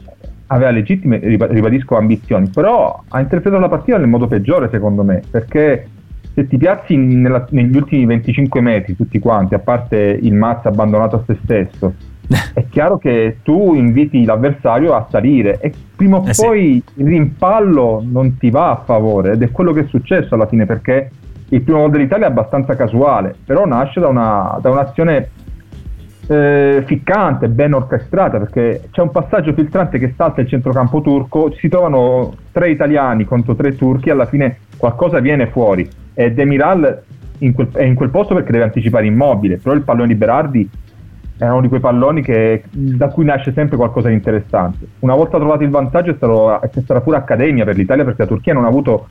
aveva 0.49 0.71
legittime, 0.71 1.19
ribadisco, 1.19 1.97
ambizioni, 1.97 2.49
però 2.53 3.03
ha 3.09 3.21
interpretato 3.21 3.61
la 3.61 3.69
partita 3.69 3.99
nel 3.99 4.09
modo 4.09 4.27
peggiore 4.27 4.69
secondo 4.71 5.03
me, 5.03 5.23
perché 5.31 5.89
se 6.35 6.47
ti 6.47 6.59
piazzi 6.59 6.97
nella, 6.97 7.47
negli 7.51 7.75
ultimi 7.75 8.05
25 8.05 8.61
metri 8.61 8.95
tutti 8.97 9.19
quanti, 9.19 9.55
a 9.55 9.59
parte 9.59 9.97
il 9.97 10.35
Mazza 10.35 10.69
abbandonato 10.69 11.17
a 11.17 11.23
se 11.27 11.39
stesso, 11.43 11.95
è 12.53 12.67
chiaro 12.69 12.99
che 12.99 13.39
tu 13.43 13.75
inviti 13.75 14.25
l'avversario 14.25 14.95
a 14.95 15.07
salire 15.11 15.59
e 15.61 15.73
prima 15.95 16.19
o 16.19 16.25
eh 16.27 16.33
poi 16.35 16.83
sì. 16.85 17.01
il 17.01 17.07
rimpallo 17.07 18.03
non 18.05 18.37
ti 18.37 18.51
va 18.51 18.71
a 18.71 18.83
favore 18.85 19.33
ed 19.33 19.43
è 19.43 19.51
quello 19.51 19.73
che 19.73 19.81
è 19.81 19.87
successo 19.87 20.35
alla 20.35 20.47
fine 20.47 20.67
perché 20.67 21.11
il 21.49 21.63
primo 21.63 21.81
gol 21.81 21.91
dell'Italia 21.91 22.27
è 22.27 22.31
abbastanza 22.31 22.75
casuale, 22.75 23.35
però 23.45 23.65
nasce 23.67 24.01
da, 24.01 24.09
una, 24.09 24.59
da 24.61 24.71
un'azione 24.71 25.31
eh, 26.29 26.83
ficcante, 26.87 27.49
ben 27.49 27.73
orchestrata, 27.73 28.39
perché 28.39 28.89
c'è 28.91 29.01
un 29.01 29.11
passaggio 29.11 29.53
filtrante 29.53 29.99
che 29.99 30.15
salta 30.17 30.41
il 30.41 30.49
centrocampo 30.49 31.01
turco, 31.01 31.53
si 31.53 31.69
trovano 31.69 32.35
tre 32.53 32.71
italiani 32.71 33.25
contro 33.25 33.55
tre 33.55 33.77
turchi, 33.77 34.11
alla 34.11 34.27
fine 34.27 34.59
qualcosa 34.77 35.21
viene 35.21 35.47
fuori 35.49 35.89
e 36.15 36.33
Demiral 36.33 37.03
in 37.39 37.53
quel, 37.53 37.71
è 37.73 37.83
in 37.83 37.95
quel 37.95 38.11
posto 38.11 38.35
perché 38.35 38.53
deve 38.53 38.65
anticipare 38.65 39.07
immobile, 39.07 39.59
però 39.59 39.75
il 39.75 39.83
pallone 39.83 40.09
di 40.09 40.15
Berardi 40.15 40.71
è 41.39 41.47
uno 41.47 41.61
di 41.61 41.69
quei 41.69 41.81
palloni 41.81 42.23
che, 42.23 42.65
da 42.71 43.09
cui 43.09 43.25
nasce 43.25 43.53
sempre 43.53 43.77
qualcosa 43.77 44.09
di 44.09 44.15
interessante. 44.15 44.87
Una 45.01 45.15
volta 45.15 45.37
trovato 45.37 45.65
il 45.65 45.71
vantaggio 45.71 46.11
è, 46.11 46.15
stato, 46.15 46.61
è 46.61 46.71
stata 46.81 47.01
pure 47.03 47.19
accademia 47.19 47.65
per 47.65 47.77
l'Italia 47.77 48.05
perché 48.05 48.23
la 48.23 48.29
Turchia 48.29 48.55
non 48.55 48.65
ha 48.65 48.69
avuto 48.69 49.07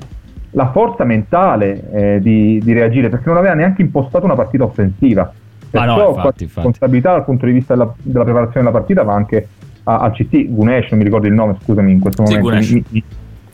la 0.51 0.71
forza 0.71 1.03
mentale 1.03 1.83
eh, 1.91 2.19
di, 2.21 2.59
di 2.63 2.73
reagire 2.73 3.09
perché 3.09 3.27
non 3.27 3.37
aveva 3.37 3.53
neanche 3.53 3.83
impostato 3.83 4.25
una 4.25 4.35
partita 4.35 4.63
offensiva 4.63 5.31
Ah, 5.77 5.85
no, 5.85 5.93
infatti, 5.93 6.43
infatti. 6.43 6.43
responsabilità 6.43 7.11
dal 7.11 7.25
punto 7.25 7.45
di 7.45 7.51
vista 7.51 7.73
della, 7.73 7.93
della 8.01 8.23
preparazione 8.23 8.65
della 8.65 8.77
partita 8.77 9.03
va 9.03 9.13
anche 9.13 9.47
al 9.83 10.11
CT, 10.11 10.47
Gunesh, 10.47 10.89
non 10.89 10.99
mi 10.99 11.05
ricordo 11.05 11.27
il 11.27 11.33
nome, 11.33 11.57
scusami 11.61 11.91
in 11.91 11.99
questo 11.99 12.25
sì, 12.25 12.37
momento. 12.37 12.49
Gunesh. 12.49 13.03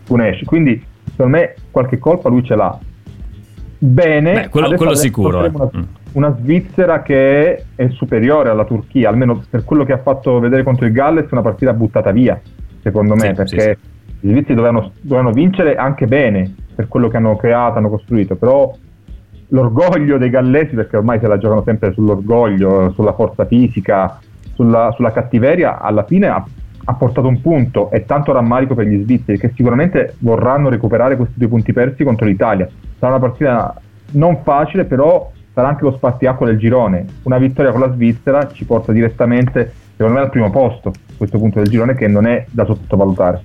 Gunesh. 0.08 0.44
Quindi 0.46 0.84
secondo 1.10 1.38
me 1.38 1.56
qualche 1.70 1.98
colpa 1.98 2.30
lui 2.30 2.44
ce 2.44 2.56
l'ha. 2.56 2.80
Bene, 3.78 4.34
Beh, 4.34 4.50
quello, 4.50 4.76
quello 4.76 4.96
sicuro. 4.96 5.40
Una, 5.40 5.70
mm. 5.76 5.82
una, 6.14 6.38
Svizzera 6.40 7.02
che 7.02 7.66
è 7.76 7.90
superiore 7.90 8.50
alla 8.50 8.64
Turchia, 8.64 9.10
almeno 9.10 9.44
per 9.50 9.66
quello 9.66 9.84
che 9.84 9.94
ha 9.94 9.98
fatto 9.98 10.40
vedere 10.40 10.64
contro 10.64 10.86
il 10.86 10.92
Galles, 10.92 11.32
una 11.32 11.42
partita 11.42 11.74
buttata 11.74 12.12
via, 12.12 12.40
secondo 12.82 13.16
me, 13.16 13.30
sì, 13.30 13.34
perché 13.34 13.78
sì, 13.82 14.28
i 14.28 14.30
svizzeri 14.30 14.54
dovevano, 14.54 14.92
dovevano 15.02 15.32
vincere 15.32 15.76
anche 15.76 16.06
bene 16.06 16.54
per 16.76 16.88
quello 16.88 17.08
che 17.08 17.18
hanno 17.18 17.36
creato, 17.36 17.80
hanno 17.80 17.90
costruito, 17.90 18.36
però 18.36 18.72
l'orgoglio 19.52 20.18
dei 20.18 20.30
gallesi, 20.30 20.76
perché 20.76 20.98
ormai 20.98 21.20
se 21.20 21.28
la 21.28 21.38
giocano 21.38 21.64
sempre 21.64 21.94
sull'orgoglio, 21.94 22.92
sulla 22.92 23.14
forza 23.14 23.46
fisica, 23.46 24.20
sulla, 24.54 24.92
sulla 24.96 25.12
cattiveria, 25.12 25.80
alla 25.80 26.04
fine 26.04 26.28
ha, 26.28 26.44
ha, 26.86 26.94
portato 26.94 27.28
un 27.28 27.42
punto 27.42 27.90
e 27.92 28.06
tanto 28.06 28.32
rammarico 28.32 28.76
per 28.76 28.88
gli 28.88 29.02
svizzeri 29.02 29.38
che 29.38 29.52
sicuramente 29.56 30.16
vorranno 30.20 30.70
recuperare 30.70 31.16
questi 31.16 31.38
due 31.38 31.48
punti 31.48 31.74
persi 31.74 32.04
contro 32.04 32.26
l'Italia. 32.26 32.68
Sarà 32.98 33.14
una 33.16 33.22
partita 33.22 33.76
non 34.12 34.42
facile, 34.44 34.86
però 34.86 35.32
sarà 35.54 35.70
anche 35.70 35.84
lo 35.84 35.94
spartiacque 35.94 36.46
del 36.46 36.58
girone. 36.58 37.06
Una 37.24 37.38
vittoria 37.38 37.72
con 37.72 37.82
la 37.82 37.92
Svizzera 37.92 38.48
ci 38.52 38.66
porta 38.66 38.92
direttamente, 38.92 39.72
secondo 39.96 40.18
me, 40.20 40.24
al 40.26 40.30
primo 40.30 40.50
posto, 40.50 40.94
questo 41.18 41.38
punto 41.38 41.60
del 41.60 41.70
girone 41.70 41.96
che 41.96 42.08
non 42.08 42.26
è 42.26 42.46
da 42.50 42.66
sottovalutare. 42.66 43.42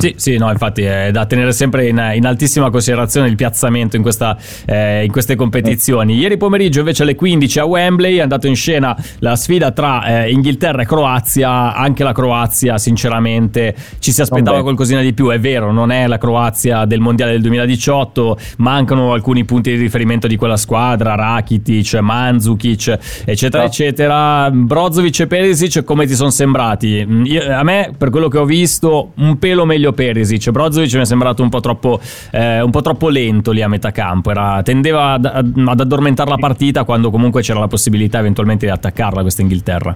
Sì, 0.00 0.14
sì, 0.16 0.38
no, 0.38 0.50
infatti 0.50 0.82
è 0.82 1.10
da 1.10 1.26
tenere 1.26 1.52
sempre 1.52 1.86
in, 1.86 2.12
in 2.14 2.24
altissima 2.24 2.70
considerazione 2.70 3.28
il 3.28 3.36
piazzamento 3.36 3.96
in, 3.96 4.02
questa, 4.02 4.34
eh, 4.64 5.04
in, 5.04 5.12
queste 5.12 5.36
competizioni. 5.36 6.16
Ieri 6.16 6.38
pomeriggio 6.38 6.78
invece 6.78 7.02
alle 7.02 7.14
15 7.14 7.58
a 7.58 7.64
Wembley 7.66 8.16
è 8.16 8.20
andato 8.22 8.46
in 8.46 8.56
scena 8.56 8.96
la 9.18 9.36
sfida 9.36 9.72
tra 9.72 10.24
eh, 10.24 10.30
Inghilterra 10.30 10.80
e 10.82 10.86
Croazia. 10.86 11.74
Anche 11.74 12.02
la 12.02 12.12
Croazia, 12.12 12.78
sinceramente, 12.78 13.74
ci 13.98 14.10
si 14.10 14.22
aspettava 14.22 14.62
qualcosina 14.62 15.02
di 15.02 15.12
più. 15.12 15.28
È 15.28 15.38
vero, 15.38 15.70
non 15.70 15.90
è 15.90 16.06
la 16.06 16.16
Croazia 16.16 16.86
del 16.86 17.00
Mondiale 17.00 17.32
del 17.32 17.42
2018, 17.42 18.38
mancano 18.56 19.12
alcuni 19.12 19.44
punti 19.44 19.70
di 19.70 19.76
riferimento 19.76 20.26
di 20.26 20.36
quella 20.36 20.56
squadra, 20.56 21.14
Rakitic, 21.14 21.94
Mandzukic, 21.96 22.98
eccetera, 23.26 23.64
no. 23.64 23.68
eccetera. 23.68 24.50
Brozovic 24.50 25.20
e 25.20 25.26
Perisic 25.26 25.84
come 25.84 26.06
ti 26.06 26.14
sono 26.14 26.30
sembrati? 26.30 27.06
Io, 27.24 27.54
a 27.54 27.62
me, 27.62 27.92
per 27.98 28.08
quello 28.08 28.28
che 28.28 28.38
ho 28.38 28.46
visto, 28.46 29.12
un 29.16 29.38
pelo 29.38 29.66
meglio 29.66 29.89
meglio 29.90 29.92
Perisic. 29.92 30.50
Brozovic 30.50 30.94
mi 30.94 31.00
è 31.00 31.04
sembrato 31.04 31.42
un 31.42 31.48
po' 31.48 31.60
troppo, 31.60 32.00
eh, 32.30 32.60
un 32.60 32.70
po 32.70 32.80
troppo 32.80 33.08
lento 33.08 33.50
lì 33.50 33.62
a 33.62 33.68
metà 33.68 33.90
campo. 33.90 34.30
Era, 34.30 34.62
tendeva 34.62 35.12
ad, 35.12 35.24
ad 35.24 35.80
addormentare 35.80 36.30
la 36.30 36.36
partita 36.36 36.84
quando 36.84 37.10
comunque 37.10 37.42
c'era 37.42 37.58
la 37.60 37.68
possibilità 37.68 38.18
eventualmente 38.18 38.66
di 38.66 38.72
attaccarla 38.72 39.22
questa 39.22 39.42
Inghilterra. 39.42 39.94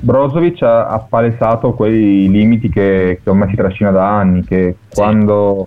Brozovic 0.00 0.62
ha, 0.62 0.86
ha 0.88 0.98
palesato 0.98 1.72
quei 1.72 2.28
limiti 2.28 2.68
che, 2.68 3.20
che 3.22 3.30
ormai 3.30 3.48
si 3.48 3.56
trascina 3.56 3.90
da 3.90 4.06
anni, 4.06 4.44
che 4.44 4.76
quando 4.92 5.66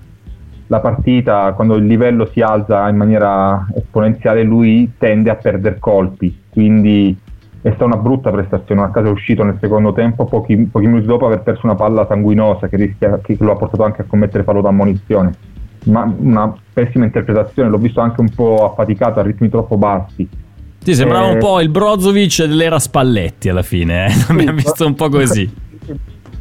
la 0.68 0.80
partita, 0.80 1.54
quando 1.54 1.76
il 1.76 1.86
livello 1.86 2.30
si 2.32 2.42
alza 2.42 2.88
in 2.88 2.98
maniera 2.98 3.66
esponenziale, 3.76 4.44
lui 4.44 4.92
tende 4.98 5.32
a 5.32 5.36
perdere 5.36 5.80
colpi. 5.80 6.44
Quindi 6.50 7.18
è 7.62 7.70
stata 7.70 7.86
una 7.86 7.98
brutta 7.98 8.32
prestazione. 8.32 8.82
A 8.82 8.90
casa 8.90 9.08
è 9.08 9.12
uscito 9.12 9.44
nel 9.44 9.58
secondo 9.60 9.94
tempo, 9.94 10.26
pochi, 10.26 10.56
pochi, 10.58 10.88
minuti 10.88 11.06
dopo 11.06 11.26
aver 11.26 11.42
perso 11.42 11.62
una 11.66 11.76
palla 11.76 12.06
sanguinosa 12.08 12.68
che, 12.68 12.78
rischia, 12.78 13.20
che 13.22 13.36
lo 13.40 13.52
ha 13.52 13.56
portato 13.56 13.84
anche 13.84 14.02
a 14.02 14.06
commettere 14.06 14.44
fallo 14.44 14.62
da 14.62 14.70
ammonizione. 14.70 15.32
Ma 15.86 16.12
una 16.18 16.54
pessima 16.74 17.06
interpretazione, 17.06 17.70
l'ho 17.70 17.78
visto 17.78 18.02
anche 18.02 18.22
un 18.22 18.30
po' 18.30 18.70
affaticato 18.70 19.20
a 19.20 19.24
ritmi 19.24 19.50
troppo 19.50 19.78
bassi. 19.78 20.28
Sì, 20.80 20.94
sembrava 20.94 21.30
eh, 21.30 21.34
un 21.34 21.40
po' 21.40 21.60
il 21.60 21.70
Brozovic 21.70 22.44
dell'era 22.44 22.80
Spalletti 22.80 23.50
alla 23.50 23.64
fine, 23.64 24.08
eh? 24.08 24.46
ha 24.48 24.52
visto 24.54 24.86
un 24.86 24.96
po' 24.96 25.10
così. 25.10 25.50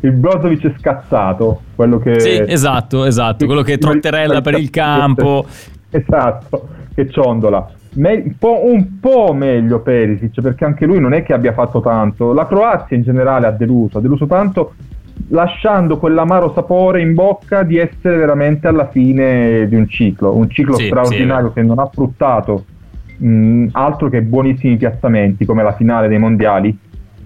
il 0.00 0.12
Brozovic 0.12 0.74
scazzato, 0.78 1.62
quello 1.74 1.98
che... 1.98 2.20
Sì, 2.20 2.42
esatto, 2.46 3.04
esatto, 3.04 3.46
quello 3.46 3.62
che 3.62 3.78
trotterella 3.78 4.40
per 4.40 4.54
il 4.58 4.70
campo. 4.70 5.46
Esatto, 5.90 6.68
che 6.94 7.08
ciondola. 7.10 7.75
Me- 7.96 8.22
un, 8.24 8.36
po', 8.38 8.66
un, 8.66 9.00
po', 9.00 9.32
meglio 9.32 9.80
Perisic, 9.80 10.40
perché 10.40 10.64
anche 10.64 10.86
lui 10.86 11.00
non 11.00 11.12
è 11.12 11.22
che 11.22 11.32
abbia 11.32 11.52
fatto 11.52 11.80
tanto. 11.80 12.32
La 12.32 12.46
Croazia 12.46 12.96
in 12.96 13.02
generale 13.02 13.46
ha 13.46 13.50
deluso, 13.50 13.98
ha 13.98 14.00
deluso 14.00 14.26
tanto 14.26 14.74
lasciando 15.28 15.98
quell'amaro 15.98 16.52
sapore 16.52 17.00
in 17.00 17.14
bocca 17.14 17.62
di 17.62 17.78
essere 17.78 18.16
veramente 18.16 18.68
alla 18.68 18.88
fine 18.88 19.66
di 19.66 19.74
un 19.74 19.88
ciclo, 19.88 20.36
un 20.36 20.48
ciclo 20.50 20.76
sì, 20.76 20.86
straordinario 20.86 21.48
sì, 21.48 21.54
che 21.54 21.62
non 21.62 21.78
ha 21.78 21.86
fruttato 21.86 22.64
mh, 23.16 23.68
altro 23.72 24.08
che 24.08 24.22
buonissimi 24.22 24.76
piazzamenti 24.76 25.44
come 25.44 25.62
la 25.62 25.72
finale 25.72 26.08
dei 26.08 26.18
mondiali 26.18 26.76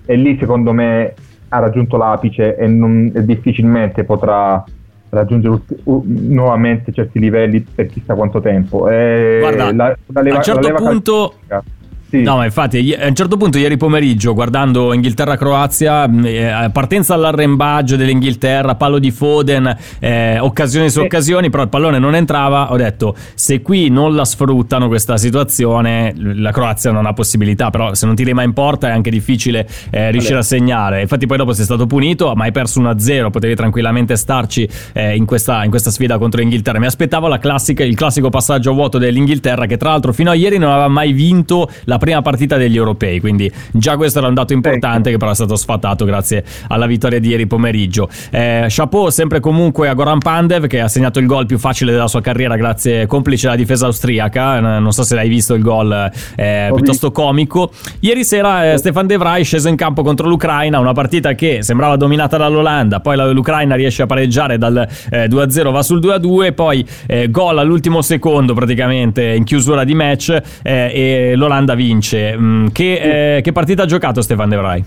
e 0.07 0.17
lì 0.17 0.37
secondo 0.39 0.73
me 0.73 1.15
ha 1.49 1.59
raggiunto 1.59 1.97
l'apice 1.97 2.57
e, 2.57 2.67
non, 2.67 3.11
e 3.15 3.25
difficilmente 3.25 4.05
potrà 4.05 4.65
raggiungere 5.11 5.61
uh, 5.85 6.03
nuovamente 6.07 6.93
certi 6.93 7.19
livelli 7.19 7.61
per 7.61 7.87
chissà 7.87 8.15
quanto 8.15 8.41
tempo. 8.41 8.89
E 8.89 9.39
Guarda, 9.41 9.73
la, 9.73 9.97
la 10.07 10.21
leva, 10.23 10.37
a 10.37 10.39
un 10.39 10.45
certo 10.45 10.73
punto... 10.75 11.35
Calcistica 11.47 11.79
sì. 12.11 12.23
No, 12.23 12.37
ma 12.37 12.45
infatti 12.45 12.93
a 12.99 13.07
un 13.07 13.15
certo 13.15 13.37
punto 13.37 13.57
ieri 13.59 13.77
pomeriggio 13.77 14.35
guardando 14.35 14.93
Inghilterra-Croazia, 14.93 16.11
eh, 16.25 16.71
partenza 16.73 17.15
all'arrembaggio 17.15 17.95
dell'Inghilterra, 17.95 18.75
palo 18.75 18.99
di 18.99 19.13
Foden, 19.13 19.77
eh, 20.01 20.39
occasioni 20.41 20.91
su 20.91 21.01
occasioni, 21.01 21.51
però 21.51 21.63
il 21.63 21.69
pallone 21.69 21.99
non 22.01 22.17
entrava, 22.17 22.73
ho 22.73 22.77
detto 22.77 23.15
se 23.35 23.63
qui 23.63 23.91
non 23.91 24.15
la 24.15 24.25
sfruttano 24.25 24.89
questa 24.89 25.17
situazione 25.17 26.13
la 26.17 26.51
Croazia 26.51 26.91
non 26.91 27.07
ha 27.07 27.13
possibilità, 27.13 27.71
però 27.71 27.95
se 27.95 28.07
non 28.07 28.15
tiri 28.15 28.33
mai 28.33 28.47
in 28.47 28.53
porta 28.53 28.89
è 28.89 28.91
anche 28.91 29.11
difficile 29.11 29.69
eh, 29.91 30.11
riuscire 30.11 30.39
allora. 30.39 30.41
a 30.41 30.43
segnare. 30.43 31.01
Infatti 31.03 31.27
poi 31.27 31.37
dopo 31.37 31.53
sei 31.53 31.65
stato 31.65 31.87
punito, 31.87 32.33
ma 32.35 32.45
hai 32.45 32.53
perso 32.53 32.81
1-0, 32.81 33.31
potevi 33.31 33.55
tranquillamente 33.55 34.17
starci 34.17 34.69
eh, 34.93 35.15
in 35.15 35.27
questa, 35.27 35.65
in, 35.65 35.71
questa, 35.71 35.91
sfida 35.91 36.19
contro 36.19 36.41
l'Inghilterra. 36.41 36.79
Mi 36.79 36.87
aspettavo 36.87 37.29
la 37.29 37.39
classica, 37.39 37.85
il 37.85 37.95
classico 37.95 38.31
passaggio 38.31 38.71
a 38.71 38.75
vuoto 38.75 38.99
dell'Inghilterra 38.99 39.67
che 39.67 39.77
tra 39.77 39.91
l'altro 39.91 40.13
fino 40.13 40.31
a 40.31 40.35
ieri 40.35 40.59
non 40.59 40.71
aveva 40.71 40.89
mai 40.89 41.13
vinto 41.13 41.71
la 41.85 41.99
prima 42.01 42.23
partita 42.23 42.57
degli 42.57 42.77
europei, 42.77 43.21
quindi 43.21 43.51
già 43.71 43.97
questo 43.97 44.19
era 44.19 44.29
un 44.29 44.35
dato 44.35 44.53
importante 44.53 45.11
ecco. 45.11 45.11
che 45.11 45.17
però 45.19 45.31
è 45.31 45.35
stato 45.35 45.55
sfatato 45.55 46.05
grazie 46.05 46.43
alla 46.69 46.87
vittoria 46.87 47.21
di 47.21 47.29
ieri 47.29 47.47
pomeriggio. 47.47 48.09
Eh, 48.31 48.67
chapeau 48.69 49.11
sempre 49.11 49.39
comunque 49.39 49.89
a 49.89 49.95
Goran 49.95 50.19
Pandev 50.19 50.67
che 50.67 50.81
ha 50.81 50.89
segnato 50.89 51.19
il 51.19 51.27
gol 51.27 51.47
più 51.47 51.59
facile 51.59 51.93
della 51.93 52.09
sua 52.09 52.21
carriera 52.21 52.57
grazie 52.57 53.07
complice 53.07 53.47
alla 53.47 53.57
difesa 53.57 53.87
austriaca, 53.87 54.79
non 54.79 54.93
so 54.93 55.03
se 55.03 55.15
l'hai 55.15 55.29
visto 55.29 55.55
il 55.55 55.63
gol 55.63 56.11
eh, 56.37 56.71
piuttosto 56.75 57.13
comico. 57.13 57.71
Ieri 58.01 58.25
sera 58.25 58.73
eh, 58.73 58.79
Stefan 58.79 59.07
De 59.07 59.17
Vrij 59.17 59.45
sceso 59.45 59.69
in 59.69 59.77
campo 59.77 60.03
contro 60.03 60.27
l'Ucraina, 60.27 60.79
una 60.79 60.93
partita 60.93 61.35
che 61.35 61.63
sembrava 61.63 61.97
dominata 61.97 62.37
dall'Olanda, 62.37 63.01
poi 63.01 63.17
l'Ucraina 63.33 63.75
riesce 63.75 64.03
a 64.03 64.07
pareggiare 64.07 64.57
dal 64.57 64.89
2-0 65.11 65.59
eh, 65.59 65.71
va 65.71 65.83
sul 65.83 66.01
2-2, 66.01 66.55
poi 66.55 66.87
eh, 67.07 67.31
gol 67.31 67.59
all'ultimo 67.59 68.03
secondo 68.03 68.55
praticamente 68.55 69.35
in 69.35 69.45
chiusura 69.45 69.85
di 69.85 69.95
match 69.95 70.41
eh, 70.63 70.91
e 70.95 71.35
l'Olanda 71.37 71.75
vince. 71.75 71.90
Mm, 71.95 72.67
che, 72.73 73.37
eh, 73.37 73.41
che, 73.41 73.53
partita 73.53 73.83
ha 73.83 73.87
giocato 73.87 74.21
Stefan 74.23 74.49
De 74.49 74.57
Vrij? 74.57 74.85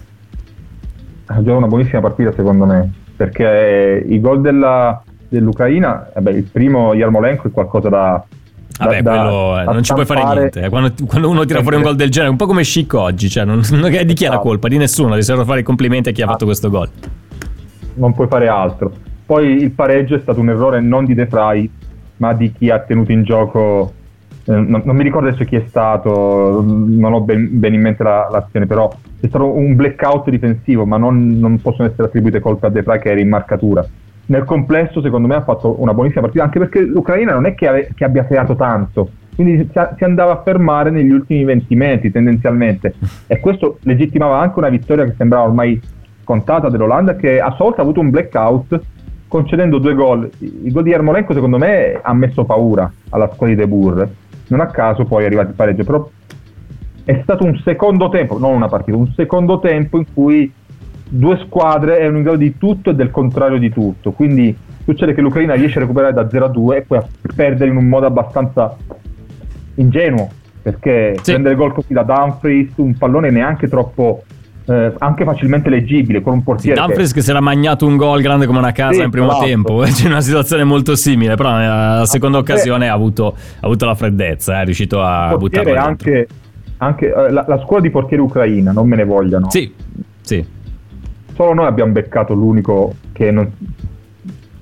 Ha 1.25 1.35
giocato 1.37 1.57
una 1.57 1.67
buonissima 1.67 2.01
partita 2.01 2.31
secondo 2.33 2.65
me, 2.65 2.91
perché 3.15 4.03
i 4.07 4.19
gol 4.19 4.41
della, 4.41 5.01
dell'Ucraina, 5.27 6.11
eh 6.13 6.21
beh, 6.21 6.31
il 6.31 6.43
primo 6.43 6.93
Yarmolenko 6.93 7.47
è 7.47 7.51
qualcosa 7.51 7.89
da... 7.89 8.23
Vabbè, 8.75 9.01
da, 9.01 9.11
quello 9.11 9.53
da, 9.65 9.71
non 9.71 9.83
ci 9.83 9.93
puoi 9.93 10.05
fare 10.05 10.23
niente. 10.23 10.61
Eh. 10.61 10.69
Quando, 10.69 10.93
quando, 11.05 11.29
uno 11.29 11.45
tira 11.45 11.61
fuori 11.61 11.75
un 11.75 11.83
gol 11.83 11.95
del 11.95 12.09
genere, 12.09 12.31
un 12.31 12.37
po' 12.37 12.47
come 12.47 12.63
Chic 12.63 12.93
oggi, 12.93 13.29
cioè 13.29 13.45
non, 13.45 13.61
non, 13.71 13.91
di 13.91 14.13
chi 14.13 14.23
è 14.23 14.27
la 14.27 14.33
esatto. 14.33 14.39
colpa? 14.39 14.67
Di 14.67 14.77
nessuno, 14.77 15.09
devi 15.11 15.23
solo 15.23 15.45
fare 15.45 15.59
i 15.59 15.63
complimenti 15.63 16.09
a 16.09 16.11
chi 16.11 16.21
ha 16.21 16.27
fatto 16.27 16.45
questo 16.45 16.69
gol. 16.69 16.89
Non 17.95 18.13
puoi 18.13 18.27
fare 18.27 18.47
altro. 18.47 18.91
Poi 19.25 19.61
il 19.61 19.71
pareggio 19.71 20.15
è 20.15 20.19
stato 20.19 20.39
un 20.39 20.49
errore 20.49 20.81
non 20.81 21.05
di 21.05 21.13
De 21.13 21.25
Vrij, 21.25 21.69
ma 22.17 22.33
di 22.33 22.51
chi 22.51 22.69
ha 22.69 22.79
tenuto 22.79 23.11
in 23.11 23.23
gioco 23.23 23.93
eh, 23.93 24.02
non, 24.45 24.81
non, 24.83 24.95
mi 24.95 25.03
ricordo 25.03 25.29
adesso 25.29 25.45
chi 25.45 25.55
è 25.55 25.63
stato, 25.67 26.61
non 26.61 27.13
ho 27.13 27.21
ben, 27.21 27.47
ben 27.59 27.73
in 27.73 27.81
mente 27.81 28.03
la, 28.03 28.27
l'azione, 28.29 28.65
però 28.65 28.91
è 29.19 29.27
stato 29.27 29.55
un 29.55 29.75
blackout 29.75 30.29
difensivo, 30.29 30.85
ma 30.85 30.97
non, 30.97 31.39
non 31.39 31.61
possono 31.61 31.87
essere 31.87 32.07
attribuite 32.07 32.41
colpe 32.41 32.67
a 32.67 32.69
De 32.69 32.81
Vrij 32.81 33.01
che 33.01 33.11
era 33.11 33.21
in 33.21 33.29
marcatura. 33.29 33.85
Nel 34.25 34.43
complesso, 34.43 35.01
secondo 35.01 35.27
me, 35.27 35.35
ha 35.35 35.43
fatto 35.43 35.81
una 35.81 35.93
buonissima 35.93 36.21
partita, 36.21 36.43
anche 36.43 36.59
perché 36.59 36.81
l'Ucraina 36.81 37.33
non 37.33 37.45
è 37.45 37.55
che, 37.55 37.67
ave, 37.67 37.89
che 37.95 38.03
abbia 38.03 38.25
creato 38.25 38.55
tanto, 38.55 39.09
quindi 39.35 39.69
si, 39.71 40.03
andava 40.03 40.33
a 40.33 40.41
fermare 40.43 40.91
negli 40.91 41.11
ultimi 41.11 41.45
20 41.45 41.75
metri 41.75 42.11
tendenzialmente, 42.11 42.95
e 43.27 43.39
questo 43.39 43.77
legittimava 43.83 44.39
anche 44.39 44.59
una 44.59 44.69
vittoria 44.69 45.05
che 45.05 45.13
sembrava 45.17 45.45
ormai 45.45 45.79
scontata 46.21 46.69
dell'Olanda, 46.69 47.15
che 47.15 47.39
a 47.39 47.51
sua 47.51 47.65
volta 47.65 47.79
ha 47.79 47.83
avuto 47.83 48.01
un 48.01 48.09
blackout 48.09 48.81
concedendo 49.29 49.77
due 49.77 49.93
gol. 49.93 50.29
Il 50.37 50.71
gol 50.71 50.83
di 50.83 50.91
Ermolenko, 50.91 51.33
secondo 51.33 51.57
me, 51.57 51.97
ha 52.01 52.13
messo 52.13 52.43
paura 52.43 52.91
alla 53.09 53.29
squadra 53.31 53.55
di 53.55 53.61
De 53.61 53.67
Boer 53.67 54.09
non 54.55 54.61
a 54.65 54.67
caso 54.67 55.03
poi 55.03 55.23
è 55.23 55.25
arrivato 55.25 55.49
il 55.49 55.55
pareggio, 55.55 55.83
però 55.83 56.09
è 57.03 57.19
stato 57.23 57.43
un 57.43 57.59
secondo 57.63 58.09
tempo, 58.09 58.37
non 58.37 58.53
una 58.53 58.67
partita, 58.67 58.95
un 58.95 59.11
secondo 59.13 59.59
tempo 59.59 59.97
in 59.97 60.05
cui 60.13 60.51
due 61.09 61.37
squadre 61.45 61.99
erano 61.99 62.17
in 62.17 62.23
grado 62.23 62.37
di 62.37 62.57
tutto 62.57 62.91
e 62.91 62.95
del 62.95 63.11
contrario 63.11 63.57
di 63.57 63.69
tutto, 63.69 64.11
quindi 64.11 64.55
succede 64.83 65.13
che 65.13 65.21
l'Ucraina 65.21 65.55
riesce 65.55 65.79
a 65.79 65.81
recuperare 65.81 66.13
da 66.13 66.29
0 66.29 66.45
a 66.45 66.49
2 66.49 66.77
e 66.77 66.81
poi 66.81 66.97
a 66.99 67.07
perdere 67.35 67.71
in 67.71 67.77
un 67.77 67.87
modo 67.87 68.05
abbastanza 68.05 68.75
ingenuo, 69.75 70.29
perché 70.61 71.15
sì. 71.21 71.31
prendere 71.31 71.55
gol 71.55 71.73
così 71.73 71.93
da 71.93 72.03
Dumfries, 72.03 72.73
un 72.75 72.95
pallone 72.95 73.31
neanche 73.31 73.67
troppo 73.67 74.23
eh, 74.65 74.93
anche 74.97 75.23
facilmente 75.23 75.69
leggibile 75.69 76.21
con 76.21 76.33
un 76.33 76.43
portiere. 76.43 76.75
Sì, 76.75 76.81
Dumfries 76.85 77.09
che... 77.09 77.15
che 77.15 77.21
si 77.21 77.29
era 77.29 77.41
magnato 77.41 77.85
un 77.85 77.97
gol 77.97 78.21
grande 78.21 78.45
come 78.45 78.59
una 78.59 78.71
casa 78.71 78.99
sì, 78.99 79.01
in 79.01 79.09
primo 79.09 79.27
esatto. 79.27 79.45
tempo, 79.45 79.83
c'è 79.87 80.07
una 80.07 80.21
situazione 80.21 80.63
molto 80.63 80.95
simile, 80.95 81.35
però 81.35 81.55
nella 81.55 82.05
seconda 82.05 82.37
occasione 82.37 82.87
ha 82.89 82.93
avuto, 82.93 83.35
ha 83.35 83.65
avuto 83.65 83.85
la 83.85 83.95
freddezza, 83.95 84.61
è 84.61 84.65
riuscito 84.65 85.01
a 85.01 85.35
buttare 85.37 85.75
anche, 85.75 86.27
anche 86.77 87.07
eh, 87.07 87.31
la, 87.31 87.45
la, 87.47 87.59
scuola 87.59 87.81
di 87.81 87.89
portieri 87.89 88.21
ucraina, 88.21 88.71
non 88.71 88.87
me 88.87 88.95
ne 88.95 89.05
vogliano. 89.05 89.49
Sì, 89.49 89.71
sì. 90.21 90.45
Solo 91.35 91.53
noi 91.53 91.65
abbiamo 91.65 91.91
beccato 91.91 92.33
l'unico 92.33 92.95
che 93.11 93.31
non, 93.31 93.51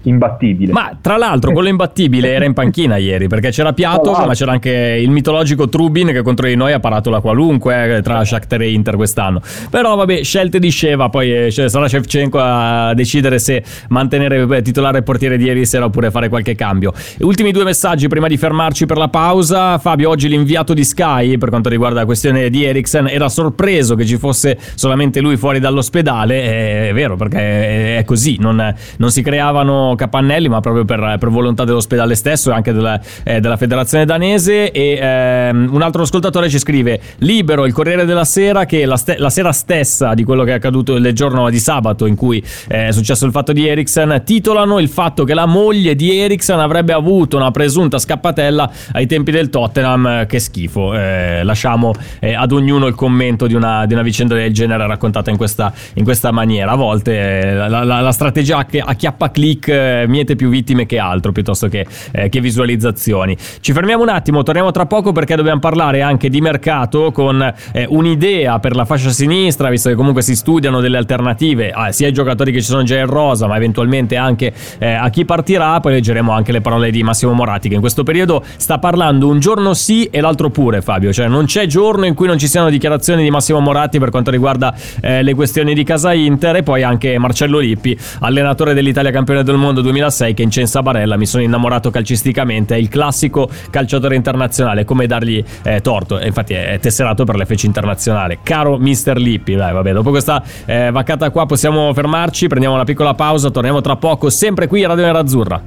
imbattibile. 0.04 0.72
Ma 0.72 0.98
tra 1.00 1.18
l'altro 1.18 1.52
quello 1.52 1.70
imbattibile 1.70 2.32
era 2.34 2.46
in 2.46 2.54
panchina 2.54 2.98
ieri 2.98 3.28
perché 3.28 3.50
c'era 3.50 3.74
Piatov 3.74 4.20
oh, 4.20 4.26
ma 4.26 4.34
c'era 4.34 4.52
anche 4.52 4.98
il 5.00 5.10
mitologico 5.10 5.70
Trubin 5.70 6.08
che 6.08 6.22
contro 6.22 6.48
di 6.48 6.56
noi 6.56 6.74
ha 6.74 6.80
parato 6.80 7.10
la 7.10 7.20
qualunque 7.20 7.98
eh, 7.98 8.02
tra 8.02 8.24
Shakhtar 8.24 8.62
e 8.62 8.72
Inter 8.72 8.96
quest'anno. 8.96 9.42
Però 9.70 9.96
vabbè, 9.96 10.24
scelte 10.24 10.60
di 10.60 10.72
Sheva, 10.72 11.10
poi 11.10 11.48
eh, 11.48 11.52
sarà 11.52 11.88
Shevchenko 11.88 12.40
a 12.40 12.94
decidere 12.94 13.40
se 13.40 13.64
mantenere 13.90 14.58
eh, 14.58 14.62
titolare 14.62 15.00
il 15.00 15.04
portiere 15.04 15.38
di 15.38 15.46
ieri 15.46 15.66
sera 15.66 15.86
oppure 15.86 16.12
fare 16.12 16.30
qualche 16.30 16.56
cambio. 16.56 16.94
Ultimi 17.20 17.52
due 17.52 17.64
messaggi 17.64 18.08
prima 18.08 18.28
di 18.28 18.38
fermarci 18.38 18.86
per 18.86 18.98
la 18.98 19.08
pausa. 19.08 19.78
Fabio, 19.78 20.10
oggi 20.10 20.28
l'inviato 20.28 20.74
di 20.74 20.84
Sky 20.84 21.38
per 21.38 21.50
quanto 21.50 21.70
riguarda 21.70 22.00
la 22.00 22.06
questione 22.06 22.50
di 22.50 22.64
Eriksen 22.64 23.08
era 23.08 23.30
sorpreso 23.30 23.96
che 23.96 24.06
ci 24.06 24.18
fosse 24.18 24.58
solamente 24.76 25.22
lui 25.22 25.38
fuori 25.38 25.60
dall'ospedale, 25.60 26.90
è 26.90 26.94
vero 26.94 27.16
perché 27.16 27.98
è 27.98 28.04
così, 28.06 28.38
non, 28.40 28.74
non 28.98 29.12
si 29.12 29.22
creavano 29.22 29.91
capannelli, 29.96 30.48
ma 30.48 30.60
proprio 30.60 30.86
per, 30.86 31.18
per 31.20 31.30
volontà 31.30 31.64
dell'ospedale 31.64 32.16
stesso 32.16 32.52
e 32.52 32.54
anche 32.54 32.74
della, 32.74 33.00
eh, 33.24 33.40
della 33.40 33.58
federazione 33.58 34.06
danese. 34.06 34.72
E 34.72 34.98
ehm, 35.02 35.70
un 35.72 35.82
altro 35.82 36.04
ascoltatore 36.04 36.50
ci 36.50 36.60
scrive: 36.60 37.00
Libero 37.20 37.66
il 37.66 37.74
Corriere 37.74 38.06
della 38.06 38.26
Sera 38.26 38.66
che 38.66 38.86
la, 38.86 38.98
ste- 38.98 39.18
la, 39.18 39.30
sera 39.30 39.52
stessa 39.52 40.14
di 40.14 40.24
quello 40.24 40.44
che 40.44 40.52
è 40.52 40.56
accaduto 40.56 40.96
il 40.96 41.14
giorno 41.14 41.50
di 41.50 41.60
sabato 41.60 42.06
in 42.06 42.16
cui 42.16 42.44
eh, 42.68 42.88
è 42.88 42.92
successo 42.92 43.26
il 43.26 43.32
fatto 43.32 43.54
di 43.54 43.68
Eriksen, 43.68 44.22
titolano 44.26 44.80
il 44.80 44.90
fatto 44.90 45.24
che 45.24 45.34
la 45.34 45.46
moglie 45.46 45.96
di 45.96 46.18
Eriksen 46.18 46.60
avrebbe 46.60 46.94
avuto 46.94 47.38
una 47.38 47.52
presunta 47.52 47.98
scappatella 47.98 48.72
ai 48.94 49.08
tempi 49.08 49.32
del 49.32 49.50
Tottenham. 49.50 50.26
Che 50.26 50.40
schifo. 50.40 50.94
Eh, 50.94 51.44
lasciamo 51.44 51.94
eh, 52.20 52.34
ad 52.34 52.52
ognuno 52.52 52.88
il 52.88 52.96
commento 52.96 53.48
di 53.48 53.54
una, 53.54 53.86
di 53.86 53.94
una, 53.94 54.02
vicenda 54.02 54.36
del 54.36 54.54
genere 54.54 54.86
raccontata 54.88 55.30
in 55.30 55.38
questa, 55.38 55.74
in 55.96 56.04
questa 56.04 56.32
maniera. 56.32 56.72
A 56.72 56.76
volte 56.76 57.40
eh, 57.42 57.54
la, 57.54 57.84
la, 57.84 58.00
la 58.02 58.12
strategia 58.12 58.66
a 58.80 58.94
chiappa 58.94 59.32
click 59.32 59.68
eh, 59.82 60.06
miete 60.08 60.36
più 60.36 60.50
vittime 60.50 60.86
che 60.86 61.00
altro 61.00 61.32
piuttosto 61.32 61.68
che, 61.68 61.86
eh, 62.12 62.30
che, 62.30 62.40
visualizzazioni. 62.40 63.36
Ci 63.60 63.74
fermiamo 63.74 64.04
un 64.04 64.10
attimo, 64.10 64.44
torniamo 64.44 64.72
tra 64.72 64.86
poco 64.86 65.12
perché 65.12 65.36
dobbiamo 65.36 65.60
parlare 65.60 66.02
anche 66.02 66.30
di 66.30 66.42
mercato 66.42 67.12
con 67.12 67.42
eh, 67.74 67.86
un'idea 67.90 68.60
per 68.60 68.76
la 68.76 68.86
fascia 68.86 69.10
sinistra, 69.10 69.70
visto 69.70 69.90
che 69.90 69.96
comunque 69.96 70.22
si 70.22 70.36
studiano 70.36 70.80
delle 70.82 70.98
alternative 70.98 71.72
ah, 71.72 71.92
sia 71.92 72.08
ai 72.08 72.14
giocatori 72.14 72.52
che 72.52 72.60
ci 72.60 72.68
sono 72.68 72.84
già 72.84 72.98
in 72.98 73.08
rosa, 73.08 73.48
ma 73.48 73.56
eventualmente 73.56 74.16
anche 74.16 74.54
eh, 74.80 74.94
a 74.94 75.10
chi 75.10 75.26
partirà. 75.26 75.80
Poi 75.80 75.94
leggeremo 75.94 76.32
anche 76.32 76.52
le 76.52 76.62
parole 76.62 76.92
di 76.92 77.04
Massimo 77.04 77.34
Moratti 77.34 77.70
che 77.70 77.76
in 77.76 77.82
questo 77.82 78.04
periodo 78.04 78.44
sta 78.58 78.80
parlando 78.80 79.28
un 79.28 79.40
giorno 79.40 79.74
sì 79.74 80.06
e 80.06 80.22
l'altro 80.22 80.50
pure, 80.50 80.82
Fabio. 80.82 81.14
Cioè 81.14 81.28
non 81.28 81.46
c'è 81.46 81.66
giorno 81.66 82.06
in 82.06 82.14
cui 82.14 82.28
non 82.28 82.38
ci 82.38 82.48
siano 82.48 82.70
dichiarazioni 82.70 83.24
di 83.24 83.30
Massimo 83.30 83.60
Moratti 83.60 84.00
per 84.00 84.10
quanto 84.10 84.32
riguarda 84.32 84.74
eh, 85.02 85.24
le 85.24 85.34
questioni 85.34 85.74
di 85.74 85.84
casa 85.84 86.14
Inter 86.14 86.58
e 86.58 86.64
poi 86.64 86.84
anche 86.84 87.18
Marcello 87.18 87.60
Lippi, 87.60 87.98
allenatore 88.20 88.74
dell'Italia 88.74 89.12
campione 89.12 89.44
del 89.44 89.56
mondo 89.56 89.71
2006 89.80 90.34
che 90.34 90.42
in 90.42 90.52
Censa 90.52 90.82
Barella 90.82 91.16
mi 91.16 91.26
sono 91.26 91.44
innamorato 91.44 91.90
calcisticamente, 91.90 92.76
è 92.76 92.78
il 92.78 92.90
classico 92.90 93.50
calciatore 93.70 94.16
internazionale, 94.16 94.84
come 94.84 95.08
dargli 95.08 95.42
eh, 95.64 95.80
torto, 95.80 96.20
infatti 96.20 96.54
è 96.54 96.78
tesserato 96.82 97.24
per 97.24 97.38
l'FC 97.38 97.64
internazionale. 97.64 98.40
Caro 98.44 98.78
Mister 98.78 99.18
Lippi, 99.18 99.56
dai 99.56 99.72
vabbè, 99.72 99.94
dopo 99.94 100.10
questa 100.10 100.44
eh, 100.66 100.92
vaccata 100.92 101.30
qua 101.30 101.46
possiamo 101.46 101.94
fermarci, 101.94 102.48
prendiamo 102.48 102.76
una 102.76 102.84
piccola 102.84 103.14
pausa, 103.14 103.50
torniamo 103.50 103.80
tra 103.80 103.96
poco, 103.96 104.30
sempre 104.30 104.68
qui 104.68 104.84
a 104.84 104.88
Radio 104.90 105.06
Nerazzurra. 105.06 105.62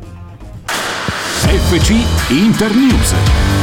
FC 1.46 1.94
Internews 2.30 3.53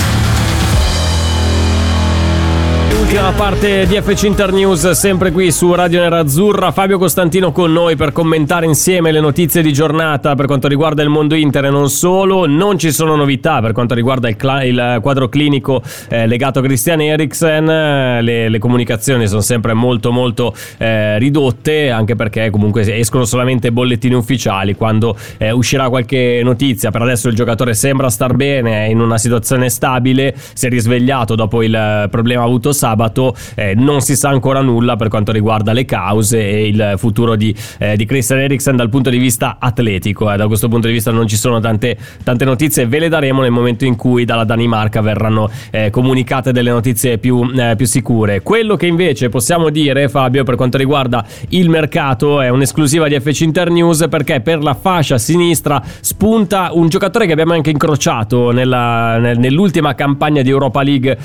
ultima 3.14 3.34
parte 3.34 3.86
di 3.88 4.00
FC 4.00 4.24
Internews, 4.24 4.92
sempre 4.92 5.32
qui 5.32 5.52
su 5.52 5.74
Radio 5.74 6.00
Nerazzurra. 6.00 6.72
Fabio 6.72 6.98
Costantino 6.98 7.52
con 7.52 7.74
noi 7.74 7.98
per 7.98 8.14
commentare 8.14 8.66
insieme 8.66 9.12
le 9.12 9.20
notizie 9.20 9.62
di 9.62 9.74
giornata 9.74 10.34
per 10.36 10.46
quanto 10.46 10.70
riguarda 10.70 11.04
il 11.04 11.10
mondo 11.10 11.36
Inter 11.36 11.66
e 11.66 11.70
non 11.70 11.90
solo. 11.90 12.46
Non 12.46 12.78
ci 12.78 12.90
sono 12.94 13.18
novità 13.18 13.60
per 13.60 13.74
quanto 13.74 13.96
riguarda 13.96 14.30
il, 14.30 14.38
cl- 14.38 14.64
il 14.64 15.00
quadro 15.02 15.28
clinico 15.28 15.82
eh, 16.08 16.26
legato 16.26 16.60
a 16.60 16.62
Christian 16.62 17.02
Eriksen. 17.02 17.66
Le, 17.66 18.48
le, 18.48 18.60
comunicazioni 18.60 19.28
sono 19.28 19.42
sempre 19.42 19.74
molto 19.74 20.14
molto 20.14 20.56
eh, 20.78 21.20
ridotte, 21.20 21.90
anche 21.90 22.16
perché 22.16 22.50
comunque 22.50 22.98
escono 22.98 23.26
solamente 23.26 23.74
bollettini 23.74 24.16
ufficiali. 24.16 24.74
Quando 24.76 25.18
eh, 25.38 25.52
uscirà 25.52 25.90
qualche 25.90 26.40
notizia, 26.46 26.92
per 26.92 27.02
adesso 27.02 27.28
il 27.28 27.36
giocatore 27.36 27.74
sembra 27.74 28.10
star 28.10 28.36
bene, 28.36 28.86
è 28.86 28.90
in 28.90 29.02
una 29.02 29.18
situazione 29.18 29.70
stabile, 29.70 30.34
si 30.54 30.68
è 30.68 30.70
risvegliato 30.70 31.36
dopo 31.36 31.62
il 31.62 32.08
problema 32.10 32.44
avuto 32.44 32.72
sabato 32.72 33.00
sabato 33.02 33.36
eh, 33.56 33.74
non 33.76 34.02
si 34.02 34.16
sa 34.16 34.30
ancora 34.30 34.62
nulla 34.62 34.96
per 34.96 35.08
quanto 35.08 35.32
riguarda 35.32 35.74
le 35.74 35.86
cause 35.86 36.38
e 36.40 36.68
il 36.68 36.94
futuro 36.98 37.36
di, 37.36 37.54
eh, 37.80 37.96
di 37.96 38.06
Christian 38.06 38.40
Eriksen 38.40 38.76
dal 38.76 38.90
punto 38.90 39.10
di 39.10 39.18
vista 39.18 39.58
atletico. 39.60 40.32
Eh. 40.32 40.38
Da 40.38 40.48
questo 40.48 40.68
punto 40.68 40.88
di 40.88 40.94
vista 40.94 41.12
non 41.12 41.28
ci 41.28 41.36
sono 41.36 41.60
tante, 41.60 41.98
tante, 42.24 42.46
notizie, 42.46 42.86
ve 42.86 43.00
le 43.00 43.10
daremo 43.10 43.42
nel 43.42 43.52
momento 43.52 43.86
in 43.86 43.96
cui 43.96 44.26
dalla 44.26 44.44
Danimarca 44.44 45.02
verranno 45.02 45.50
eh, 45.72 45.90
comunicate 45.90 46.52
delle 46.52 46.70
notizie 46.70 47.18
più, 47.18 47.50
eh, 47.56 47.76
più, 47.76 47.86
sicure. 47.86 48.42
Quello 48.42 48.76
che 48.76 48.86
invece 48.86 49.30
possiamo 49.30 49.70
dire, 49.70 50.08
Fabio, 50.10 50.44
per 50.44 50.56
quanto 50.56 50.78
riguarda 50.78 51.26
il 51.50 51.70
mercato, 51.70 52.42
è 52.42 52.50
un'esclusiva 52.50 53.08
di 53.08 53.20
FC 53.20 53.42
Internews 53.42 54.08
perché 54.10 54.42
per 54.42 54.62
la 54.62 54.74
fascia 54.74 55.18
sinistra 55.18 55.82
spunta 56.02 56.70
un 56.74 56.90
giocatore 56.90 57.26
che 57.26 57.32
abbiamo 57.32 57.54
anche 57.54 57.70
incrociato 57.70 58.52
nella, 58.52 59.18
nell'ultima 59.18 59.96
campagna 59.96 60.42
di 60.42 60.50
Europa 60.50 60.82
League 60.84 61.18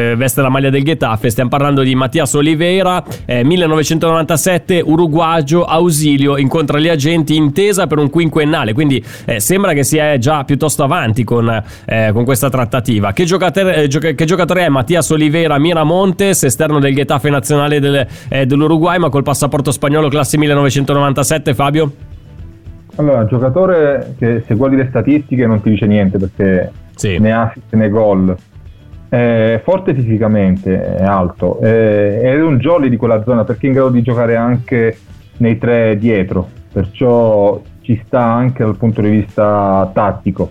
eh, 0.00 0.16
veste 0.16 0.40
la 0.40 0.48
maglia 0.48 0.70
del 0.70 0.82
Getafe. 0.82 1.30
Stiamo 1.30 1.50
parlando 1.50 1.82
di 1.82 1.94
Mattias 1.94 2.32
Oliveira, 2.34 3.02
eh, 3.26 3.44
1997, 3.44 4.82
uruguagio, 4.84 5.64
ausilio, 5.64 6.38
incontra 6.38 6.78
gli 6.78 6.88
agenti, 6.88 7.36
intesa 7.36 7.86
per 7.86 7.98
un 7.98 8.08
quinquennale. 8.08 8.72
Quindi 8.72 9.02
eh, 9.26 9.40
sembra 9.40 9.72
che 9.72 9.84
sia 9.84 10.16
già 10.18 10.44
piuttosto 10.44 10.82
avanti 10.82 11.24
con, 11.24 11.62
eh, 11.84 12.10
con 12.12 12.24
questa 12.24 12.48
trattativa. 12.48 13.12
Che 13.12 13.24
giocatore, 13.24 13.74
eh, 13.82 13.88
gioca- 13.88 14.12
che 14.12 14.24
giocatore, 14.24 14.64
è 14.64 14.68
Mattias 14.68 15.10
Oliveira 15.10 15.58
Miramontes, 15.58 16.44
esterno 16.44 16.78
del 16.78 16.94
Getafe 16.94 17.30
nazionale 17.30 17.80
del, 17.80 18.06
dell'Uruguay, 18.46 18.98
ma 18.98 19.08
col 19.08 19.22
passaporto 19.22 19.70
spagnolo 19.70 20.08
classe 20.08 20.38
1997, 20.38 21.54
Fabio? 21.54 21.92
Allora, 22.96 23.24
giocatore 23.26 24.14
che 24.18 24.42
se 24.46 24.54
guardi 24.54 24.76
le 24.76 24.86
statistiche 24.88 25.46
non 25.46 25.62
ti 25.62 25.70
dice 25.70 25.86
niente 25.86 26.18
perché 26.18 26.70
sì. 26.94 27.18
ne 27.18 27.32
assist 27.32 27.72
né 27.74 27.88
gol 27.88 28.36
è 29.10 29.60
forte 29.64 29.92
fisicamente, 29.92 30.96
è 30.96 31.02
alto, 31.02 31.58
è, 31.58 32.20
è 32.20 32.40
un 32.40 32.58
jolly 32.58 32.88
di 32.88 32.96
quella 32.96 33.22
zona 33.24 33.42
perché 33.42 33.66
è 33.66 33.68
in 33.70 33.74
grado 33.74 33.90
di 33.90 34.02
giocare 34.02 34.36
anche 34.36 34.96
nei 35.38 35.58
tre 35.58 35.98
dietro, 35.98 36.48
perciò 36.72 37.60
ci 37.80 38.00
sta 38.06 38.22
anche 38.22 38.62
dal 38.62 38.76
punto 38.76 39.00
di 39.00 39.10
vista 39.10 39.90
tattico. 39.92 40.50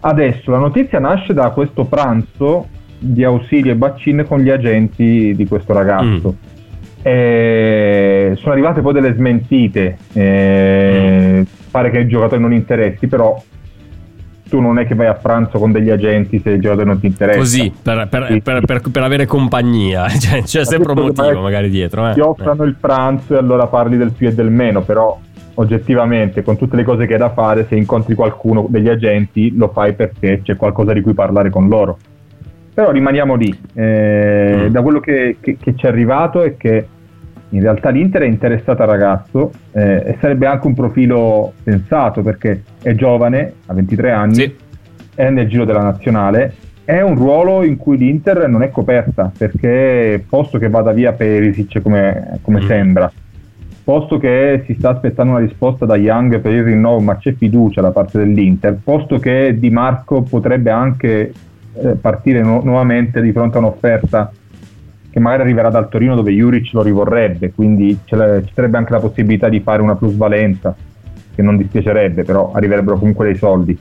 Adesso 0.00 0.50
la 0.50 0.58
notizia 0.58 0.98
nasce 0.98 1.34
da 1.34 1.50
questo 1.50 1.84
pranzo 1.84 2.66
di 2.98 3.24
Ausilio 3.24 3.72
e 3.72 3.76
Baccin 3.76 4.24
con 4.26 4.40
gli 4.40 4.48
agenti 4.48 5.34
di 5.36 5.46
questo 5.46 5.74
ragazzo. 5.74 6.34
Mm. 6.34 6.50
Eh, 7.02 8.32
sono 8.36 8.52
arrivate 8.52 8.80
poi 8.80 8.94
delle 8.94 9.12
smentite, 9.12 9.98
eh, 10.14 11.40
mm. 11.40 11.42
pare 11.70 11.90
che 11.90 11.98
il 11.98 12.08
giocatore 12.08 12.40
non 12.40 12.54
interessi, 12.54 13.06
però 13.06 13.38
tu 14.52 14.60
non 14.60 14.78
è 14.78 14.86
che 14.86 14.94
vai 14.94 15.06
a 15.06 15.14
pranzo 15.14 15.58
con 15.58 15.72
degli 15.72 15.88
agenti 15.88 16.38
se 16.38 16.50
il 16.50 16.60
giocatore 16.60 16.84
non 16.84 17.00
ti 17.00 17.06
interessa. 17.06 17.38
Così, 17.38 17.72
per, 17.82 18.06
per, 18.10 18.26
sì. 18.30 18.42
per, 18.42 18.82
per 18.92 19.02
avere 19.02 19.24
compagnia, 19.24 20.06
cioè, 20.20 20.42
c'è 20.42 20.66
sempre 20.66 20.92
un 20.92 21.06
motivo 21.06 21.40
magari 21.40 21.70
dietro. 21.70 22.10
Eh. 22.10 22.12
Ti 22.12 22.20
offrono 22.20 22.64
eh. 22.64 22.66
il 22.66 22.76
pranzo 22.78 23.34
e 23.34 23.38
allora 23.38 23.66
parli 23.66 23.96
del 23.96 24.12
più 24.12 24.28
e 24.28 24.34
del 24.34 24.50
meno, 24.50 24.82
però 24.82 25.18
oggettivamente 25.54 26.42
con 26.42 26.58
tutte 26.58 26.76
le 26.76 26.84
cose 26.84 27.06
che 27.06 27.14
hai 27.14 27.18
da 27.18 27.30
fare, 27.30 27.64
se 27.66 27.76
incontri 27.76 28.14
qualcuno 28.14 28.66
degli 28.68 28.90
agenti 28.90 29.56
lo 29.56 29.68
fai 29.68 29.94
perché 29.94 30.42
c'è 30.42 30.54
qualcosa 30.54 30.92
di 30.92 31.00
cui 31.00 31.14
parlare 31.14 31.48
con 31.48 31.68
loro. 31.68 31.96
Però 32.74 32.90
rimaniamo 32.90 33.34
lì. 33.34 33.58
Eh, 33.72 34.66
mm. 34.66 34.66
Da 34.66 34.82
quello 34.82 35.00
che, 35.00 35.38
che, 35.40 35.56
che 35.58 35.74
ci 35.74 35.86
è 35.86 35.88
arrivato 35.88 36.42
è 36.42 36.58
che 36.58 36.86
in 37.52 37.60
realtà 37.60 37.90
l'Inter 37.90 38.22
è 38.22 38.26
interessata 38.26 38.82
al 38.84 38.88
ragazzo 38.88 39.52
eh, 39.72 40.02
e 40.06 40.16
sarebbe 40.20 40.46
anche 40.46 40.66
un 40.66 40.74
profilo 40.74 41.52
sensato 41.62 42.22
perché 42.22 42.62
è 42.82 42.94
giovane, 42.94 43.52
ha 43.66 43.74
23 43.74 44.10
anni, 44.10 44.34
sì. 44.34 44.54
è 45.14 45.28
nel 45.28 45.48
giro 45.48 45.64
della 45.64 45.82
nazionale, 45.82 46.54
è 46.84 47.00
un 47.00 47.14
ruolo 47.14 47.62
in 47.62 47.76
cui 47.76 47.96
l'Inter 47.96 48.48
non 48.48 48.62
è 48.62 48.70
coperta 48.70 49.30
perché 49.36 50.24
posto 50.28 50.58
che 50.58 50.68
vada 50.68 50.92
via 50.92 51.12
Perisic 51.12 51.80
come, 51.82 52.38
come 52.42 52.62
mm. 52.62 52.66
sembra, 52.66 53.12
posto 53.84 54.18
che 54.18 54.62
si 54.66 54.74
sta 54.78 54.90
aspettando 54.90 55.32
una 55.32 55.40
risposta 55.40 55.84
da 55.84 55.96
Young 55.96 56.40
per 56.40 56.52
il 56.52 56.64
rinnovo 56.64 57.00
ma 57.00 57.16
c'è 57.16 57.34
fiducia 57.34 57.82
da 57.82 57.90
parte 57.90 58.18
dell'Inter, 58.18 58.78
posto 58.82 59.18
che 59.18 59.56
Di 59.58 59.70
Marco 59.70 60.22
potrebbe 60.22 60.70
anche 60.70 61.32
eh, 61.74 61.88
partire 62.00 62.40
nu- 62.42 62.62
nuovamente 62.64 63.20
di 63.20 63.32
fronte 63.32 63.58
a 63.58 63.60
un'offerta 63.60 64.32
che 65.12 65.20
magari 65.20 65.42
arriverà 65.42 65.68
dal 65.68 65.90
Torino 65.90 66.14
dove 66.14 66.32
Juric 66.32 66.72
lo 66.72 66.82
rivorrebbe, 66.82 67.52
quindi 67.52 67.98
ci 68.06 68.16
sarebbe 68.16 68.78
anche 68.78 68.92
la 68.92 68.98
possibilità 68.98 69.50
di 69.50 69.60
fare 69.60 69.82
una 69.82 69.94
plusvalenza, 69.94 70.74
che 71.34 71.42
non 71.42 71.58
dispiacerebbe, 71.58 72.24
però 72.24 72.52
arriverebbero 72.52 72.96
comunque 72.98 73.26
dei 73.26 73.36
soldi. 73.36 73.78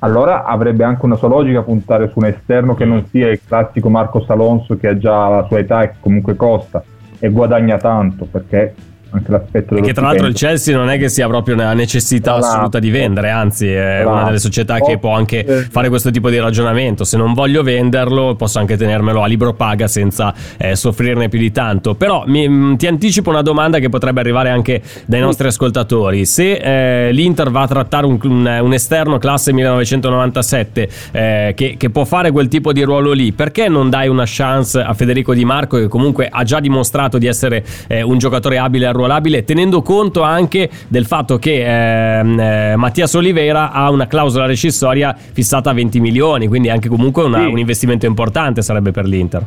Allora 0.00 0.44
avrebbe 0.44 0.82
anche 0.82 1.04
una 1.04 1.14
sua 1.14 1.28
logica 1.28 1.62
puntare 1.62 2.08
su 2.08 2.18
un 2.18 2.26
esterno 2.26 2.74
che 2.74 2.84
non 2.84 3.06
sia 3.06 3.30
il 3.30 3.40
classico 3.46 3.88
Marcos 3.88 4.28
Alonso 4.28 4.76
che 4.76 4.88
ha 4.88 4.98
già 4.98 5.28
la 5.28 5.44
sua 5.46 5.60
età 5.60 5.82
e 5.82 5.92
comunque 6.00 6.34
costa 6.34 6.82
e 7.20 7.28
guadagna 7.30 7.78
tanto 7.78 8.26
perché 8.30 8.74
anche 9.14 9.30
l'aspetto 9.30 9.74
che 9.76 9.92
tra 9.92 10.06
l'altro 10.06 10.26
il 10.26 10.34
Chelsea 10.34 10.76
non 10.76 10.90
è 10.90 10.98
che 10.98 11.08
sia 11.08 11.28
proprio 11.28 11.54
una 11.54 11.72
necessità 11.72 12.36
esatto. 12.36 12.52
assoluta 12.52 12.78
di 12.80 12.90
vendere 12.90 13.30
anzi 13.30 13.68
è 13.68 14.00
esatto. 14.00 14.10
una 14.10 14.24
delle 14.24 14.38
società 14.38 14.80
che 14.80 14.98
può 14.98 15.14
anche 15.14 15.68
fare 15.70 15.88
questo 15.88 16.10
tipo 16.10 16.30
di 16.30 16.38
ragionamento. 16.38 17.04
Se 17.04 17.16
non 17.16 17.32
voglio 17.32 17.62
venderlo 17.62 18.34
posso 18.34 18.58
anche 18.58 18.76
tenermelo 18.76 19.22
a 19.22 19.26
libro 19.26 19.54
paga 19.54 19.86
senza 19.86 20.34
eh, 20.56 20.74
soffrirne 20.74 21.28
più 21.28 21.38
di 21.38 21.52
tanto. 21.52 21.94
Però 21.94 22.24
mi, 22.26 22.48
mm, 22.48 22.74
ti 22.74 22.86
anticipo 22.86 23.30
una 23.30 23.42
domanda 23.42 23.78
che 23.78 23.88
potrebbe 23.88 24.20
arrivare 24.20 24.50
anche 24.50 24.82
dai 25.06 25.20
nostri 25.20 25.46
ascoltatori. 25.46 26.24
Se 26.24 26.54
eh, 26.54 27.12
l'Inter 27.12 27.50
va 27.50 27.62
a 27.62 27.68
trattare 27.68 28.06
un, 28.06 28.18
un, 28.22 28.58
un 28.62 28.72
esterno 28.72 29.18
classe 29.18 29.52
1997 29.52 30.88
eh, 31.12 31.52
che, 31.54 31.76
che 31.78 31.90
può 31.90 32.04
fare 32.04 32.32
quel 32.32 32.48
tipo 32.48 32.72
di 32.72 32.82
ruolo 32.82 33.12
lì 33.12 33.32
perché 33.32 33.68
non 33.68 33.90
dai 33.90 34.08
una 34.08 34.24
chance 34.26 34.80
a 34.80 34.92
Federico 34.94 35.34
Di 35.34 35.44
Marco 35.44 35.76
che 35.76 35.88
comunque 35.88 36.28
ha 36.30 36.42
già 36.42 36.58
dimostrato 36.58 37.18
di 37.18 37.26
essere 37.26 37.64
eh, 37.86 38.02
un 38.02 38.18
giocatore 38.18 38.58
abile 38.58 38.86
al 38.86 38.94
ruolo 38.94 39.03
arruolabile, 39.04 39.44
tenendo 39.44 39.82
conto 39.82 40.22
anche 40.22 40.68
del 40.88 41.06
fatto 41.06 41.38
che 41.38 42.18
ehm, 42.18 42.38
eh, 42.38 42.76
Mattias 42.76 43.14
Oliveira 43.14 43.70
ha 43.70 43.90
una 43.90 44.06
clausola 44.06 44.46
rescissoria 44.46 45.14
fissata 45.14 45.70
a 45.70 45.72
20 45.74 46.00
milioni, 46.00 46.48
quindi 46.48 46.70
anche 46.70 46.88
comunque 46.88 47.24
una, 47.24 47.40
sì. 47.40 47.46
un 47.46 47.58
investimento 47.58 48.06
importante 48.06 48.62
sarebbe 48.62 48.90
per 48.90 49.06
l'Inter. 49.06 49.44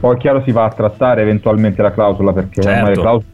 Poi 0.00 0.16
chiaro 0.18 0.42
si 0.44 0.50
va 0.50 0.64
a 0.64 0.70
trattare 0.70 1.22
eventualmente 1.22 1.80
la 1.80 1.92
clausola 1.92 2.32
perché 2.32 2.60
certo. 2.60 2.88
le 2.88 2.94
clausole 2.94 3.24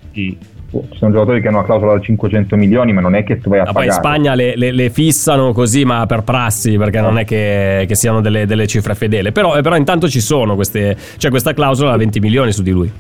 oh, 0.72 0.86
ci 0.90 0.98
sono 0.98 1.12
giocatori 1.12 1.40
che 1.40 1.48
hanno 1.48 1.58
una 1.58 1.66
clausola 1.66 1.94
da 1.94 2.00
500 2.00 2.56
milioni, 2.56 2.92
ma 2.92 3.00
non 3.00 3.14
è 3.14 3.24
che 3.24 3.38
tu 3.38 3.48
vai 3.48 3.60
a 3.60 3.64
ma 3.64 3.72
pagare. 3.72 3.86
Poi 3.86 3.96
in 3.96 4.02
Spagna 4.02 4.34
le, 4.34 4.54
le, 4.54 4.72
le, 4.72 4.90
fissano 4.90 5.52
così, 5.52 5.86
ma 5.86 6.04
per 6.04 6.24
prassi, 6.24 6.76
perché 6.76 7.00
non 7.00 7.18
è 7.18 7.24
che, 7.24 7.86
che 7.88 7.94
siano 7.94 8.20
delle, 8.20 8.44
delle, 8.44 8.66
cifre 8.66 8.94
fedele. 8.94 9.32
Però, 9.32 9.58
però, 9.62 9.76
intanto 9.76 10.10
ci 10.10 10.20
sono 10.20 10.56
queste, 10.56 10.94
c'è 10.94 11.16
cioè 11.16 11.30
questa 11.30 11.54
clausola 11.54 11.92
da 11.92 11.96
20 11.96 12.20
milioni 12.20 12.52
su 12.52 12.62
di 12.62 12.70
lui. 12.70 12.92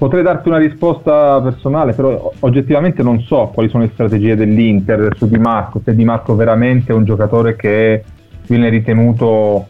Potrei 0.00 0.22
darti 0.22 0.48
una 0.48 0.56
risposta 0.56 1.42
personale, 1.42 1.92
però 1.92 2.32
oggettivamente 2.38 3.02
non 3.02 3.20
so 3.20 3.50
quali 3.52 3.68
sono 3.68 3.82
le 3.82 3.90
strategie 3.92 4.34
dell'Inter 4.34 5.14
su 5.14 5.28
Di 5.28 5.36
Marco, 5.36 5.82
se 5.84 5.94
Di 5.94 6.06
Marco 6.06 6.34
veramente 6.34 6.90
è 6.90 6.94
un 6.94 7.04
giocatore 7.04 7.54
che 7.54 8.02
viene 8.46 8.70
ritenuto 8.70 9.66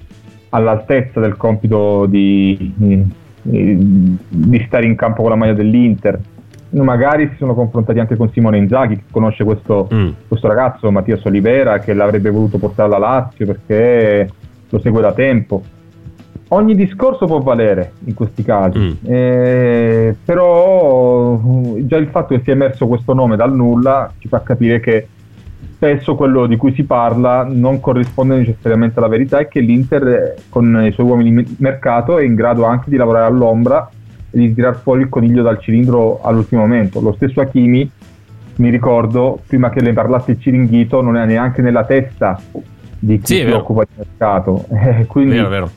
all'altezza 0.50 1.18
del 1.18 1.36
compito 1.36 2.06
di, 2.06 2.72
di, 2.76 3.04
di 3.42 4.64
stare 4.68 4.86
in 4.86 4.94
campo 4.94 5.22
con 5.22 5.32
la 5.32 5.36
maglia 5.36 5.54
dell'Inter. 5.54 6.20
Magari 6.74 7.30
si 7.30 7.36
sono 7.36 7.52
confrontati 7.54 7.98
anche 7.98 8.14
con 8.14 8.30
Simone 8.30 8.58
Inzaghi, 8.58 8.94
che 8.98 9.04
conosce 9.10 9.42
questo, 9.42 9.88
mm. 9.92 10.10
questo 10.28 10.46
ragazzo, 10.46 10.92
Mattias 10.92 11.24
Olivera, 11.24 11.80
che 11.80 11.92
l'avrebbe 11.92 12.30
voluto 12.30 12.56
portare 12.58 12.86
alla 12.94 13.04
Lazio 13.04 13.46
perché 13.46 14.30
lo 14.68 14.78
segue 14.78 15.00
da 15.00 15.12
tempo 15.12 15.60
ogni 16.52 16.74
discorso 16.74 17.26
può 17.26 17.40
valere 17.40 17.92
in 18.04 18.14
questi 18.14 18.42
casi, 18.42 18.78
mm. 18.78 18.92
eh, 19.02 20.16
però 20.24 21.40
già 21.78 21.96
il 21.96 22.08
fatto 22.08 22.34
che 22.34 22.42
sia 22.42 22.52
emerso 22.52 22.86
questo 22.86 23.12
nome 23.12 23.36
dal 23.36 23.54
nulla 23.54 24.12
ci 24.18 24.28
fa 24.28 24.42
capire 24.42 24.80
che 24.80 25.06
spesso 25.74 26.14
quello 26.14 26.46
di 26.46 26.56
cui 26.56 26.72
si 26.74 26.84
parla 26.84 27.46
non 27.48 27.80
corrisponde 27.80 28.36
necessariamente 28.36 28.98
alla 28.98 29.08
verità 29.08 29.38
e 29.38 29.48
che 29.48 29.60
l'Inter 29.60 30.34
con 30.48 30.84
i 30.84 30.92
suoi 30.92 31.06
uomini 31.06 31.42
di 31.42 31.56
mercato 31.58 32.18
è 32.18 32.24
in 32.24 32.34
grado 32.34 32.64
anche 32.64 32.90
di 32.90 32.96
lavorare 32.96 33.26
all'ombra 33.26 33.88
e 34.30 34.38
di 34.38 34.54
tirar 34.54 34.76
fuori 34.76 35.02
il 35.02 35.08
coniglio 35.08 35.42
dal 35.42 35.58
cilindro 35.60 36.20
all'ultimo 36.22 36.62
momento. 36.62 37.00
Lo 37.00 37.12
stesso 37.14 37.40
Hakimi, 37.40 37.90
mi 38.56 38.70
ricordo, 38.70 39.40
prima 39.46 39.70
che 39.70 39.80
le 39.80 39.92
parlasse 39.92 40.32
il 40.32 40.40
Ciringhito, 40.40 41.00
non 41.00 41.16
era 41.16 41.24
neanche 41.24 41.62
nella 41.62 41.84
testa 41.84 42.40
di 42.98 43.18
chi 43.18 43.36
sì, 43.36 43.44
si 43.46 43.50
occupa 43.50 43.84
di 43.84 43.90
mercato. 43.96 44.66
Eh, 44.70 45.06
quindi 45.06 45.34
vero, 45.36 45.48
vero 45.48 45.70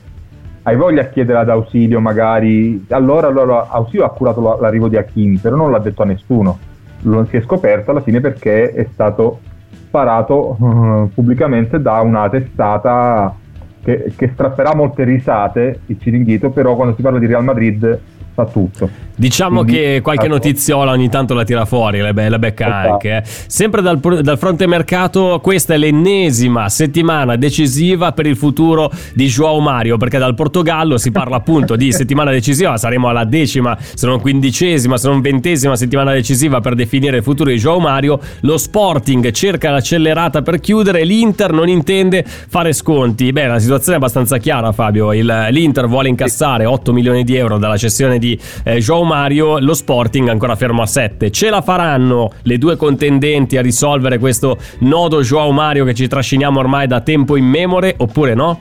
hai 0.64 0.76
voglia 0.76 1.02
a 1.02 1.06
chiedere 1.06 1.38
ad 1.38 1.48
Ausilio 1.48 2.00
magari 2.00 2.84
allora, 2.90 3.28
allora 3.28 3.68
Ausilio 3.68 4.04
ha 4.04 4.10
curato 4.10 4.58
l'arrivo 4.60 4.88
di 4.88 4.96
Hakimi 4.96 5.38
però 5.38 5.56
non 5.56 5.70
l'ha 5.70 5.78
detto 5.78 6.02
a 6.02 6.06
nessuno 6.06 6.58
lo 7.02 7.24
si 7.26 7.36
è 7.36 7.42
scoperto 7.42 7.90
alla 7.90 8.00
fine 8.00 8.20
perché 8.20 8.72
è 8.72 8.86
stato 8.92 9.40
sparato 9.70 10.56
uh, 10.58 11.10
pubblicamente 11.12 11.80
da 11.80 12.00
una 12.00 12.28
testata 12.28 13.34
che, 13.82 14.12
che 14.16 14.30
strapperà 14.32 14.74
molte 14.74 15.04
risate 15.04 15.80
il 15.86 15.98
Ciringhito 16.00 16.50
però 16.50 16.74
quando 16.74 16.94
si 16.94 17.02
parla 17.02 17.18
di 17.18 17.26
Real 17.26 17.44
Madrid 17.44 18.00
fa 18.32 18.46
tutto. 18.46 18.88
Diciamo 19.16 19.62
Quindi, 19.62 19.80
che 19.80 20.00
qualche 20.02 20.24
ecco. 20.24 20.34
notiziola 20.34 20.90
ogni 20.90 21.08
tanto 21.08 21.34
la 21.34 21.44
tira 21.44 21.64
fuori, 21.64 22.00
la, 22.00 22.12
la 22.12 22.38
becca 22.38 22.66
esatto. 22.66 22.92
anche. 22.92 23.16
Eh. 23.16 23.22
Sempre 23.24 23.80
dal, 23.80 23.98
dal, 23.98 24.38
fronte 24.38 24.66
mercato, 24.66 25.38
questa 25.40 25.74
è 25.74 25.76
l'ennesima 25.76 26.68
settimana 26.68 27.36
decisiva 27.36 28.10
per 28.10 28.26
il 28.26 28.36
futuro 28.36 28.90
di 29.12 29.26
Joao 29.26 29.60
Mario, 29.60 29.98
perché 29.98 30.18
dal 30.18 30.34
Portogallo 30.34 30.98
si 30.98 31.12
parla 31.12 31.36
appunto 31.36 31.76
di 31.76 31.92
settimana 31.94 32.32
decisiva, 32.32 32.76
saremo 32.76 33.08
alla 33.08 33.24
decima, 33.24 33.78
se 33.78 34.06
non 34.06 34.20
quindicesima, 34.20 34.96
se 34.96 35.08
non 35.08 35.20
ventesima 35.20 35.76
settimana 35.76 36.12
decisiva 36.12 36.60
per 36.60 36.74
definire 36.74 37.18
il 37.18 37.22
futuro 37.22 37.50
di 37.50 37.56
Joao 37.56 37.78
Mario. 37.78 38.18
Lo 38.40 38.58
Sporting 38.58 39.30
cerca 39.30 39.70
l'accelerata 39.70 40.42
per 40.42 40.58
chiudere, 40.58 41.04
l'Inter 41.04 41.52
non 41.52 41.68
intende 41.68 42.24
fare 42.24 42.72
sconti. 42.72 43.30
Beh, 43.30 43.46
la 43.46 43.58
situazione 43.60 43.94
è 43.94 43.98
abbastanza 43.98 44.38
chiara, 44.38 44.72
Fabio. 44.72 45.12
Il, 45.12 45.46
L'Inter 45.50 45.86
vuole 45.86 46.08
incassare 46.08 46.64
8 46.64 46.92
milioni 46.92 47.22
di 47.22 47.36
euro 47.36 47.58
dalla 47.58 47.76
cessione 47.76 48.18
di 48.18 48.38
eh, 48.64 48.78
João 48.78 49.03
Mario, 49.04 49.58
lo 49.58 49.74
Sporting 49.74 50.28
ancora 50.28 50.56
fermo 50.56 50.82
a 50.82 50.86
7. 50.86 51.30
Ce 51.30 51.50
la 51.50 51.60
faranno 51.60 52.32
le 52.42 52.58
due 52.58 52.76
contendenti 52.76 53.56
a 53.56 53.62
risolvere 53.62 54.18
questo 54.18 54.58
nodo 54.80 55.20
João 55.20 55.52
Mario 55.52 55.84
che 55.84 55.94
ci 55.94 56.08
trasciniamo 56.08 56.58
ormai 56.58 56.86
da 56.86 57.00
tempo 57.00 57.36
immemore 57.36 57.94
oppure 57.96 58.34
no? 58.34 58.60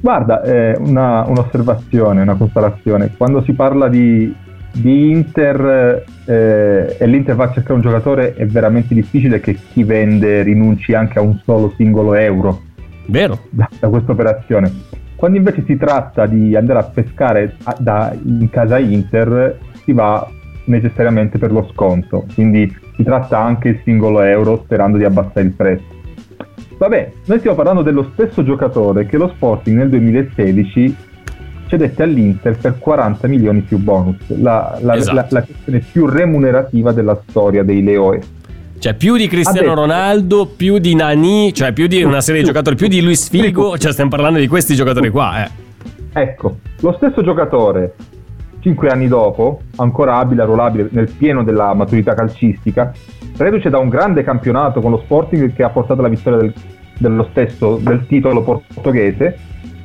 Guarda, 0.00 0.42
eh, 0.42 0.76
una, 0.78 1.24
un'osservazione, 1.26 2.22
una 2.22 2.36
constatazione. 2.36 3.12
Quando 3.16 3.42
si 3.42 3.52
parla 3.52 3.88
di, 3.88 4.32
di 4.72 5.10
Inter 5.10 6.04
eh, 6.24 6.96
e 6.98 7.06
l'Inter 7.06 7.34
va 7.34 7.44
a 7.44 7.52
cercare 7.52 7.74
un 7.74 7.80
giocatore, 7.80 8.34
è 8.34 8.46
veramente 8.46 8.94
difficile 8.94 9.40
che 9.40 9.58
chi 9.72 9.82
vende 9.82 10.42
rinunci 10.42 10.94
anche 10.94 11.18
a 11.18 11.22
un 11.22 11.38
solo 11.44 11.72
singolo 11.76 12.14
euro. 12.14 12.62
Vero. 13.06 13.40
Da, 13.50 13.68
da 13.80 13.88
questa 13.88 14.12
operazione. 14.12 14.70
Quando 15.16 15.38
invece 15.38 15.64
si 15.66 15.76
tratta 15.76 16.26
di 16.26 16.54
andare 16.54 16.78
a 16.78 16.84
pescare 16.84 17.56
da, 17.78 18.14
in 18.22 18.48
casa 18.50 18.78
Inter, 18.78 19.58
si 19.82 19.92
va 19.92 20.28
necessariamente 20.66 21.38
per 21.38 21.52
lo 21.52 21.68
sconto, 21.72 22.26
quindi 22.34 22.74
si 22.94 23.02
tratta 23.02 23.38
anche 23.38 23.68
il 23.68 23.80
singolo 23.82 24.20
euro 24.20 24.62
sperando 24.64 24.98
di 24.98 25.04
abbassare 25.04 25.46
il 25.46 25.52
prezzo. 25.52 25.94
Vabbè, 26.78 27.12
noi 27.24 27.38
stiamo 27.38 27.56
parlando 27.56 27.82
dello 27.82 28.10
stesso 28.12 28.42
giocatore 28.42 29.06
che 29.06 29.16
lo 29.16 29.28
Sporting 29.28 29.78
nel 29.78 29.88
2016 29.88 30.96
cedette 31.68 32.02
all'Inter 32.02 32.56
per 32.58 32.78
40 32.78 33.26
milioni 33.28 33.60
più 33.60 33.78
bonus, 33.78 34.18
la, 34.38 34.78
la, 34.80 34.96
esatto. 34.96 35.14
la, 35.14 35.26
la 35.30 35.42
questione 35.42 35.78
più 35.78 36.06
remunerativa 36.06 36.92
della 36.92 37.18
storia 37.26 37.62
dei 37.62 37.82
Leoe. 37.82 38.20
Cioè, 38.78 38.94
più 38.94 39.16
di 39.16 39.26
Cristiano. 39.26 39.74
Ronaldo, 39.74 40.46
più 40.46 40.78
di 40.78 40.94
Nani, 40.94 41.52
cioè 41.52 41.72
più 41.72 41.86
di 41.86 42.02
una 42.02 42.20
serie 42.20 42.42
di 42.42 42.46
giocatori, 42.46 42.76
più 42.76 42.88
di 42.88 43.02
Luis 43.02 43.28
Figo. 43.28 43.76
Cioè, 43.78 43.92
stiamo 43.92 44.10
parlando 44.10 44.38
di 44.38 44.46
questi 44.46 44.74
giocatori 44.74 45.10
qua, 45.10 45.44
eh. 45.44 45.50
Ecco, 46.12 46.58
lo 46.80 46.94
stesso 46.96 47.22
giocatore, 47.22 47.94
cinque 48.60 48.88
anni 48.88 49.08
dopo, 49.08 49.60
ancora 49.76 50.16
abile, 50.16 50.42
arruolabile, 50.42 50.88
nel 50.92 51.10
pieno 51.10 51.42
della 51.42 51.74
maturità 51.74 52.14
calcistica, 52.14 52.92
reduce 53.36 53.68
da 53.68 53.78
un 53.78 53.88
grande 53.88 54.24
campionato 54.24 54.80
con 54.80 54.92
lo 54.92 55.02
Sporting 55.04 55.52
che 55.52 55.62
ha 55.62 55.68
portato 55.68 56.00
alla 56.00 56.08
vittoria 56.08 56.38
del, 56.38 56.54
dello 56.98 57.28
stesso, 57.30 57.76
del 57.76 58.06
titolo 58.06 58.42
portoghese. 58.42 59.38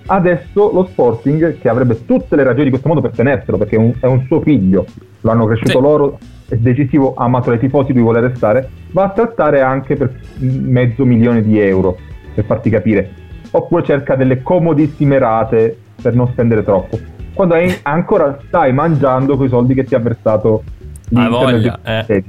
Adesso 0.05 0.71
lo 0.73 0.87
Sporting, 0.89 1.59
che 1.59 1.69
avrebbe 1.69 2.05
tutte 2.05 2.35
le 2.35 2.43
ragioni 2.43 2.65
di 2.65 2.69
questo 2.71 2.87
modo 2.87 3.01
per 3.01 3.11
tenerselo, 3.11 3.57
perché 3.57 3.75
è 3.75 3.79
un, 3.79 3.93
è 3.99 4.05
un 4.05 4.23
suo 4.27 4.41
figlio, 4.41 4.85
lo 5.21 5.31
hanno 5.31 5.45
cresciuto 5.45 5.71
sì. 5.71 5.81
loro, 5.81 6.17
decisivo 6.59 7.13
amato 7.15 7.49
dai 7.49 7.59
tifosi, 7.59 7.93
lui 7.93 8.01
vuole 8.01 8.19
restare, 8.19 8.69
va 8.91 9.03
a 9.03 9.09
trattare 9.09 9.61
anche 9.61 9.95
per 9.95 10.13
mezzo 10.39 11.05
milione 11.05 11.41
di 11.41 11.59
euro, 11.59 11.97
per 12.33 12.45
farti 12.45 12.69
capire. 12.69 13.11
Oppure 13.51 13.83
cerca 13.83 14.15
delle 14.15 14.41
comodissime 14.41 15.17
rate 15.17 15.77
per 16.01 16.15
non 16.15 16.27
spendere 16.29 16.63
troppo. 16.63 16.99
Quando 17.33 17.53
hai, 17.55 17.73
ancora 17.83 18.37
stai 18.47 18.73
mangiando 18.73 19.37
quei 19.37 19.49
soldi 19.49 19.73
che 19.73 19.83
ti 19.83 19.95
ha 19.95 19.99
versato 19.99 20.63
l'Inter 21.09 21.45
nel 21.45 21.79
eh. 21.83 22.23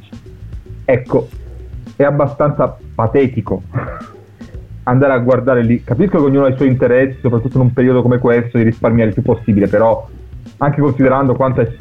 Ecco, 0.85 1.29
è 1.97 2.03
abbastanza 2.03 2.77
patetico 2.95 3.62
andare 4.85 5.12
a 5.12 5.18
guardare 5.18 5.62
lì. 5.62 5.83
Capisco 5.83 6.18
che 6.18 6.25
ognuno 6.25 6.47
ha 6.47 6.51
i 6.51 6.57
suoi 6.57 6.68
interessi, 6.68 7.18
soprattutto 7.20 7.57
in 7.57 7.64
un 7.64 7.73
periodo 7.73 8.03
come 8.03 8.18
questo, 8.18 8.59
di 8.59 8.64
risparmiare 8.64 9.09
il 9.09 9.14
più 9.14 9.23
possibile, 9.23 9.68
però 9.68 10.09
anche 10.59 10.81
considerando 10.81 11.35
quanto 11.35 11.61
hai, 11.61 11.73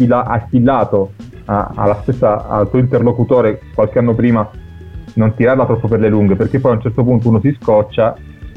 stillato 0.47 1.13
alla 1.51 1.99
stessa, 2.01 2.47
al 2.47 2.69
tuo 2.69 2.79
interlocutore 2.79 3.61
qualche 3.73 3.99
anno 3.99 4.13
prima 4.13 4.49
non 5.15 5.33
tirarla 5.35 5.65
troppo 5.65 5.87
per 5.87 5.99
le 5.99 6.09
lunghe 6.09 6.35
perché 6.35 6.59
poi 6.59 6.71
a 6.71 6.75
un 6.75 6.81
certo 6.81 7.03
punto 7.03 7.29
uno 7.29 7.39
si 7.41 7.55
scoccia 7.59 8.15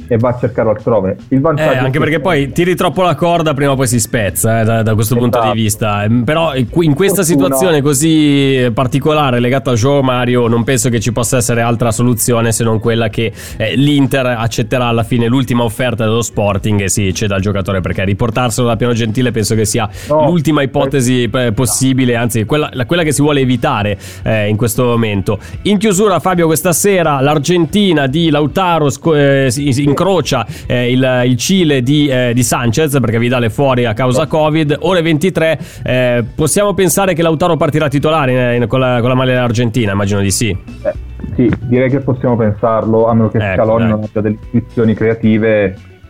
e 0.08 0.16
va 0.16 0.30
a 0.30 0.38
cercare 0.38 0.68
altrove. 0.68 1.16
Il 1.28 1.40
vantaggio 1.40 1.72
eh, 1.72 1.76
anche 1.78 1.98
perché 1.98 2.20
poi 2.20 2.52
tiri 2.52 2.74
troppo 2.74 3.02
la 3.02 3.14
corda, 3.14 3.54
prima 3.54 3.72
o 3.72 3.74
poi 3.76 3.86
si 3.86 4.00
spezza 4.00 4.60
eh, 4.60 4.64
da, 4.64 4.82
da, 4.82 4.94
questo 4.94 5.16
esatto. 5.16 5.30
punto 5.30 5.52
di 5.52 5.60
vista. 5.60 6.04
Ehm, 6.04 6.24
però 6.24 6.52
eh, 6.52 6.66
in 6.80 6.94
questa 6.94 7.22
situazione 7.22 7.80
così 7.82 8.70
particolare 8.72 9.40
legata 9.40 9.70
a 9.70 9.74
Joe 9.74 10.02
Mario, 10.02 10.48
non 10.48 10.64
penso 10.64 10.88
che 10.88 11.00
ci 11.00 11.12
possa 11.12 11.38
essere 11.38 11.60
altra 11.60 11.90
soluzione 11.90 12.52
se 12.52 12.64
non 12.64 12.78
quella 12.78 13.08
che 13.08 13.32
eh, 13.56 13.76
l'Inter 13.76 14.26
accetterà 14.26 14.86
alla 14.86 15.02
fine 15.02 15.26
l'ultima 15.26 15.62
offerta 15.62 16.04
dello 16.04 16.22
Sporting 16.22 16.80
e 16.82 16.88
si 16.88 17.12
ceda 17.14 17.36
al 17.36 17.40
giocatore 17.40 17.80
perché 17.80 18.04
riportarselo 18.04 18.66
da 18.66 18.76
Piano 18.76 18.92
Gentile 18.92 19.30
penso 19.30 19.54
che 19.54 19.64
sia 19.64 19.88
no, 20.08 20.26
l'ultima 20.26 20.62
ipotesi 20.62 21.28
eh, 21.32 21.52
possibile, 21.52 22.16
anzi 22.16 22.44
quella, 22.44 22.70
quella, 22.86 23.02
che 23.02 23.12
si 23.12 23.22
vuole 23.22 23.40
evitare 23.40 23.98
eh, 24.22 24.48
in 24.48 24.56
questo 24.56 24.84
momento. 24.84 25.38
In 25.62 25.78
chiusura 25.78 26.18
Fabio 26.20 26.46
questa 26.46 26.72
sera 26.72 27.20
l'Argentina 27.20 28.06
di 28.06 28.30
Lautaro 28.30 28.88
in 29.04 29.93
incrocia 29.94 30.44
eh, 30.66 30.90
il, 30.90 31.22
il, 31.26 31.36
Cile 31.36 31.82
di, 31.82 32.08
eh, 32.08 32.32
di, 32.34 32.42
Sanchez 32.42 32.98
perché 33.00 33.18
Vidal 33.18 33.44
è 33.44 33.48
fuori 33.48 33.84
a 33.84 33.94
causa 33.94 34.26
Covid. 34.26 34.76
Ore 34.80 35.00
23, 35.02 35.58
eh, 35.84 36.24
possiamo 36.34 36.74
pensare 36.74 37.14
che 37.14 37.22
Lautaro 37.22 37.56
partirà 37.56 37.88
titolare 37.88 38.56
in, 38.56 38.66
con, 38.66 38.80
la, 38.80 38.98
con 39.00 39.08
la 39.08 39.14
maglia 39.14 39.32
dell'Argentina? 39.32 39.92
Immagino 39.92 40.20
di 40.20 40.30
sì. 40.30 40.50
Eh, 40.50 40.92
sì, 41.36 41.50
direi 41.62 41.88
che 41.88 42.00
possiamo 42.00 42.36
pensarlo, 42.36 43.06
a 43.06 43.14
meno 43.14 43.28
che 43.28 43.38
ecco, 43.38 43.62
Scaloni 43.62 43.88
non 43.88 44.02
abbia 44.02 44.20
delle 44.20 44.36
istituzioni 44.40 44.94
creative 44.94 45.64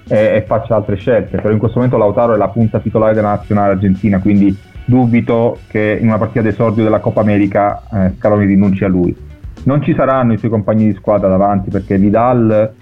e, 0.08 0.16
e 0.16 0.44
faccia 0.46 0.74
altre 0.74 0.96
scelte. 0.96 1.36
Però 1.36 1.50
in 1.50 1.58
questo 1.58 1.78
momento 1.78 1.98
Lautaro 1.98 2.34
è 2.34 2.36
la 2.36 2.48
punta 2.48 2.78
titolare 2.80 3.14
della 3.14 3.30
nazionale 3.30 3.72
argentina, 3.72 4.18
quindi 4.18 4.56
dubito 4.84 5.58
che 5.68 5.98
in 6.00 6.08
una 6.08 6.18
partita 6.18 6.42
d'esordio 6.42 6.82
della 6.82 7.00
Coppa 7.00 7.20
America 7.20 7.82
eh, 7.92 8.12
Scaloni 8.18 8.46
rinunci 8.46 8.84
a 8.84 8.88
lui. 8.88 9.14
Non 9.64 9.82
ci 9.82 9.94
saranno 9.94 10.34
i 10.34 10.38
suoi 10.38 10.50
compagni 10.50 10.84
di 10.84 10.94
squadra 10.94 11.28
davanti 11.28 11.70
perché 11.70 11.96
Vidal 11.96 12.72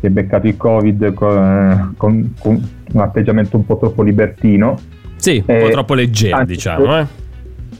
si 0.00 0.06
è 0.06 0.08
beccato 0.10 0.46
il 0.46 0.56
Covid 0.56 1.12
con, 1.14 1.94
con, 1.96 2.34
con 2.38 2.68
un 2.92 3.00
atteggiamento 3.00 3.56
un 3.56 3.66
po' 3.66 3.78
troppo 3.78 4.02
libertino. 4.02 4.76
Sì, 5.16 5.42
un 5.44 5.58
po' 5.60 5.68
troppo 5.70 5.94
leggero, 5.94 6.36
Sanchez, 6.36 6.56
diciamo. 6.56 6.98
Eh? 6.98 7.06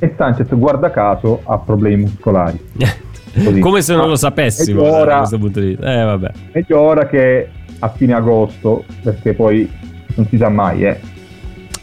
E 0.00 0.14
Sanchez, 0.16 0.48
guarda 0.54 0.90
caso, 0.90 1.40
ha 1.44 1.58
problemi 1.58 2.02
muscolari. 2.02 2.60
Come 3.60 3.82
se 3.82 3.94
non 3.94 4.08
lo 4.08 4.16
sapessimo 4.16 4.82
ora, 4.82 5.12
da 5.12 5.18
questo 5.18 5.38
punto 5.38 5.60
di 5.60 5.66
vista. 5.68 6.00
Eh, 6.00 6.04
vabbè. 6.04 6.30
Meglio 6.52 6.80
ora 6.80 7.06
che 7.06 7.48
a 7.78 7.88
fine 7.88 8.14
agosto, 8.14 8.84
perché 9.02 9.34
poi 9.34 9.70
non 10.14 10.26
si 10.26 10.36
sa 10.36 10.48
mai, 10.48 10.84
eh. 10.84 11.00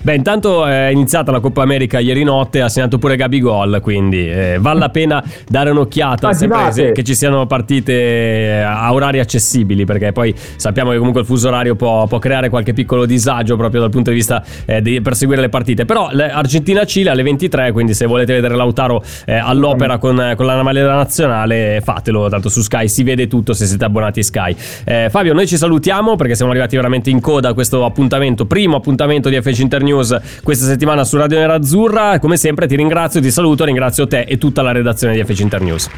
Beh, 0.06 0.14
intanto 0.14 0.68
è 0.68 0.90
iniziata 0.90 1.32
la 1.32 1.40
Coppa 1.40 1.64
America 1.64 1.98
ieri 1.98 2.24
notte, 2.24 2.62
ha 2.62 2.70
segnato 2.70 3.00
pure 3.00 3.16
Gabi 3.16 3.40
Gol, 3.40 3.80
quindi 3.82 4.30
eh, 4.30 4.58
vale 4.60 4.78
la 4.78 4.90
pena 4.90 5.24
dare 5.48 5.72
un'occhiata 5.72 6.32
sempre 6.32 6.72
se- 6.72 6.92
che 6.92 7.02
ci 7.04 7.16
siano 7.16 7.48
partite 7.48 7.92
eh, 7.92 8.60
a 8.60 8.94
orari 8.94 9.18
accessibili, 9.20 9.84
perché 9.84 10.12
poi 10.12 10.32
sappiamo 10.58 10.92
che 10.92 10.98
comunque 10.98 11.22
il 11.22 11.26
fuso 11.26 11.48
orario 11.48 11.74
può, 11.76 12.06
può 12.06 12.20
creare 12.20 12.50
qualche 12.50 12.74
piccolo 12.74 13.08
disagio 13.08 13.56
proprio 13.58 13.82
dal 13.82 13.90
punto 13.90 14.12
di 14.12 14.18
vista 14.18 14.44
eh, 14.66 14.80
di 14.80 15.02
perseguire 15.02 15.42
le 15.42 15.50
partite. 15.50 15.86
Però 15.86 16.10
le- 16.12 16.30
Argentina-Cile 16.30 17.10
alle 17.10 17.24
23, 17.24 17.72
quindi 17.72 17.96
se 17.96 18.06
volete 18.06 18.34
vedere 18.34 18.56
Lautaro 18.56 19.02
eh, 19.26 19.34
all'opera 19.34 19.98
con, 19.98 20.34
con 20.36 20.46
la 20.46 20.62
maglia 20.62 20.86
nazionale, 20.86 21.82
fatelo, 21.84 22.30
tanto 22.30 22.50
su 22.50 22.62
Sky 22.62 22.88
si 22.88 23.02
vede 23.02 23.26
tutto 23.26 23.54
se 23.54 23.66
siete 23.66 23.86
abbonati 23.86 24.20
a 24.20 24.24
Sky. 24.24 24.56
Eh, 24.84 25.08
Fabio, 25.10 25.34
noi 25.34 25.48
ci 25.48 25.58
salutiamo 25.58 26.16
perché 26.16 26.36
siamo 26.36 26.52
arrivati 26.52 26.76
veramente 26.76 27.10
in 27.10 27.20
coda 27.22 27.50
a 27.50 27.54
questo 27.56 27.84
appuntamento, 27.86 28.46
primo 28.46 28.76
appuntamento 28.76 29.30
di 29.30 29.42
FC 29.42 29.62
Internews 29.62 29.94
questa 29.96 30.66
settimana 30.66 31.04
su 31.04 31.18
Radio 31.18 31.40
Nerazzurra. 31.40 32.20
Come 32.20 32.38
sempre 32.38 32.68
ti 32.68 32.76
ringrazio, 32.76 33.22
ti 33.22 33.32
saluto, 33.32 33.66
ringrazio 33.66 34.08
te 34.08 34.22
e 34.22 34.38
tutta 34.38 34.62
la 34.62 34.72
redazione 34.72 35.14
di 35.14 35.24
FC 35.24 35.40
Internews. 35.40 35.90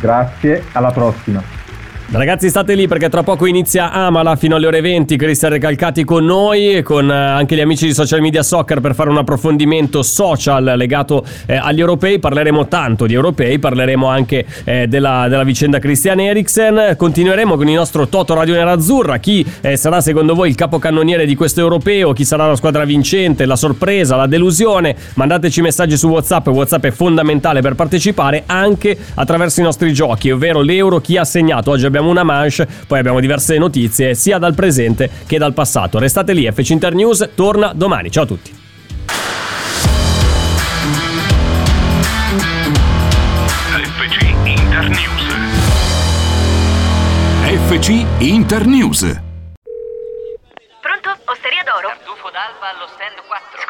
Grazie, 0.00 0.64
alla 0.72 0.90
prossima. 0.90 1.59
Ragazzi 2.12 2.48
state 2.48 2.74
lì 2.74 2.88
perché 2.88 3.08
tra 3.08 3.22
poco 3.22 3.46
inizia 3.46 3.92
Amala 3.92 4.34
fino 4.34 4.56
alle 4.56 4.66
ore 4.66 4.80
20, 4.80 5.16
Cristian 5.16 5.52
Recalcati 5.52 6.02
con 6.02 6.24
noi 6.24 6.74
e 6.74 6.82
con 6.82 7.08
eh, 7.08 7.14
anche 7.14 7.54
gli 7.54 7.60
amici 7.60 7.86
di 7.86 7.94
Social 7.94 8.20
Media 8.20 8.42
Soccer 8.42 8.80
per 8.80 8.96
fare 8.96 9.10
un 9.10 9.18
approfondimento 9.18 10.02
social 10.02 10.72
legato 10.76 11.24
eh, 11.46 11.54
agli 11.54 11.78
europei, 11.78 12.18
parleremo 12.18 12.66
tanto 12.66 13.06
di 13.06 13.14
europei, 13.14 13.60
parleremo 13.60 14.08
anche 14.08 14.44
eh, 14.64 14.88
della, 14.88 15.28
della, 15.28 15.44
vicenda 15.44 15.78
Christian 15.78 16.18
Eriksen, 16.18 16.96
continueremo 16.96 17.54
con 17.54 17.68
il 17.68 17.76
nostro 17.76 18.08
Toto 18.08 18.34
Radio 18.34 18.54
Nerazzurra, 18.54 19.18
chi 19.18 19.46
eh, 19.60 19.76
sarà 19.76 20.00
secondo 20.00 20.34
voi 20.34 20.48
il 20.48 20.56
capocannoniere 20.56 21.24
di 21.26 21.36
questo 21.36 21.60
europeo, 21.60 22.12
chi 22.12 22.24
sarà 22.24 22.48
la 22.48 22.56
squadra 22.56 22.84
vincente, 22.84 23.46
la 23.46 23.54
sorpresa, 23.54 24.16
la 24.16 24.26
delusione, 24.26 24.96
mandateci 25.14 25.62
messaggi 25.62 25.96
su 25.96 26.08
Whatsapp, 26.08 26.48
Whatsapp 26.48 26.86
è 26.86 26.90
fondamentale 26.90 27.60
per 27.60 27.76
partecipare 27.76 28.42
anche 28.46 28.98
attraverso 29.14 29.60
i 29.60 29.62
nostri 29.62 29.92
giochi, 29.92 30.32
ovvero 30.32 30.60
l'euro 30.60 30.98
chi 30.98 31.16
ha 31.16 31.24
segnato, 31.24 31.70
oggi 31.70 31.86
abbiamo 31.86 31.98
abbiamo 32.00 32.10
una 32.10 32.24
manche, 32.24 32.66
poi 32.86 32.98
abbiamo 32.98 33.20
diverse 33.20 33.58
notizie 33.58 34.14
sia 34.14 34.38
dal 34.38 34.54
presente 34.54 35.10
che 35.26 35.38
dal 35.38 35.52
passato. 35.52 35.98
Restate 35.98 36.32
lì, 36.32 36.50
FC 36.50 36.70
Internews 36.70 37.30
torna 37.34 37.72
domani. 37.74 38.10
Ciao 38.10 38.24
a 38.24 38.26
tutti. 38.26 38.58
FC 43.70 44.24
Internews. 44.44 45.28
FC 47.68 48.06
Internews. 48.18 49.00
Pronto? 50.80 51.18
Osteria 51.26 51.62
d'oro? 51.64 51.88
Tartufo 51.88 52.30
d'alba 52.30 52.70
allo 52.74 52.88
stand 52.94 53.16
4. 53.16 53.19